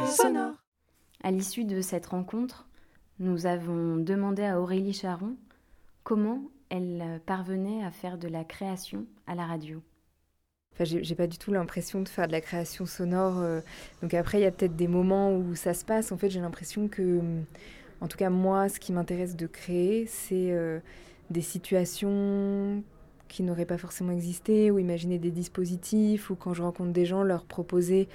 Sonore. 0.08 0.54
À 1.22 1.30
l'issue 1.30 1.64
de 1.64 1.80
cette 1.82 2.06
rencontre, 2.06 2.66
nous 3.18 3.46
avons 3.46 3.96
demandé 3.96 4.42
à 4.44 4.60
Aurélie 4.60 4.94
Charon 4.94 5.36
comment 6.04 6.42
elle 6.70 7.02
euh, 7.02 7.18
parvenait 7.24 7.82
à 7.84 7.90
faire 7.90 8.18
de 8.18 8.28
la 8.28 8.44
création 8.44 9.06
à 9.26 9.34
la 9.34 9.46
radio. 9.46 9.82
Enfin, 10.74 10.84
j'ai 10.84 11.14
pas 11.14 11.28
du 11.28 11.38
tout 11.38 11.52
l'impression 11.52 12.02
de 12.02 12.08
faire 12.08 12.26
de 12.26 12.32
la 12.32 12.40
création 12.40 12.84
sonore. 12.84 13.38
euh, 13.38 13.60
donc 14.02 14.12
après, 14.12 14.38
il 14.38 14.42
y 14.42 14.46
a 14.46 14.50
peut-être 14.50 14.74
des 14.74 14.88
moments 14.88 15.32
où 15.32 15.54
ça 15.54 15.72
se 15.72 15.84
passe. 15.84 16.10
En 16.10 16.16
fait, 16.16 16.30
j'ai 16.30 16.40
l'impression 16.40 16.88
que, 16.88 17.18
hum, 17.20 17.44
en 18.00 18.08
tout 18.08 18.18
cas 18.18 18.30
moi, 18.30 18.68
ce 18.68 18.80
qui 18.80 18.92
m'intéresse 18.92 19.36
de 19.36 19.46
créer, 19.46 20.06
c'est 20.06 20.50
euh, 20.52 20.80
des 21.30 21.42
situations 21.42 22.82
qui 23.28 23.42
n'auraient 23.42 23.66
pas 23.66 23.78
forcément 23.78 24.12
existé, 24.12 24.70
ou 24.70 24.78
imaginer 24.78 25.18
des 25.18 25.30
dispositifs, 25.30 26.30
ou 26.30 26.34
quand 26.36 26.54
je 26.54 26.62
rencontre 26.62 26.92
des 26.92 27.06
gens, 27.06 27.22
leur 27.22 27.44
proposer, 27.44 28.08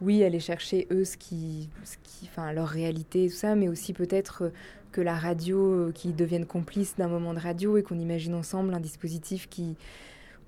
oui, 0.00 0.22
aller 0.24 0.40
chercher 0.40 0.86
eux 0.90 1.04
ce 1.04 1.16
qui, 1.16 1.70
ce 1.84 1.96
qui, 2.02 2.26
enfin, 2.26 2.52
leur 2.52 2.68
réalité 2.68 3.28
ça, 3.28 3.54
mais 3.54 3.68
aussi 3.68 3.92
peut-être 3.92 4.44
euh, 4.44 4.50
que 4.92 5.00
la 5.00 5.14
radio, 5.14 5.58
euh, 5.58 5.92
qu'ils 5.92 6.14
deviennent 6.14 6.46
complices 6.46 6.96
d'un 6.96 7.08
moment 7.08 7.32
de 7.32 7.40
radio 7.40 7.76
et 7.76 7.82
qu'on 7.82 7.98
imagine 7.98 8.34
ensemble 8.34 8.74
un 8.74 8.80
dispositif 8.80 9.48
qui, 9.48 9.76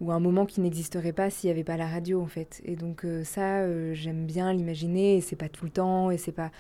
ou 0.01 0.13
un 0.13 0.21
moment 0.21 0.45
qui 0.45 0.61
n'existerait 0.61 1.13
pas 1.13 1.31
s'il 1.31 1.49
n'y 1.49 1.53
avait 1.53 1.65
pas 1.65 1.77
la 1.77 1.87
radio 1.87 2.21
en 2.21 2.27
fait. 2.27 2.61
Et 2.65 2.77
donc 2.77 3.05
euh, 3.05 3.25
ça, 3.25 3.65
j'aime 3.95 4.27
bien 4.27 4.53
l'imaginer, 4.53 5.17
et 5.17 5.21
c'est 5.23 5.37
pas 5.37 5.49
tout 5.49 5.65
le 5.65 5.71
temps, 5.71 6.11
et 6.11 6.19
c'est 6.19 6.33
pas. 6.33 6.51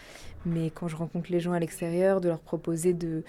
Mais 0.47 0.71
quand 0.71 0.89
je 0.89 0.97
rencontre 0.97 1.31
les 1.31 1.41
gens 1.41 1.53
à 1.53 1.59
l'extérieur, 1.61 2.21
de 2.21 2.29
leur 2.29 2.41
proposer 2.41 2.95
de 2.95 3.23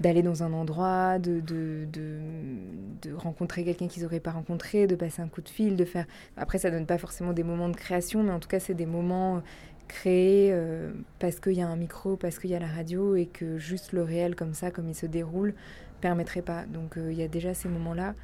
d'aller 0.00 0.22
dans 0.22 0.42
un 0.42 0.52
endroit, 0.52 1.18
de, 1.18 1.40
de, 1.40 1.86
de, 1.92 3.14
rencontrer 3.14 3.64
quelqu'un 3.64 3.86
qu'ils 3.86 4.02
n'auraient 4.02 4.20
pas 4.20 4.30
rencontré, 4.30 4.86
de 4.86 4.96
passer 4.96 5.20
un 5.20 5.28
coup 5.28 5.42
de 5.42 5.48
fil, 5.48 5.76
de 5.76 5.84
faire... 5.84 6.06
Après, 6.36 6.58
ça 6.58 6.70
donne 6.70 6.86
pas 6.86 6.98
forcément 6.98 7.32
des 7.32 7.44
moments 7.44 7.68
de 7.68 7.76
création, 7.76 8.22
mais 8.22 8.32
en 8.32 8.40
tout 8.40 8.48
cas, 8.48 8.60
c'est 8.60 8.74
des 8.74 8.86
moments 8.86 9.42
créés 9.88 10.50
euh, 10.52 10.92
parce 11.18 11.38
qu'il 11.40 11.52
y 11.52 11.60
a 11.60 11.68
un 11.68 11.76
micro, 11.76 12.16
parce 12.16 12.38
qu'il 12.38 12.50
y 12.50 12.54
a 12.54 12.58
la 12.58 12.68
radio, 12.68 13.14
et 13.14 13.26
que 13.26 13.58
juste 13.58 13.92
le 13.92 14.02
réel 14.02 14.36
comme 14.36 14.54
ça, 14.54 14.70
comme 14.70 14.88
il 14.88 14.94
se 14.94 15.06
déroule, 15.06 15.54
permettrait 16.00 16.42
pas. 16.42 16.64
Donc 16.66 16.96
euh, 16.96 17.12
il 17.12 17.18
y 17.18 17.22
a 17.22 17.28
déjà 17.28 17.52
ces 17.52 17.68
moments-là. 17.68 18.14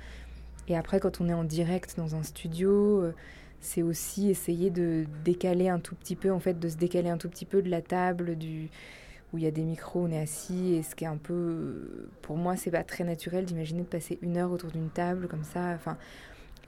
Et 0.68 0.76
après, 0.76 0.98
quand 0.98 1.20
on 1.20 1.28
est 1.28 1.34
en 1.34 1.44
direct 1.44 1.94
dans 1.96 2.14
un 2.14 2.22
studio, 2.22 3.02
euh, 3.02 3.14
c'est 3.60 3.82
aussi 3.82 4.30
essayer 4.30 4.70
de 4.70 5.04
décaler 5.24 5.68
un 5.68 5.78
tout 5.78 5.94
petit 5.94 6.16
peu, 6.16 6.32
en 6.32 6.40
fait, 6.40 6.58
de 6.58 6.68
se 6.68 6.76
décaler 6.76 7.10
un 7.10 7.18
tout 7.18 7.28
petit 7.28 7.44
peu 7.44 7.62
de 7.62 7.68
la 7.68 7.82
table, 7.82 8.36
du 8.36 8.70
où 9.32 9.38
il 9.38 9.44
y 9.44 9.46
a 9.46 9.50
des 9.50 9.64
micros, 9.64 10.04
on 10.04 10.10
est 10.10 10.20
assis, 10.20 10.74
et 10.74 10.82
ce 10.82 10.94
qui 10.94 11.04
est 11.04 11.08
un 11.08 11.16
peu, 11.16 12.08
pour 12.22 12.36
moi, 12.36 12.56
c'est 12.56 12.70
pas 12.70 12.84
très 12.84 13.04
naturel 13.04 13.44
d'imaginer 13.44 13.82
de 13.82 13.86
passer 13.86 14.18
une 14.22 14.36
heure 14.36 14.52
autour 14.52 14.70
d'une 14.70 14.88
table 14.90 15.28
comme 15.28 15.44
ça. 15.44 15.72
Enfin, 15.74 15.96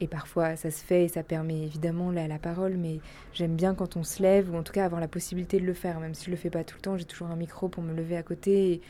et 0.01 0.07
parfois, 0.07 0.55
ça 0.55 0.71
se 0.71 0.83
fait 0.83 1.05
et 1.05 1.07
ça 1.09 1.23
permet 1.23 1.63
évidemment 1.63 2.11
la, 2.11 2.39
parole, 2.39 2.77
mais 2.77 2.99
j'aime 3.33 3.55
bien 3.55 3.75
quand 3.75 3.97
on 3.97 4.03
se 4.03 4.21
lève, 4.23 4.53
ou 4.53 4.57
en 4.57 4.63
tout 4.63 4.71
cas 4.71 4.85
avoir 4.85 5.01
la 5.01 5.07
possibilité 5.07 5.59
de 5.59 5.65
le 5.65 5.73
faire, 5.73 5.99
même 5.99 6.13
si 6.13 6.25
je 6.25 6.31
le 6.31 6.37
fais 6.37 6.49
pas 6.49 6.63
tout 6.63 6.75
le 6.77 6.81
temps, 6.81 6.97
j'ai 6.97 7.05
toujours 7.05 7.27
un 7.27 7.35
micro 7.35 7.67
pour 7.67 7.83
me 7.83 7.93
lever 7.93 8.15
à 8.15 8.23
côté. 8.23 8.81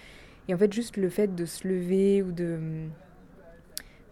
Et, 0.47 0.53
en 0.53 0.57
fait, 0.57 0.71
juste 0.71 0.97
le 0.97 1.09
fait 1.09 1.33
de 1.35 1.45
se 1.45 1.67
lever 1.67 2.21
ou 2.23 2.31
de 2.31 2.59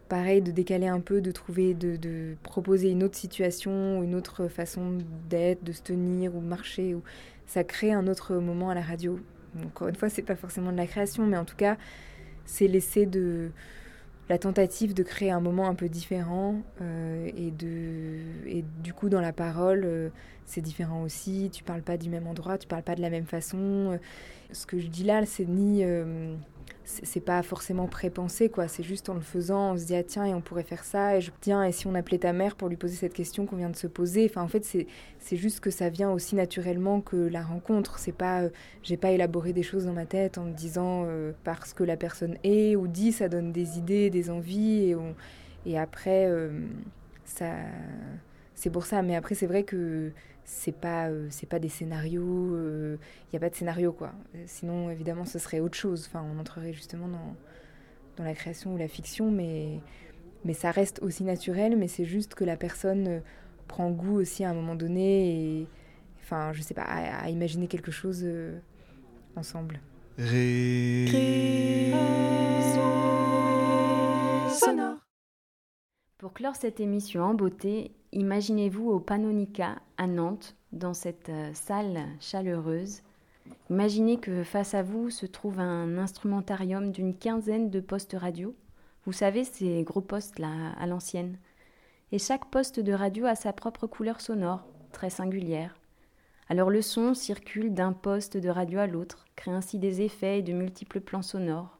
pareil, 0.10 0.42
de 0.42 0.52
décaler 0.52 0.88
un 0.88 1.00
peu, 1.00 1.22
de 1.22 1.32
trouver, 1.32 1.74
de, 1.74 2.36
proposer 2.44 2.90
une 2.90 3.04
autre 3.04 3.18
situation, 3.18 4.02
une 4.04 4.16
autre 4.16 4.48
façon 4.48 4.98
d'être, 5.30 5.64
de 5.64 5.72
se 5.72 5.82
tenir 5.82 6.36
ou 6.36 6.40
de 6.40 6.46
marcher. 6.46 6.96
Ça 7.46 7.64
crée 7.64 7.92
un 7.92 8.08
autre 8.08 8.36
moment 8.36 8.70
à 8.70 8.76
la 8.76 8.82
radio. 8.82 9.20
Encore 9.66 9.88
une 9.88 9.96
fois, 9.96 10.10
c'est 10.10 10.22
pas 10.22 10.36
forcément 10.36 10.72
de 10.72 10.78
la 10.78 10.88
création, 10.88 11.26
mais 11.26 11.38
en 11.38 11.46
tout 11.46 11.56
cas, 11.56 11.78
c'est 12.46 12.68
l'essai 12.68 13.06
de 13.06 13.52
la 14.30 14.38
tentative 14.38 14.94
de 14.94 15.04
créer 15.04 15.32
un 15.32 15.40
moment 15.40 15.68
un 15.70 15.76
peu 15.76 15.88
différent 15.88 16.62
euh, 16.82 17.30
et 17.36 17.52
du 18.84 18.94
coup 18.94 19.08
dans 19.08 19.22
la 19.22 19.32
parole 19.32 19.84
euh, 19.86 20.10
c'est 20.46 20.62
différent 20.62 21.04
aussi. 21.04 21.50
Tu 21.54 21.64
parles 21.64 21.82
pas 21.82 21.98
du 21.98 22.10
même 22.10 22.28
endroit 22.28 22.58
tu 22.58 22.68
parles 22.68 22.84
pas 22.84 22.96
de 22.96 23.02
la 23.02 23.10
même 23.10 23.26
façon. 23.26 24.00
Ce 24.52 24.66
que 24.66 24.80
je 24.80 24.88
dis 24.88 25.04
là 25.04 25.26
c'est 25.26 25.46
ni 25.46 25.84
euh, 25.84 26.36
c'est 26.90 27.20
pas 27.20 27.44
forcément 27.44 27.88
pré-pensé 27.88 28.50
quoi. 28.50 28.70
C'est 28.70 28.84
juste 28.84 29.10
en 29.10 29.14
le 29.14 29.20
faisant 29.20 29.74
on 29.74 29.78
se 29.78 29.86
dit 29.86 29.96
ah 29.96 30.04
tiens 30.04 30.24
et 30.24 30.34
on 30.34 30.40
pourrait 30.40 30.64
faire 30.64 30.86
ça 30.86 31.18
et 31.18 31.22
tiens 31.42 31.66
et 31.66 31.74
si 31.74 31.86
on 31.86 31.96
appelait 31.96 32.20
ta 32.20 32.32
mère 32.32 32.56
pour 32.56 32.70
lui 32.70 32.78
poser 32.78 32.96
cette 32.96 33.14
question 33.14 33.46
qu'on 33.46 33.58
vient 33.58 33.70
de 33.70 33.76
se 33.76 33.88
poser? 33.88 34.26
Enfin 34.30 34.42
en 34.42 34.48
fait 34.48 34.64
c'est 34.64 35.36
juste 35.36 35.60
que 35.60 35.70
ça 35.70 35.90
vient 35.90 36.10
aussi 36.12 36.36
naturellement 36.36 37.02
que 37.02 37.18
la 37.18 37.42
rencontre. 37.42 38.00
C'est 38.00 38.14
pas 38.14 38.44
euh, 38.44 38.50
j'ai 38.84 38.96
pas 38.96 39.12
élaboré 39.12 39.52
des 39.52 39.64
choses 39.64 39.86
dans 39.86 39.94
ma 39.94 40.06
tête 40.06 40.38
en 40.38 40.46
me 40.46 40.54
disant 40.54 41.04
euh, 41.08 41.34
parce 41.44 41.74
que 41.74 41.84
la 41.84 41.98
personne 41.98 42.38
est 42.46 42.78
ou 42.78 42.88
dit 42.88 43.12
ça 43.12 43.28
donne 43.28 43.52
des 43.52 43.78
idées 43.78 44.10
des 44.10 44.30
envies 44.30 44.96
et 45.66 45.78
après 45.78 46.26
euh, 46.28 46.62
ça 47.26 47.52
c'est 48.56 48.70
pour 48.70 48.86
ça. 48.86 49.02
Mais 49.02 49.18
après 49.18 49.36
c'est 49.36 49.48
vrai 49.48 49.64
que 49.64 50.12
c'est 50.48 50.72
pas 50.72 51.10
euh, 51.10 51.28
c'est 51.30 51.46
pas 51.46 51.60
des 51.60 51.68
scénarios 51.68 52.48
il 52.52 52.56
euh, 52.56 52.98
n'y 53.34 53.38
a 53.38 53.40
pas 53.40 53.50
de 53.50 53.56
scénario 53.56 53.92
quoi. 53.92 54.14
Sinon 54.46 54.90
évidemment 54.90 55.26
ce 55.26 55.40
serait 55.40 55.60
autre 55.60 55.78
chose. 55.78 56.06
Enfin 56.08 56.26
on 56.34 56.40
entrerait 56.40 56.74
justement 56.74 57.10
dans 57.10 57.36
dans 58.16 58.24
la 58.24 58.34
création 58.34 58.74
ou 58.74 58.78
la 58.78 58.88
fiction 58.88 59.30
mais 59.30 59.82
mais 60.46 60.54
ça 60.54 60.72
reste 60.72 61.02
aussi 61.04 61.26
naturel 61.26 61.76
mais 61.78 61.90
c'est 61.90 62.06
juste 62.06 62.34
que 62.34 62.46
la 62.46 62.56
personne 62.56 63.08
euh, 63.08 63.20
prend 63.68 63.92
goût 63.92 64.16
aussi 64.16 64.46
à 64.46 64.50
un 64.50 64.54
moment 64.54 64.76
donné 64.76 65.60
et 65.62 65.68
enfin 66.24 66.54
je 66.54 66.62
sais 66.62 66.74
pas 66.74 66.84
à, 66.84 67.26
à 67.26 67.30
imaginer 67.30 67.68
quelque 67.68 67.92
chose 67.92 68.22
euh, 68.24 68.58
ensemble. 69.36 69.82
Sonore 74.50 75.07
pour 76.18 76.34
clore 76.34 76.56
cette 76.56 76.80
émission 76.80 77.24
en 77.24 77.34
beauté, 77.36 77.92
imaginez-vous 78.12 78.90
au 78.90 79.00
Panonica 79.00 79.76
à 79.98 80.08
Nantes, 80.08 80.56
dans 80.72 80.96
cette 80.96 81.30
euh, 81.30 81.52
salle 81.54 82.00
chaleureuse. 82.20 83.02
Imaginez 83.70 84.18
que 84.18 84.44
face 84.44 84.74
à 84.74 84.82
vous 84.82 85.12
se 85.12 85.28
trouve 85.28 85.60
un 85.60 85.98
instrumentarium 85.98 86.92
d'une 86.92 87.16
quinzaine 87.16 87.70
de 87.70 87.80
postes 87.80 88.16
radio. 88.18 88.56
Vous 89.06 89.14
savez, 89.14 89.44
ces 89.44 89.84
gros 89.84 90.02
postes 90.02 90.40
là 90.40 90.72
à 90.80 90.88
l'ancienne. 90.88 91.38
Et 92.12 92.18
chaque 92.18 92.50
poste 92.50 92.80
de 92.80 92.94
radio 92.94 93.26
a 93.26 93.36
sa 93.36 93.54
propre 93.54 93.86
couleur 93.86 94.20
sonore, 94.20 94.66
très 94.92 95.12
singulière. 95.12 95.78
Alors 96.50 96.72
le 96.72 96.82
son 96.82 97.14
circule 97.14 97.74
d'un 97.74 97.94
poste 97.94 98.38
de 98.38 98.50
radio 98.50 98.80
à 98.80 98.88
l'autre, 98.88 99.28
crée 99.36 99.52
ainsi 99.52 99.78
des 99.78 100.02
effets 100.02 100.40
et 100.40 100.44
de 100.44 100.54
multiples 100.54 101.00
plans 101.00 101.22
sonores. 101.22 101.78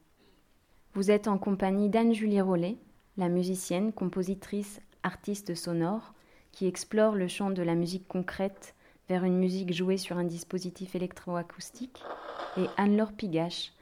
Vous 0.94 1.10
êtes 1.10 1.26
en 1.26 1.38
compagnie 1.38 1.88
d'Anne-Julie 1.88 2.40
Rollet, 2.40 2.78
la 3.18 3.28
musicienne, 3.28 3.92
compositrice, 3.92 4.80
artiste 5.02 5.54
sonore, 5.54 6.14
qui 6.52 6.66
explore 6.66 7.14
le 7.14 7.28
champ 7.28 7.50
de 7.50 7.62
la 7.62 7.74
musique 7.74 8.08
concrète 8.08 8.74
vers 9.08 9.24
une 9.24 9.38
musique 9.38 9.72
jouée 9.72 9.96
sur 9.96 10.18
un 10.18 10.24
dispositif 10.24 10.94
électroacoustique, 10.94 12.02
et 12.56 12.66
Anne-Laure 12.76 13.12
Pigache, 13.12 13.72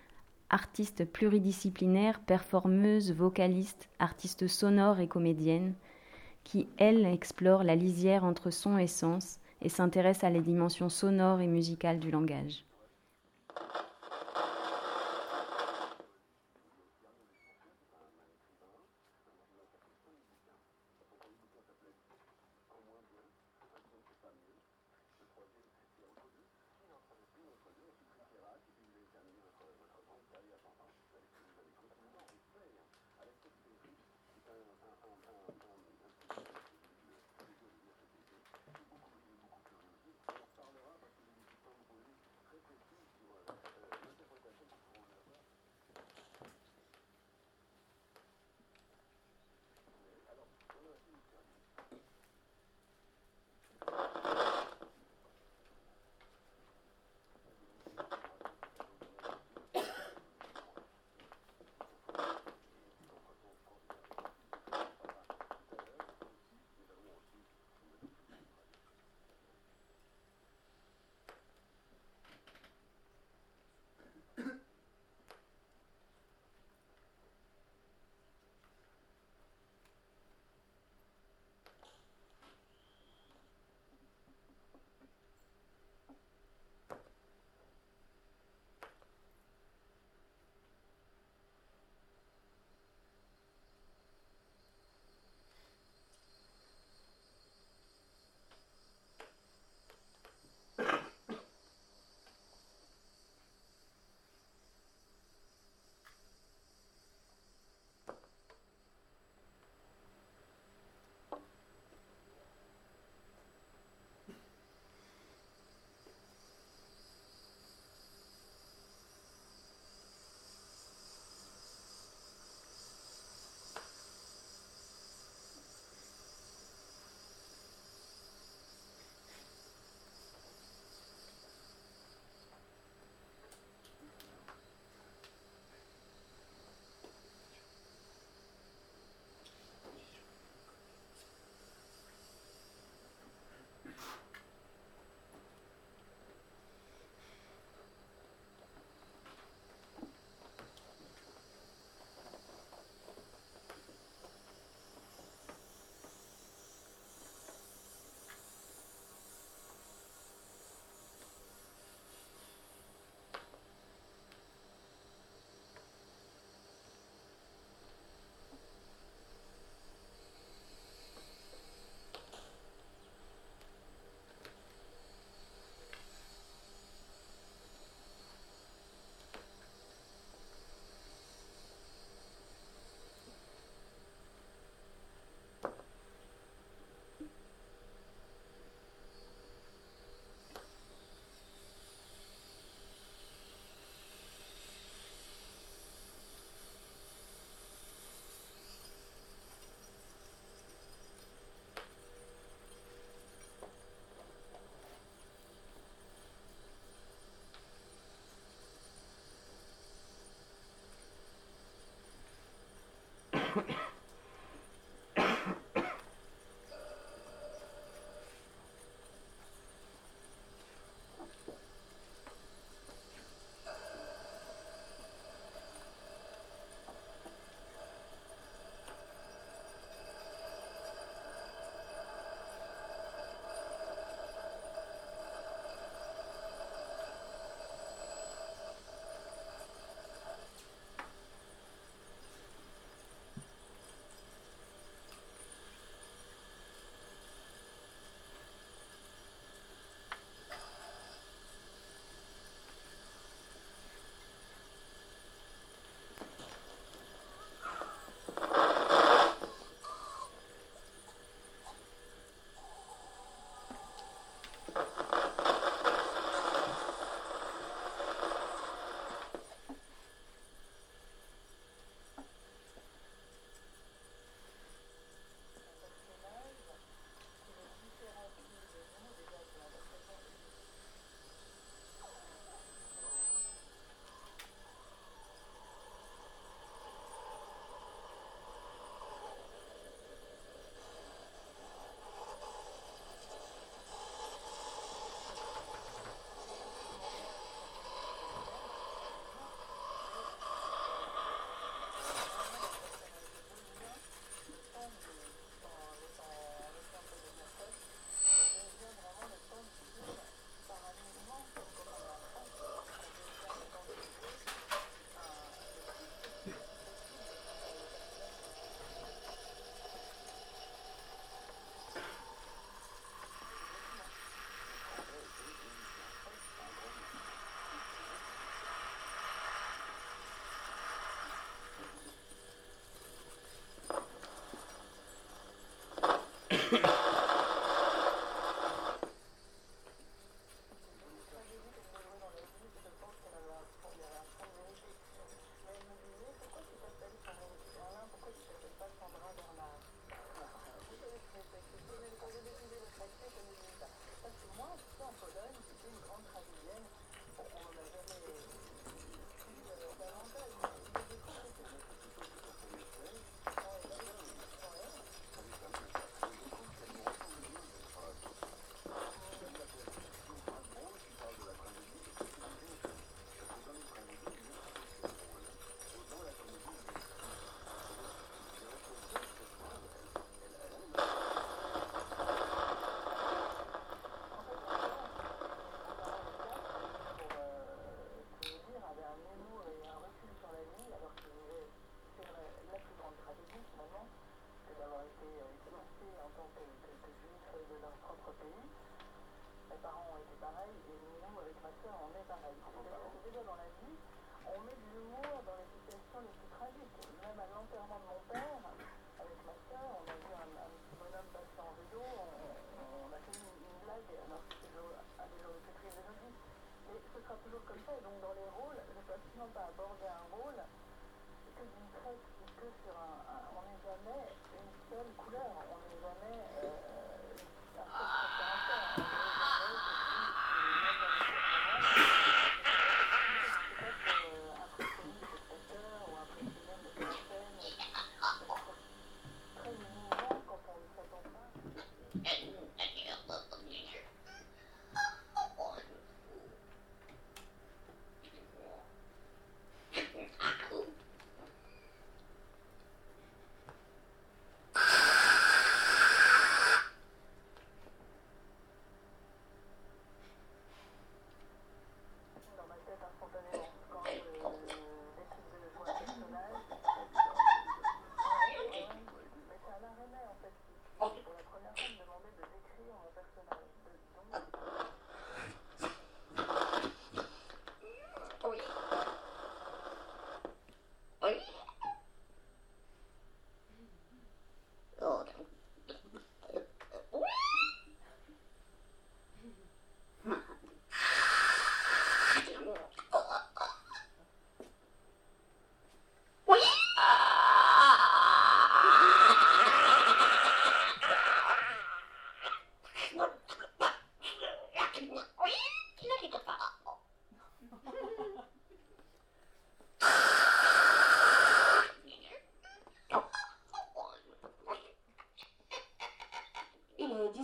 artiste 0.51 1.05
pluridisciplinaire, 1.05 2.21
performeuse, 2.21 3.13
vocaliste, 3.13 3.89
artiste 3.99 4.47
sonore 4.47 5.01
et 5.01 5.09
comédienne, 5.09 5.75
qui, 6.45 6.69
elle, 6.79 7.05
explore 7.05 7.65
la 7.65 7.75
lisière 7.75 8.25
entre 8.25 8.51
son 8.51 8.79
et 8.79 8.87
sens 8.87 9.39
et 9.63 9.69
s'intéresse 9.69 10.25
à 10.25 10.31
les 10.31 10.41
dimensions 10.41 10.89
sonores 10.89 11.41
et 11.41 11.47
musicales 11.47 11.99
du 11.99 12.11
langage. 12.11 12.65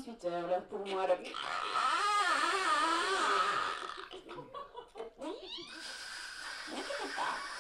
18h, 0.02 0.48
l'heure 0.48 0.64
pour 0.64 0.84
moi. 0.86 1.06
Oui. 1.20 1.32
Ne 6.70 6.76
quitte 6.76 7.14
pas. 7.14 7.51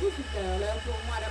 Est 0.00 0.08
18h, 0.08 0.60
l'heure 0.60 1.29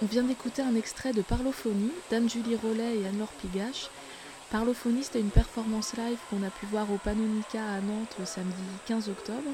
On 0.00 0.06
vient 0.06 0.22
d'écouter 0.22 0.62
un 0.62 0.76
extrait 0.76 1.12
de 1.12 1.22
Parlophonie 1.22 1.90
d'Anne-Julie 2.08 2.54
Rollet 2.54 3.00
et 3.00 3.06
Anne-Laure 3.08 3.32
Pigache. 3.32 3.90
Parlophonie, 4.48 5.02
c'était 5.02 5.18
une 5.18 5.30
performance 5.30 5.96
live 5.96 6.18
qu'on 6.30 6.44
a 6.44 6.50
pu 6.50 6.66
voir 6.66 6.88
au 6.92 6.98
Panonica 6.98 7.64
à 7.64 7.80
Nantes 7.80 8.14
le 8.20 8.24
samedi 8.24 8.62
15 8.86 9.08
octobre. 9.08 9.50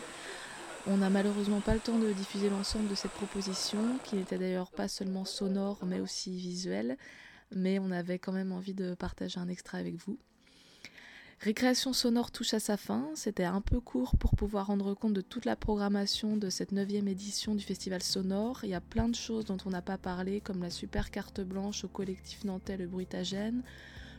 On 0.87 0.99
n'a 0.99 1.09
malheureusement 1.09 1.63
pas 1.63 1.73
le 1.73 1.81
temps 1.81 1.99
de 1.99 2.13
diffuser 2.13 2.51
l'ensemble 2.51 2.89
de 2.89 2.95
cette 2.95 3.13
proposition, 3.13 3.79
qui 4.05 4.17
n'était 4.17 4.37
d'ailleurs 4.37 4.71
pas 4.71 4.87
seulement 4.87 5.25
sonore 5.25 5.79
mais 5.87 6.01
aussi 6.01 6.37
visuelle, 6.37 6.99
mais 7.51 7.79
on 7.79 7.91
avait 7.91 8.19
quand 8.19 8.33
même 8.33 8.53
envie 8.53 8.75
de 8.75 8.93
partager 8.93 9.41
un 9.41 9.49
extrait 9.49 9.79
avec 9.79 9.95
vous. 9.95 10.19
Récréation 11.45 11.93
sonore 11.93 12.31
touche 12.31 12.55
à 12.55 12.59
sa 12.59 12.79
fin, 12.79 13.11
c'était 13.15 13.45
un 13.45 13.61
peu 13.61 13.79
court 13.79 14.17
pour 14.17 14.35
pouvoir 14.35 14.69
rendre 14.69 14.95
compte 14.95 15.13
de 15.13 15.21
toute 15.21 15.45
la 15.45 15.57
programmation 15.57 16.39
de 16.39 16.49
cette 16.49 16.73
neuvième 16.73 17.07
édition 17.07 17.55
du 17.55 17.63
Festival 17.63 18.03
Sonore. 18.03 18.61
Il 18.63 18.71
y 18.71 18.75
a 18.75 18.81
plein 18.81 19.11
de 19.11 19.15
choses 19.15 19.45
dont 19.45 19.59
on 19.67 19.69
n'a 19.69 19.83
pas 19.83 19.99
parlé, 19.99 20.41
comme 20.41 20.63
la 20.63 20.71
super 20.71 21.11
carte 21.11 21.43
blanche 21.43 21.85
au 21.85 21.89
collectif 21.89 22.45
nantais 22.45 22.79
Le 22.79 22.87
Bruitagène, 22.87 23.61